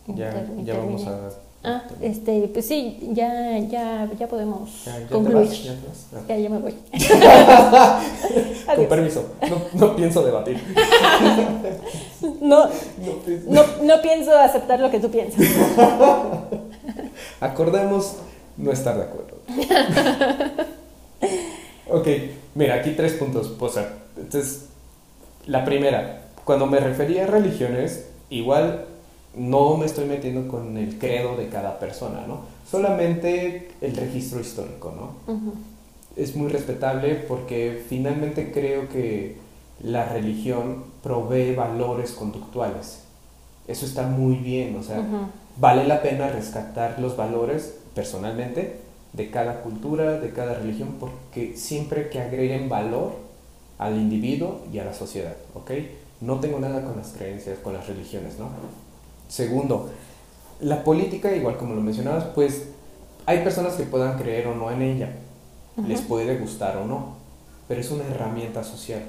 ya, 0.08 0.48
ya 0.64 0.78
vamos 0.78 1.06
a... 1.06 1.30
Ah, 1.64 1.84
este, 2.02 2.48
pues 2.54 2.66
sí, 2.68 2.98
ya, 3.14 3.58
ya, 3.60 4.10
ya 4.18 4.28
podemos 4.28 4.86
Ya, 4.86 5.00
ya 5.00 5.08
concluir. 5.08 5.48
vas, 5.48 5.64
ya. 5.64 5.74
Ah. 6.16 6.22
Ya, 6.30 6.38
ya 6.38 6.50
me 6.50 6.60
voy. 6.60 6.74
Con 8.76 8.86
permiso, 8.88 9.26
no, 9.50 9.88
no 9.88 9.96
pienso 9.96 10.24
debatir. 10.24 10.62
No, 12.42 12.66
No 12.66 12.72
no, 13.48 13.64
no 13.84 14.02
pienso 14.02 14.36
aceptar 14.38 14.80
lo 14.80 14.90
que 14.90 15.00
tú 15.00 15.10
piensas. 15.12 15.40
Acordemos 17.40 18.14
no 18.58 18.72
estar 18.72 18.96
de 18.98 19.04
acuerdo. 19.04 19.38
ok, 21.90 22.08
mira, 22.56 22.76
aquí 22.76 22.92
tres 22.92 23.14
puntos. 23.14 23.54
O 23.60 23.70
sea, 23.70 23.94
entonces, 24.16 24.66
la 25.48 25.66
primera, 25.66 26.28
cuando 26.44 26.68
me 26.68 26.80
refería 26.80 27.24
a 27.24 27.28
religiones, 27.28 28.06
igual 28.30 28.86
no 29.36 29.78
me 29.78 29.86
estoy 29.86 30.06
metiendo 30.06 30.48
con 30.48 30.78
el 30.78 30.98
credo 30.98 31.36
de 31.38 31.48
cada 31.50 31.80
persona, 31.80 32.26
¿no? 32.28 32.42
Solamente 32.70 33.70
el 33.82 33.96
registro 33.96 34.40
histórico, 34.40 34.94
¿no? 34.96 35.34
Ujú. 35.34 35.54
es 36.16 36.36
muy 36.36 36.50
respetable 36.50 37.16
porque 37.16 37.84
finalmente 37.88 38.52
creo 38.52 38.90
que 38.90 39.38
la 39.82 40.06
religión 40.06 40.84
provee 41.04 41.54
valores 41.54 42.12
conductuales. 42.12 43.04
Eso 43.68 43.86
está 43.86 44.08
muy 44.08 44.36
bien, 44.36 44.76
o 44.78 44.84
sea, 44.84 45.06
vale 45.58 45.86
la 45.86 46.02
pena 46.02 46.30
rescatar 46.30 47.00
los 47.00 47.16
valores 47.16 47.78
personalmente 47.94 48.80
de 49.14 49.30
cada 49.30 49.62
cultura, 49.62 50.20
de 50.20 50.32
cada 50.32 50.56
religión, 50.56 50.96
porque 51.00 51.56
siempre 51.56 52.10
que 52.10 52.20
agreguen 52.20 52.68
valor 52.70 53.27
al 53.78 53.96
individuo 53.96 54.62
y 54.72 54.80
a 54.80 54.86
la 54.86 54.94
sociedad, 54.94 55.36
¿ok? 55.54 55.72
No 56.22 56.40
tengo 56.40 56.60
nada 56.60 56.84
con 56.84 56.98
las 56.98 57.10
creencias, 57.10 57.60
con 57.60 57.74
las 57.74 57.88
religiones, 57.88 58.40
¿no? 58.40 58.50
Segundo, 59.28 59.90
la 60.60 60.84
política, 60.84 61.36
igual 61.36 61.58
como 61.58 61.76
lo 61.76 61.82
mencionabas, 61.82 62.26
pues 62.34 62.70
hay 63.26 63.44
personas 63.44 63.74
que 63.74 63.84
puedan 63.84 64.18
creer 64.18 64.48
o 64.48 64.56
no 64.56 64.72
en 64.72 64.82
ella, 64.82 65.12
les 65.88 66.02
puede 66.02 66.38
gustar 66.38 66.78
o 66.78 66.86
no, 66.88 67.18
pero 67.68 67.82
es 67.82 67.92
una 67.92 68.06
herramienta 68.06 68.64
social 68.64 69.04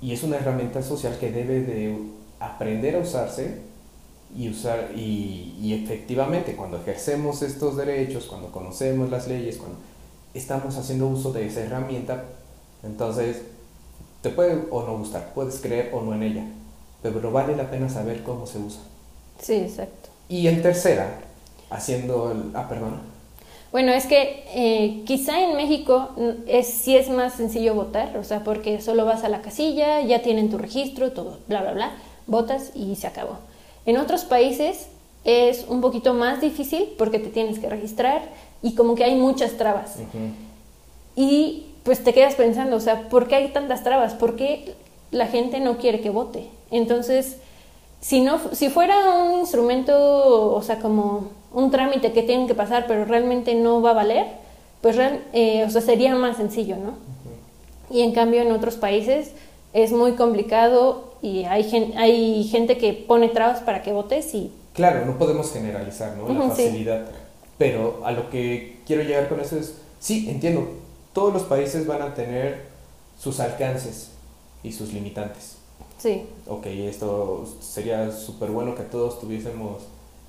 y 0.00 0.12
es 0.12 0.22
una 0.22 0.36
herramienta 0.36 0.82
social 0.82 1.16
que 1.18 1.32
debe 1.32 1.62
de 1.62 1.98
aprender 2.38 2.94
a 2.94 3.00
usarse 3.00 3.58
y 4.36 4.48
usar 4.48 4.92
y, 4.94 5.56
y 5.60 5.74
efectivamente 5.74 6.54
cuando 6.54 6.76
ejercemos 6.76 7.42
estos 7.42 7.76
derechos, 7.76 8.26
cuando 8.26 8.52
conocemos 8.52 9.10
las 9.10 9.26
leyes, 9.26 9.56
cuando 9.56 9.78
estamos 10.34 10.76
haciendo 10.76 11.08
uso 11.08 11.32
de 11.32 11.46
esa 11.46 11.62
herramienta, 11.62 12.24
entonces 12.82 13.42
te 14.22 14.30
puede 14.30 14.66
o 14.70 14.82
no 14.82 14.98
gustar, 14.98 15.32
puedes 15.34 15.58
creer 15.60 15.90
o 15.94 16.02
no 16.02 16.14
en 16.14 16.22
ella, 16.22 16.44
pero 17.02 17.30
vale 17.30 17.56
la 17.56 17.70
pena 17.70 17.88
saber 17.88 18.22
cómo 18.22 18.46
se 18.46 18.58
usa. 18.58 18.80
Sí, 19.40 19.54
exacto. 19.54 20.10
Y 20.28 20.46
en 20.46 20.62
tercera, 20.62 21.20
haciendo 21.70 22.30
el... 22.32 22.50
Ah, 22.54 22.68
perdón. 22.68 23.00
Bueno, 23.72 23.92
es 23.92 24.06
que 24.06 24.44
eh, 24.54 25.02
quizá 25.06 25.40
en 25.40 25.56
México 25.56 26.10
mm, 26.16 26.48
es, 26.48 26.66
sí 26.66 26.96
es 26.96 27.08
más 27.08 27.34
sencillo 27.34 27.74
votar, 27.74 28.16
o 28.18 28.24
sea, 28.24 28.42
porque 28.44 28.80
solo 28.80 29.04
vas 29.04 29.24
a 29.24 29.28
la 29.28 29.42
casilla, 29.42 30.02
ya 30.02 30.22
tienen 30.22 30.50
tu 30.50 30.58
registro, 30.58 31.12
todo, 31.12 31.38
bla, 31.46 31.62
bla, 31.62 31.72
bla, 31.72 31.92
votas 32.26 32.72
y 32.74 32.96
se 32.96 33.06
acabó. 33.06 33.38
En 33.86 33.96
otros 33.96 34.24
países 34.24 34.88
es 35.24 35.66
un 35.68 35.80
poquito 35.80 36.14
más 36.14 36.40
difícil 36.40 36.90
porque 36.98 37.18
te 37.18 37.28
tienes 37.28 37.58
que 37.58 37.68
registrar 37.68 38.22
y 38.62 38.74
como 38.74 38.94
que 38.94 39.04
hay 39.04 39.14
muchas 39.14 39.52
trabas. 39.52 39.96
Y 41.16 41.66
pues 41.90 42.04
te 42.04 42.14
quedas 42.14 42.36
pensando, 42.36 42.76
o 42.76 42.80
sea, 42.80 43.08
¿por 43.08 43.26
qué 43.26 43.34
hay 43.34 43.48
tantas 43.48 43.82
trabas? 43.82 44.14
¿Por 44.14 44.36
qué 44.36 44.74
la 45.10 45.26
gente 45.26 45.58
no 45.58 45.76
quiere 45.76 46.00
que 46.00 46.08
vote? 46.08 46.46
Entonces, 46.70 47.38
si, 48.00 48.20
no, 48.20 48.38
si 48.52 48.68
fuera 48.68 48.94
un 49.24 49.40
instrumento, 49.40 50.54
o 50.54 50.62
sea, 50.62 50.78
como 50.78 51.30
un 51.52 51.72
trámite 51.72 52.12
que 52.12 52.22
tienen 52.22 52.46
que 52.46 52.54
pasar, 52.54 52.84
pero 52.86 53.06
realmente 53.06 53.56
no 53.56 53.82
va 53.82 53.90
a 53.90 53.94
valer, 53.94 54.26
pues 54.82 54.96
eh, 55.32 55.64
o 55.66 55.70
sea, 55.70 55.80
sería 55.80 56.14
más 56.14 56.36
sencillo, 56.36 56.76
¿no? 56.76 56.92
Y 57.92 58.02
en 58.02 58.12
cambio 58.12 58.42
en 58.42 58.52
otros 58.52 58.76
países 58.76 59.32
es 59.72 59.90
muy 59.90 60.12
complicado 60.12 61.14
y 61.22 61.42
hay, 61.42 61.64
gen- 61.64 61.98
hay 61.98 62.44
gente 62.44 62.78
que 62.78 62.92
pone 62.92 63.30
trabas 63.30 63.62
para 63.62 63.82
que 63.82 63.90
votes 63.92 64.32
y 64.32 64.52
Claro, 64.74 65.04
no 65.06 65.18
podemos 65.18 65.52
generalizar, 65.52 66.16
¿no? 66.16 66.32
La 66.32 66.34
facilidad. 66.50 67.06
Pero 67.58 68.02
a 68.04 68.12
lo 68.12 68.30
que 68.30 68.76
quiero 68.86 69.02
llegar 69.02 69.28
con 69.28 69.40
eso 69.40 69.56
es, 69.58 69.74
sí, 69.98 70.30
entiendo, 70.30 70.68
todos 71.12 71.32
los 71.32 71.42
países 71.44 71.86
van 71.86 72.02
a 72.02 72.14
tener 72.14 72.66
sus 73.18 73.40
alcances 73.40 74.10
y 74.62 74.72
sus 74.72 74.92
limitantes. 74.92 75.56
sí, 75.98 76.26
Ok, 76.46 76.66
esto 76.66 77.46
sería 77.60 78.10
súper 78.10 78.50
bueno 78.50 78.74
que 78.74 78.82
todos 78.82 79.20
tuviésemos 79.20 79.82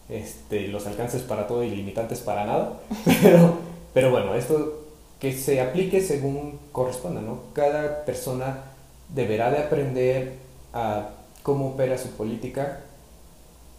este, 0.10 0.68
los 0.68 0.86
alcances 0.88 1.22
para 1.22 1.48
todo 1.48 1.64
y 1.64 1.70
limitantes 1.70 2.20
para 2.20 2.46
nada. 2.46 2.80
Pero, 3.22 3.54
pero 3.94 4.12
bueno, 4.12 4.36
esto 4.36 4.80
que 5.20 5.34
se 5.34 5.62
aplique 5.62 6.02
según 6.02 6.60
corresponda, 6.72 7.22
¿no? 7.22 7.42
Cada 7.54 8.06
persona 8.06 8.64
deberá 9.10 9.52
de 9.52 9.60
aprender 9.60 10.34
a 10.74 11.10
cómo 11.44 11.70
opera 11.72 11.98
su 11.98 12.10
política 12.12 12.82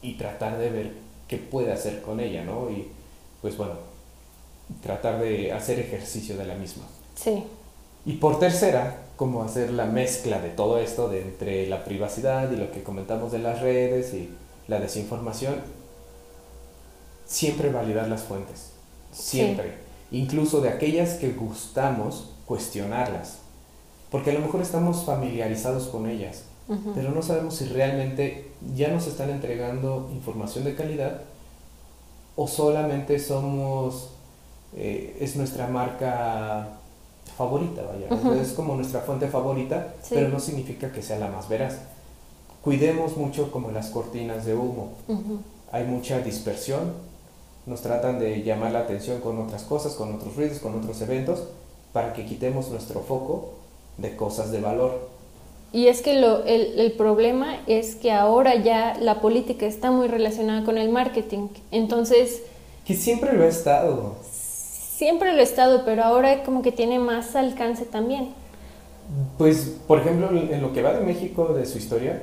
y 0.02 0.14
tratar 0.14 0.58
de 0.58 0.70
ver 0.70 0.92
qué 1.28 1.38
puede 1.38 1.72
hacer 1.72 2.02
con 2.02 2.20
ella, 2.20 2.44
¿no? 2.44 2.70
Y 2.70 2.88
pues 3.40 3.56
bueno, 3.56 3.74
tratar 4.80 5.20
de 5.20 5.52
hacer 5.52 5.78
ejercicio 5.78 6.36
de 6.36 6.44
la 6.46 6.54
misma. 6.54 6.84
sí, 7.14 7.44
Y 8.04 8.14
por 8.14 8.38
tercera, 8.38 9.02
cómo 9.16 9.42
hacer 9.42 9.70
la 9.70 9.86
mezcla 9.86 10.40
de 10.40 10.48
todo 10.48 10.78
esto, 10.78 11.08
de 11.08 11.22
entre 11.22 11.68
la 11.68 11.84
privacidad 11.84 12.50
y 12.50 12.56
lo 12.56 12.72
que 12.72 12.82
comentamos 12.82 13.30
de 13.32 13.38
las 13.38 13.60
redes 13.60 14.14
y 14.14 14.30
la 14.68 14.80
desinformación, 14.80 15.56
siempre 17.26 17.70
validar 17.70 18.08
las 18.08 18.22
fuentes, 18.22 18.72
siempre, 19.12 19.74
incluso 20.10 20.60
de 20.60 20.70
aquellas 20.70 21.14
que 21.14 21.30
gustamos, 21.32 22.30
cuestionarlas, 22.46 23.38
porque 24.10 24.30
a 24.30 24.34
lo 24.34 24.40
mejor 24.40 24.60
estamos 24.60 25.04
familiarizados 25.04 25.86
con 25.88 26.08
ellas, 26.08 26.44
pero 26.94 27.10
no 27.10 27.22
sabemos 27.22 27.56
si 27.56 27.66
realmente 27.66 28.50
ya 28.74 28.88
nos 28.88 29.06
están 29.06 29.30
entregando 29.30 30.10
información 30.12 30.64
de 30.64 30.74
calidad 30.74 31.22
o 32.36 32.48
solamente 32.48 33.18
somos, 33.18 34.10
eh, 34.76 35.16
es 35.20 35.36
nuestra 35.36 35.66
marca 35.68 36.68
favorita, 37.36 37.82
vaya, 37.82 38.40
es 38.40 38.52
como 38.52 38.74
nuestra 38.74 39.00
fuente 39.00 39.28
favorita, 39.28 39.94
Sí. 40.02 40.14
pero 40.14 40.28
no 40.28 40.38
significa 40.40 40.92
que 40.92 41.02
sea 41.02 41.18
la 41.18 41.28
más 41.28 41.48
veraz. 41.48 41.78
Cuidemos 42.62 43.16
mucho 43.16 43.50
como 43.50 43.70
las 43.70 43.90
cortinas 43.90 44.44
de 44.44 44.54
humo, 44.54 44.92
hay 45.72 45.84
mucha 45.84 46.20
dispersión, 46.20 46.92
nos 47.66 47.80
tratan 47.80 48.18
de 48.18 48.42
llamar 48.42 48.72
la 48.72 48.80
atención 48.80 49.20
con 49.20 49.38
otras 49.40 49.62
cosas, 49.62 49.94
con 49.94 50.14
otros 50.14 50.36
ruidos, 50.36 50.58
con 50.58 50.74
otros 50.78 51.00
eventos, 51.00 51.44
para 51.92 52.12
que 52.12 52.24
quitemos 52.26 52.70
nuestro 52.70 53.00
foco 53.00 53.54
de 53.98 54.14
cosas 54.16 54.50
de 54.52 54.60
valor. 54.60 55.10
Y 55.72 55.86
es 55.86 56.02
que 56.02 56.20
lo, 56.20 56.44
el, 56.44 56.78
el 56.78 56.92
problema 56.92 57.56
es 57.66 57.94
que 57.94 58.12
ahora 58.12 58.56
ya 58.56 58.94
la 59.00 59.20
política 59.20 59.64
está 59.66 59.90
muy 59.90 60.06
relacionada 60.06 60.64
con 60.64 60.76
el 60.76 60.90
marketing. 60.90 61.48
Entonces, 61.70 62.42
Que 62.84 62.94
siempre 62.94 63.32
lo 63.32 63.44
ha 63.44 63.48
estado. 63.48 64.16
Siempre 65.02 65.32
lo 65.32 65.40
he 65.40 65.42
estado, 65.42 65.84
pero 65.84 66.04
ahora 66.04 66.44
como 66.44 66.62
que 66.62 66.70
tiene 66.70 67.00
más 67.00 67.34
alcance 67.34 67.84
también. 67.84 68.28
Pues, 69.36 69.74
por 69.88 69.98
ejemplo, 69.98 70.30
en 70.30 70.62
lo 70.62 70.72
que 70.72 70.80
va 70.80 70.92
de 70.92 71.04
México, 71.04 71.52
de 71.54 71.66
su 71.66 71.78
historia, 71.78 72.22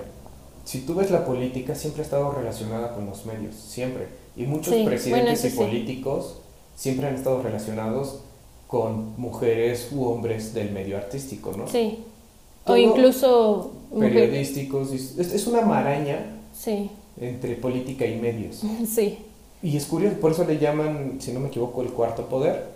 si 0.63 0.79
tú 0.85 0.95
ves 0.95 1.11
la 1.11 1.25
política, 1.25 1.75
siempre 1.75 2.03
ha 2.03 2.05
estado 2.05 2.31
relacionada 2.31 2.95
con 2.95 3.05
los 3.05 3.25
medios, 3.25 3.53
siempre. 3.55 4.07
Y 4.37 4.43
muchos 4.43 4.73
Sí, 4.73 4.85
presidentes 4.85 5.41
bueno, 5.41 5.47
y 5.47 5.51
sí. 5.51 5.57
políticos 5.57 6.37
siempre 6.77 7.07
han 7.07 7.15
estado 7.15 7.43
relacionados 7.43 8.21
con 8.67 9.13
mujeres 9.19 9.89
u 9.91 10.05
hombres 10.05 10.53
del 10.53 10.71
medio 10.71 10.95
artístico, 10.95 11.51
¿no? 11.57 11.67
Sí. 11.67 11.99
Todo- 12.63 12.75
o 12.75 12.77
incluso... 12.77 13.71
Periodísticos, 13.99 14.93
es, 14.93 15.17
es 15.17 15.47
una 15.47 15.61
maraña 15.61 16.19
Sí, 16.53 16.89
entre 17.19 17.55
política 17.55 18.05
y 18.05 18.15
medios. 18.17 18.61
sí. 18.87 19.17
Y 19.61 19.75
es 19.75 19.85
curioso, 19.85 20.17
por 20.17 20.31
eso 20.31 20.45
le 20.45 20.57
llaman, 20.57 21.17
si 21.19 21.31
no 21.33 21.39
me 21.39 21.47
equivoco, 21.49 21.81
el 21.81 21.89
cuarto 21.89 22.27
poder. 22.27 22.67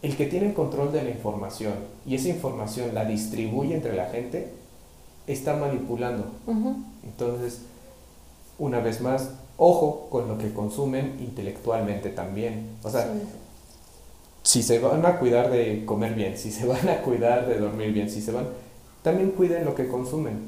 El 0.00 0.16
que 0.16 0.26
tiene 0.26 0.46
el 0.48 0.54
control 0.54 0.92
de 0.92 1.02
la 1.02 1.10
información 1.10 1.74
y 2.06 2.14
esa 2.14 2.28
información 2.28 2.94
la 2.94 3.04
distribuye 3.04 3.74
entre 3.74 3.96
la 3.96 4.06
gente, 4.06 4.52
está 5.26 5.56
manipulando. 5.56 6.24
Entonces, 7.04 7.62
una 8.58 8.78
vez 8.80 9.00
más, 9.00 9.30
ojo 9.56 10.06
con 10.08 10.28
lo 10.28 10.38
que 10.38 10.52
consumen 10.52 11.16
intelectualmente 11.20 12.10
también. 12.10 12.76
O 12.84 12.90
sea, 12.90 13.02
Sí. 13.12 13.20
si 14.44 14.62
se 14.62 14.78
van 14.78 15.04
a 15.04 15.18
cuidar 15.18 15.50
de 15.50 15.84
comer 15.84 16.14
bien, 16.14 16.38
si 16.38 16.52
se 16.52 16.64
van 16.64 16.88
a 16.88 17.02
cuidar 17.02 17.48
de 17.48 17.58
dormir 17.58 17.92
bien, 17.92 18.08
si 18.08 18.22
se 18.22 18.30
van, 18.30 18.46
también 19.02 19.32
cuiden 19.32 19.64
lo 19.64 19.74
que 19.74 19.88
consumen, 19.88 20.38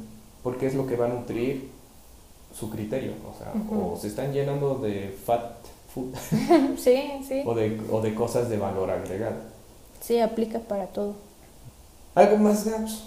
porque 0.44 0.66
es 0.68 0.74
lo 0.74 0.86
que 0.86 0.96
va 0.96 1.06
a 1.06 1.08
nutrir 1.08 1.70
su 2.58 2.70
criterio. 2.70 3.12
O 3.30 3.36
sea, 3.38 3.52
o 3.76 3.96
se 3.96 4.08
están 4.08 4.32
llenando 4.32 4.76
de 4.76 5.16
fat 5.24 5.52
food 5.94 6.14
Sí, 6.78 7.02
sí. 7.26 7.42
o 7.44 7.54
de, 7.54 7.80
o 7.90 8.00
de 8.00 8.14
cosas 8.14 8.48
de 8.48 8.56
valor 8.58 8.90
agregado. 8.90 9.36
Sí, 10.00 10.18
aplica 10.20 10.58
para 10.60 10.86
todo. 10.86 11.14
¿Algo 12.14 12.36
más, 12.38 12.64
Gaps? 12.64 13.02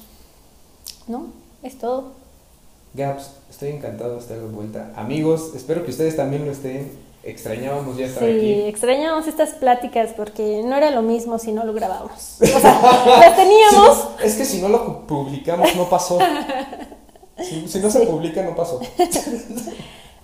¿No? 1.08 1.28
Es 1.62 1.78
todo. 1.78 2.12
Gaps, 2.94 3.32
estoy 3.50 3.70
encantado 3.70 4.14
de 4.14 4.20
estar 4.20 4.38
de 4.38 4.46
vuelta. 4.48 4.94
Amigos, 4.96 5.52
espero 5.56 5.84
que 5.84 5.92
ustedes 5.92 6.16
también 6.16 6.46
lo 6.46 6.52
estén. 6.52 6.92
Extrañábamos 7.24 7.98
ya 7.98 8.06
estar 8.06 8.22
Sí, 8.24 8.30
aquí. 8.36 8.52
extrañamos 8.68 9.28
estas 9.28 9.52
pláticas 9.52 10.12
porque 10.16 10.62
no 10.66 10.76
era 10.76 10.92
lo 10.92 11.02
mismo 11.02 11.40
si 11.40 11.54
no 11.54 11.64
lo 11.66 11.74
grabábamos. 11.74 12.38
O 12.42 12.46
sea, 12.46 12.82
las 13.20 13.36
teníamos, 13.36 13.98
Si 14.18 14.20
no- 14.20 14.20
es 14.26 14.36
que 14.36 14.46
si 14.46 14.62
no 14.62 14.68
lo 14.68 15.08
publicamos, 15.08 15.74
no 15.76 15.90
pasó. 15.90 16.20
Si, 17.42 17.68
si 17.68 17.80
no 17.80 17.90
se 17.90 18.02
publica, 18.06 18.44
no 18.44 18.56
pasó. 18.56 18.80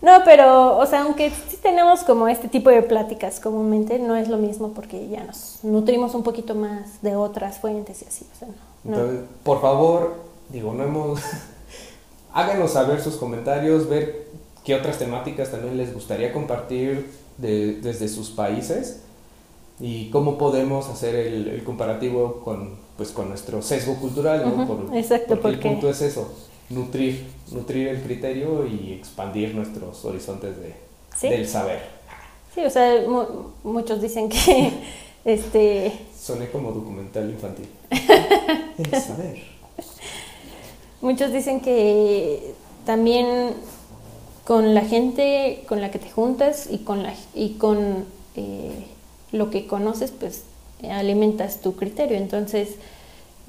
No, 0.02 0.22
pero, 0.24 0.78
o 0.78 0.86
sea, 0.86 1.02
aunque 1.02 1.30
sí 1.30 1.58
tenemos 1.62 2.04
como 2.04 2.30
este 2.30 2.48
tipo 2.48 2.70
de 2.70 2.82
pláticas 2.84 3.42
comúnmente, 3.42 4.00
no 4.00 4.16
es 4.16 4.30
lo 4.30 4.38
mismo 4.38 4.70
porque 4.70 5.10
ya 5.10 5.26
nos 5.26 5.60
nutrimos 5.62 6.16
un 6.16 6.24
poquito 6.24 6.56
más 6.56 7.02
de 7.02 7.18
otras 7.18 7.58
fuentes 7.60 8.02
y 8.02 8.06
así. 8.06 8.26
O 8.34 8.40
sea, 8.40 8.48
no. 8.48 8.54
no. 8.92 8.96
Entonces, 8.98 9.26
por 9.44 9.60
favor, 9.60 10.16
digo, 10.48 10.74
no 10.74 10.86
hemos. 10.86 11.20
Háganos 12.34 12.72
saber 12.72 13.02
sus 13.02 13.16
comentarios, 13.18 13.90
ver 13.90 14.28
qué 14.64 14.76
otras 14.76 14.98
temáticas 15.00 15.52
también 15.52 15.76
les 15.76 15.94
gustaría 15.94 16.32
compartir 16.32 17.12
de- 17.38 17.82
desde 17.82 18.08
sus 18.08 18.30
países 18.30 19.02
y 19.82 20.10
cómo 20.12 20.38
podemos 20.38 20.88
hacer 20.88 21.16
el, 21.16 21.48
el 21.50 21.64
comparativo 21.66 22.42
con, 22.46 22.76
pues, 22.96 23.10
con 23.12 23.28
nuestro 23.28 23.62
sesgo 23.62 23.96
cultural, 23.96 24.44
¿no? 24.56 24.64
Ujú, 24.64 24.96
exacto, 24.96 25.28
porque, 25.28 25.42
porque- 25.42 25.68
el 25.68 25.74
punto 25.74 25.90
es 25.90 26.02
eso, 26.02 26.32
nutrir, 26.70 27.26
nutrir 27.52 27.88
el 27.90 28.02
criterio 28.02 28.66
y 28.68 28.94
expandir 28.94 29.56
nuestros 29.56 30.04
horizontes 30.06 30.58
de, 30.60 30.74
Sí. 31.18 31.30
del 31.30 31.48
saber. 31.48 31.82
Sí, 32.54 32.62
o 32.62 32.70
sea, 32.70 33.02
mu- 33.08 33.52
muchos 33.64 34.02
dicen 34.02 34.30
que, 34.30 34.72
este, 35.26 35.92
Soné 36.20 36.50
como 36.50 36.72
documental 36.72 37.30
infantil. 37.30 37.68
el 37.92 39.02
saber. 39.02 39.42
muchos 41.02 41.32
dicen 41.32 41.62
que 41.62 42.54
también 42.86 43.54
con 44.46 44.74
la 44.74 44.82
gente 44.82 45.64
con 45.68 45.80
la 45.82 45.92
que 45.92 46.00
te 46.00 46.10
juntas 46.10 46.68
y 46.70 46.80
con 46.80 47.04
la 47.04 47.14
y 47.36 47.52
con 47.54 48.06
eh, 48.36 48.86
lo 49.32 49.50
que 49.50 49.68
conoces, 49.68 50.12
pues 50.12 50.44
alimentas 50.90 51.62
tu 51.62 51.76
criterio. 51.76 52.18
Entonces, 52.18 52.70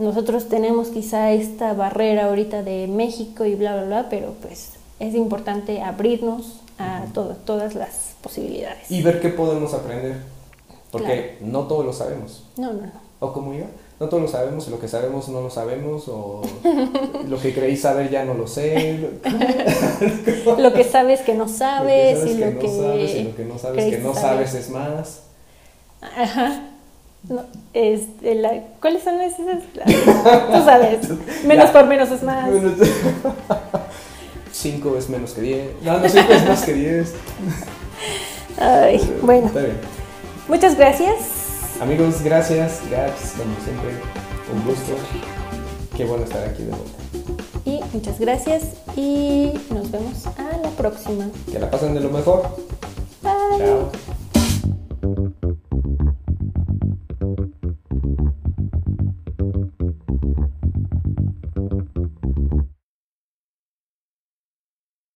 nosotros 0.00 0.48
tenemos 0.48 0.88
quizá 0.88 1.30
esta 1.30 1.72
barrera 1.74 2.26
ahorita 2.26 2.62
de 2.64 2.86
México 2.88 3.44
y 3.44 3.54
bla, 3.54 3.74
bla, 3.76 3.84
bla, 3.84 4.08
pero 4.10 4.34
pues 4.42 4.70
es 4.98 5.14
importante 5.14 5.80
abrirnos 5.82 6.60
a 6.78 7.04
todo- 7.14 7.36
todas 7.44 7.74
las 7.74 8.14
posibilidades. 8.22 8.90
Y 8.90 9.02
ver 9.02 9.20
qué 9.20 9.28
podemos 9.28 9.74
aprender. 9.74 10.16
Porque 10.90 11.36
no 11.40 11.68
todo 11.68 11.84
lo 11.84 11.92
sabemos. 11.92 12.44
No, 12.56 12.72
no, 12.72 12.82
no. 12.82 12.92
O 13.20 13.32
como 13.32 13.52
yo, 13.54 13.64
no 14.00 14.08
todo 14.08 14.18
lo 14.20 14.28
sabemos, 14.28 14.66
y 14.66 14.70
lo 14.70 14.80
que 14.80 14.88
sabemos 14.88 15.28
no 15.28 15.40
lo 15.42 15.50
sabemos, 15.50 16.08
o 16.08 16.40
lo 17.28 17.38
que 17.38 17.52
creí 17.54 17.76
saber 17.76 18.10
ya 18.10 18.24
no 18.24 18.32
lo 18.34 18.46
sé. 18.46 19.10
Lo 20.58 20.72
que 20.72 20.84
sabes 20.84 21.20
que 21.20 21.34
no 21.34 21.46
sabes, 21.48 22.18
lo 22.18 22.24
que 22.24 22.30
y 22.32 22.38
lo 22.38 22.50
no 22.50 22.58
que, 22.58 22.68
sabes 22.68 23.14
y 23.14 23.22
lo 23.24 23.36
que 23.36 23.44
no 23.44 23.58
sabes 23.58 23.84
que 23.84 23.90
creíste 23.90 24.08
no 24.08 24.14
saber. 24.14 24.48
sabes 24.48 24.54
es 24.54 24.70
más. 24.70 25.20
Ajá. 26.00 26.69
No, 27.28 27.42
este, 27.74 28.34
la- 28.34 28.62
¿Cuáles 28.80 29.02
son 29.04 29.20
esas? 29.20 29.46
Tú 29.74 30.64
sabes. 30.64 31.08
Menos 31.44 31.66
La- 31.66 31.72
por 31.72 31.86
menos 31.86 32.10
es 32.10 32.22
más. 32.22 32.48
5 34.52 34.96
es 34.98 35.08
menos 35.10 35.32
que 35.32 35.40
10. 35.42 35.68
No, 35.82 35.98
no, 35.98 36.08
5 36.08 36.32
es 36.32 36.48
más 36.48 36.62
que 36.62 36.72
10. 36.74 37.14
Ay, 38.58 39.18
bueno. 39.22 39.46
Está 39.46 39.60
bien. 39.60 39.76
Muchas 40.48 40.76
gracias. 40.76 41.16
Amigos, 41.80 42.22
gracias. 42.22 42.80
Gaps, 42.90 43.32
como 43.36 43.54
siempre, 43.64 43.90
un 44.52 44.64
gusto. 44.66 44.92
Qué 45.96 46.04
bueno 46.04 46.24
estar 46.24 46.42
aquí 46.48 46.62
de 46.64 46.70
vuelta. 46.70 46.98
Y 47.64 47.80
muchas 47.94 48.18
gracias. 48.18 48.62
Y 48.96 49.52
nos 49.70 49.90
vemos 49.90 50.26
a 50.26 50.56
la 50.62 50.70
próxima. 50.70 51.26
Que 51.50 51.58
la 51.58 51.70
pasen 51.70 51.94
de 51.94 52.00
lo 52.00 52.10
mejor. 52.10 52.42
Bye. 53.22 53.58
Chao. 53.58 53.90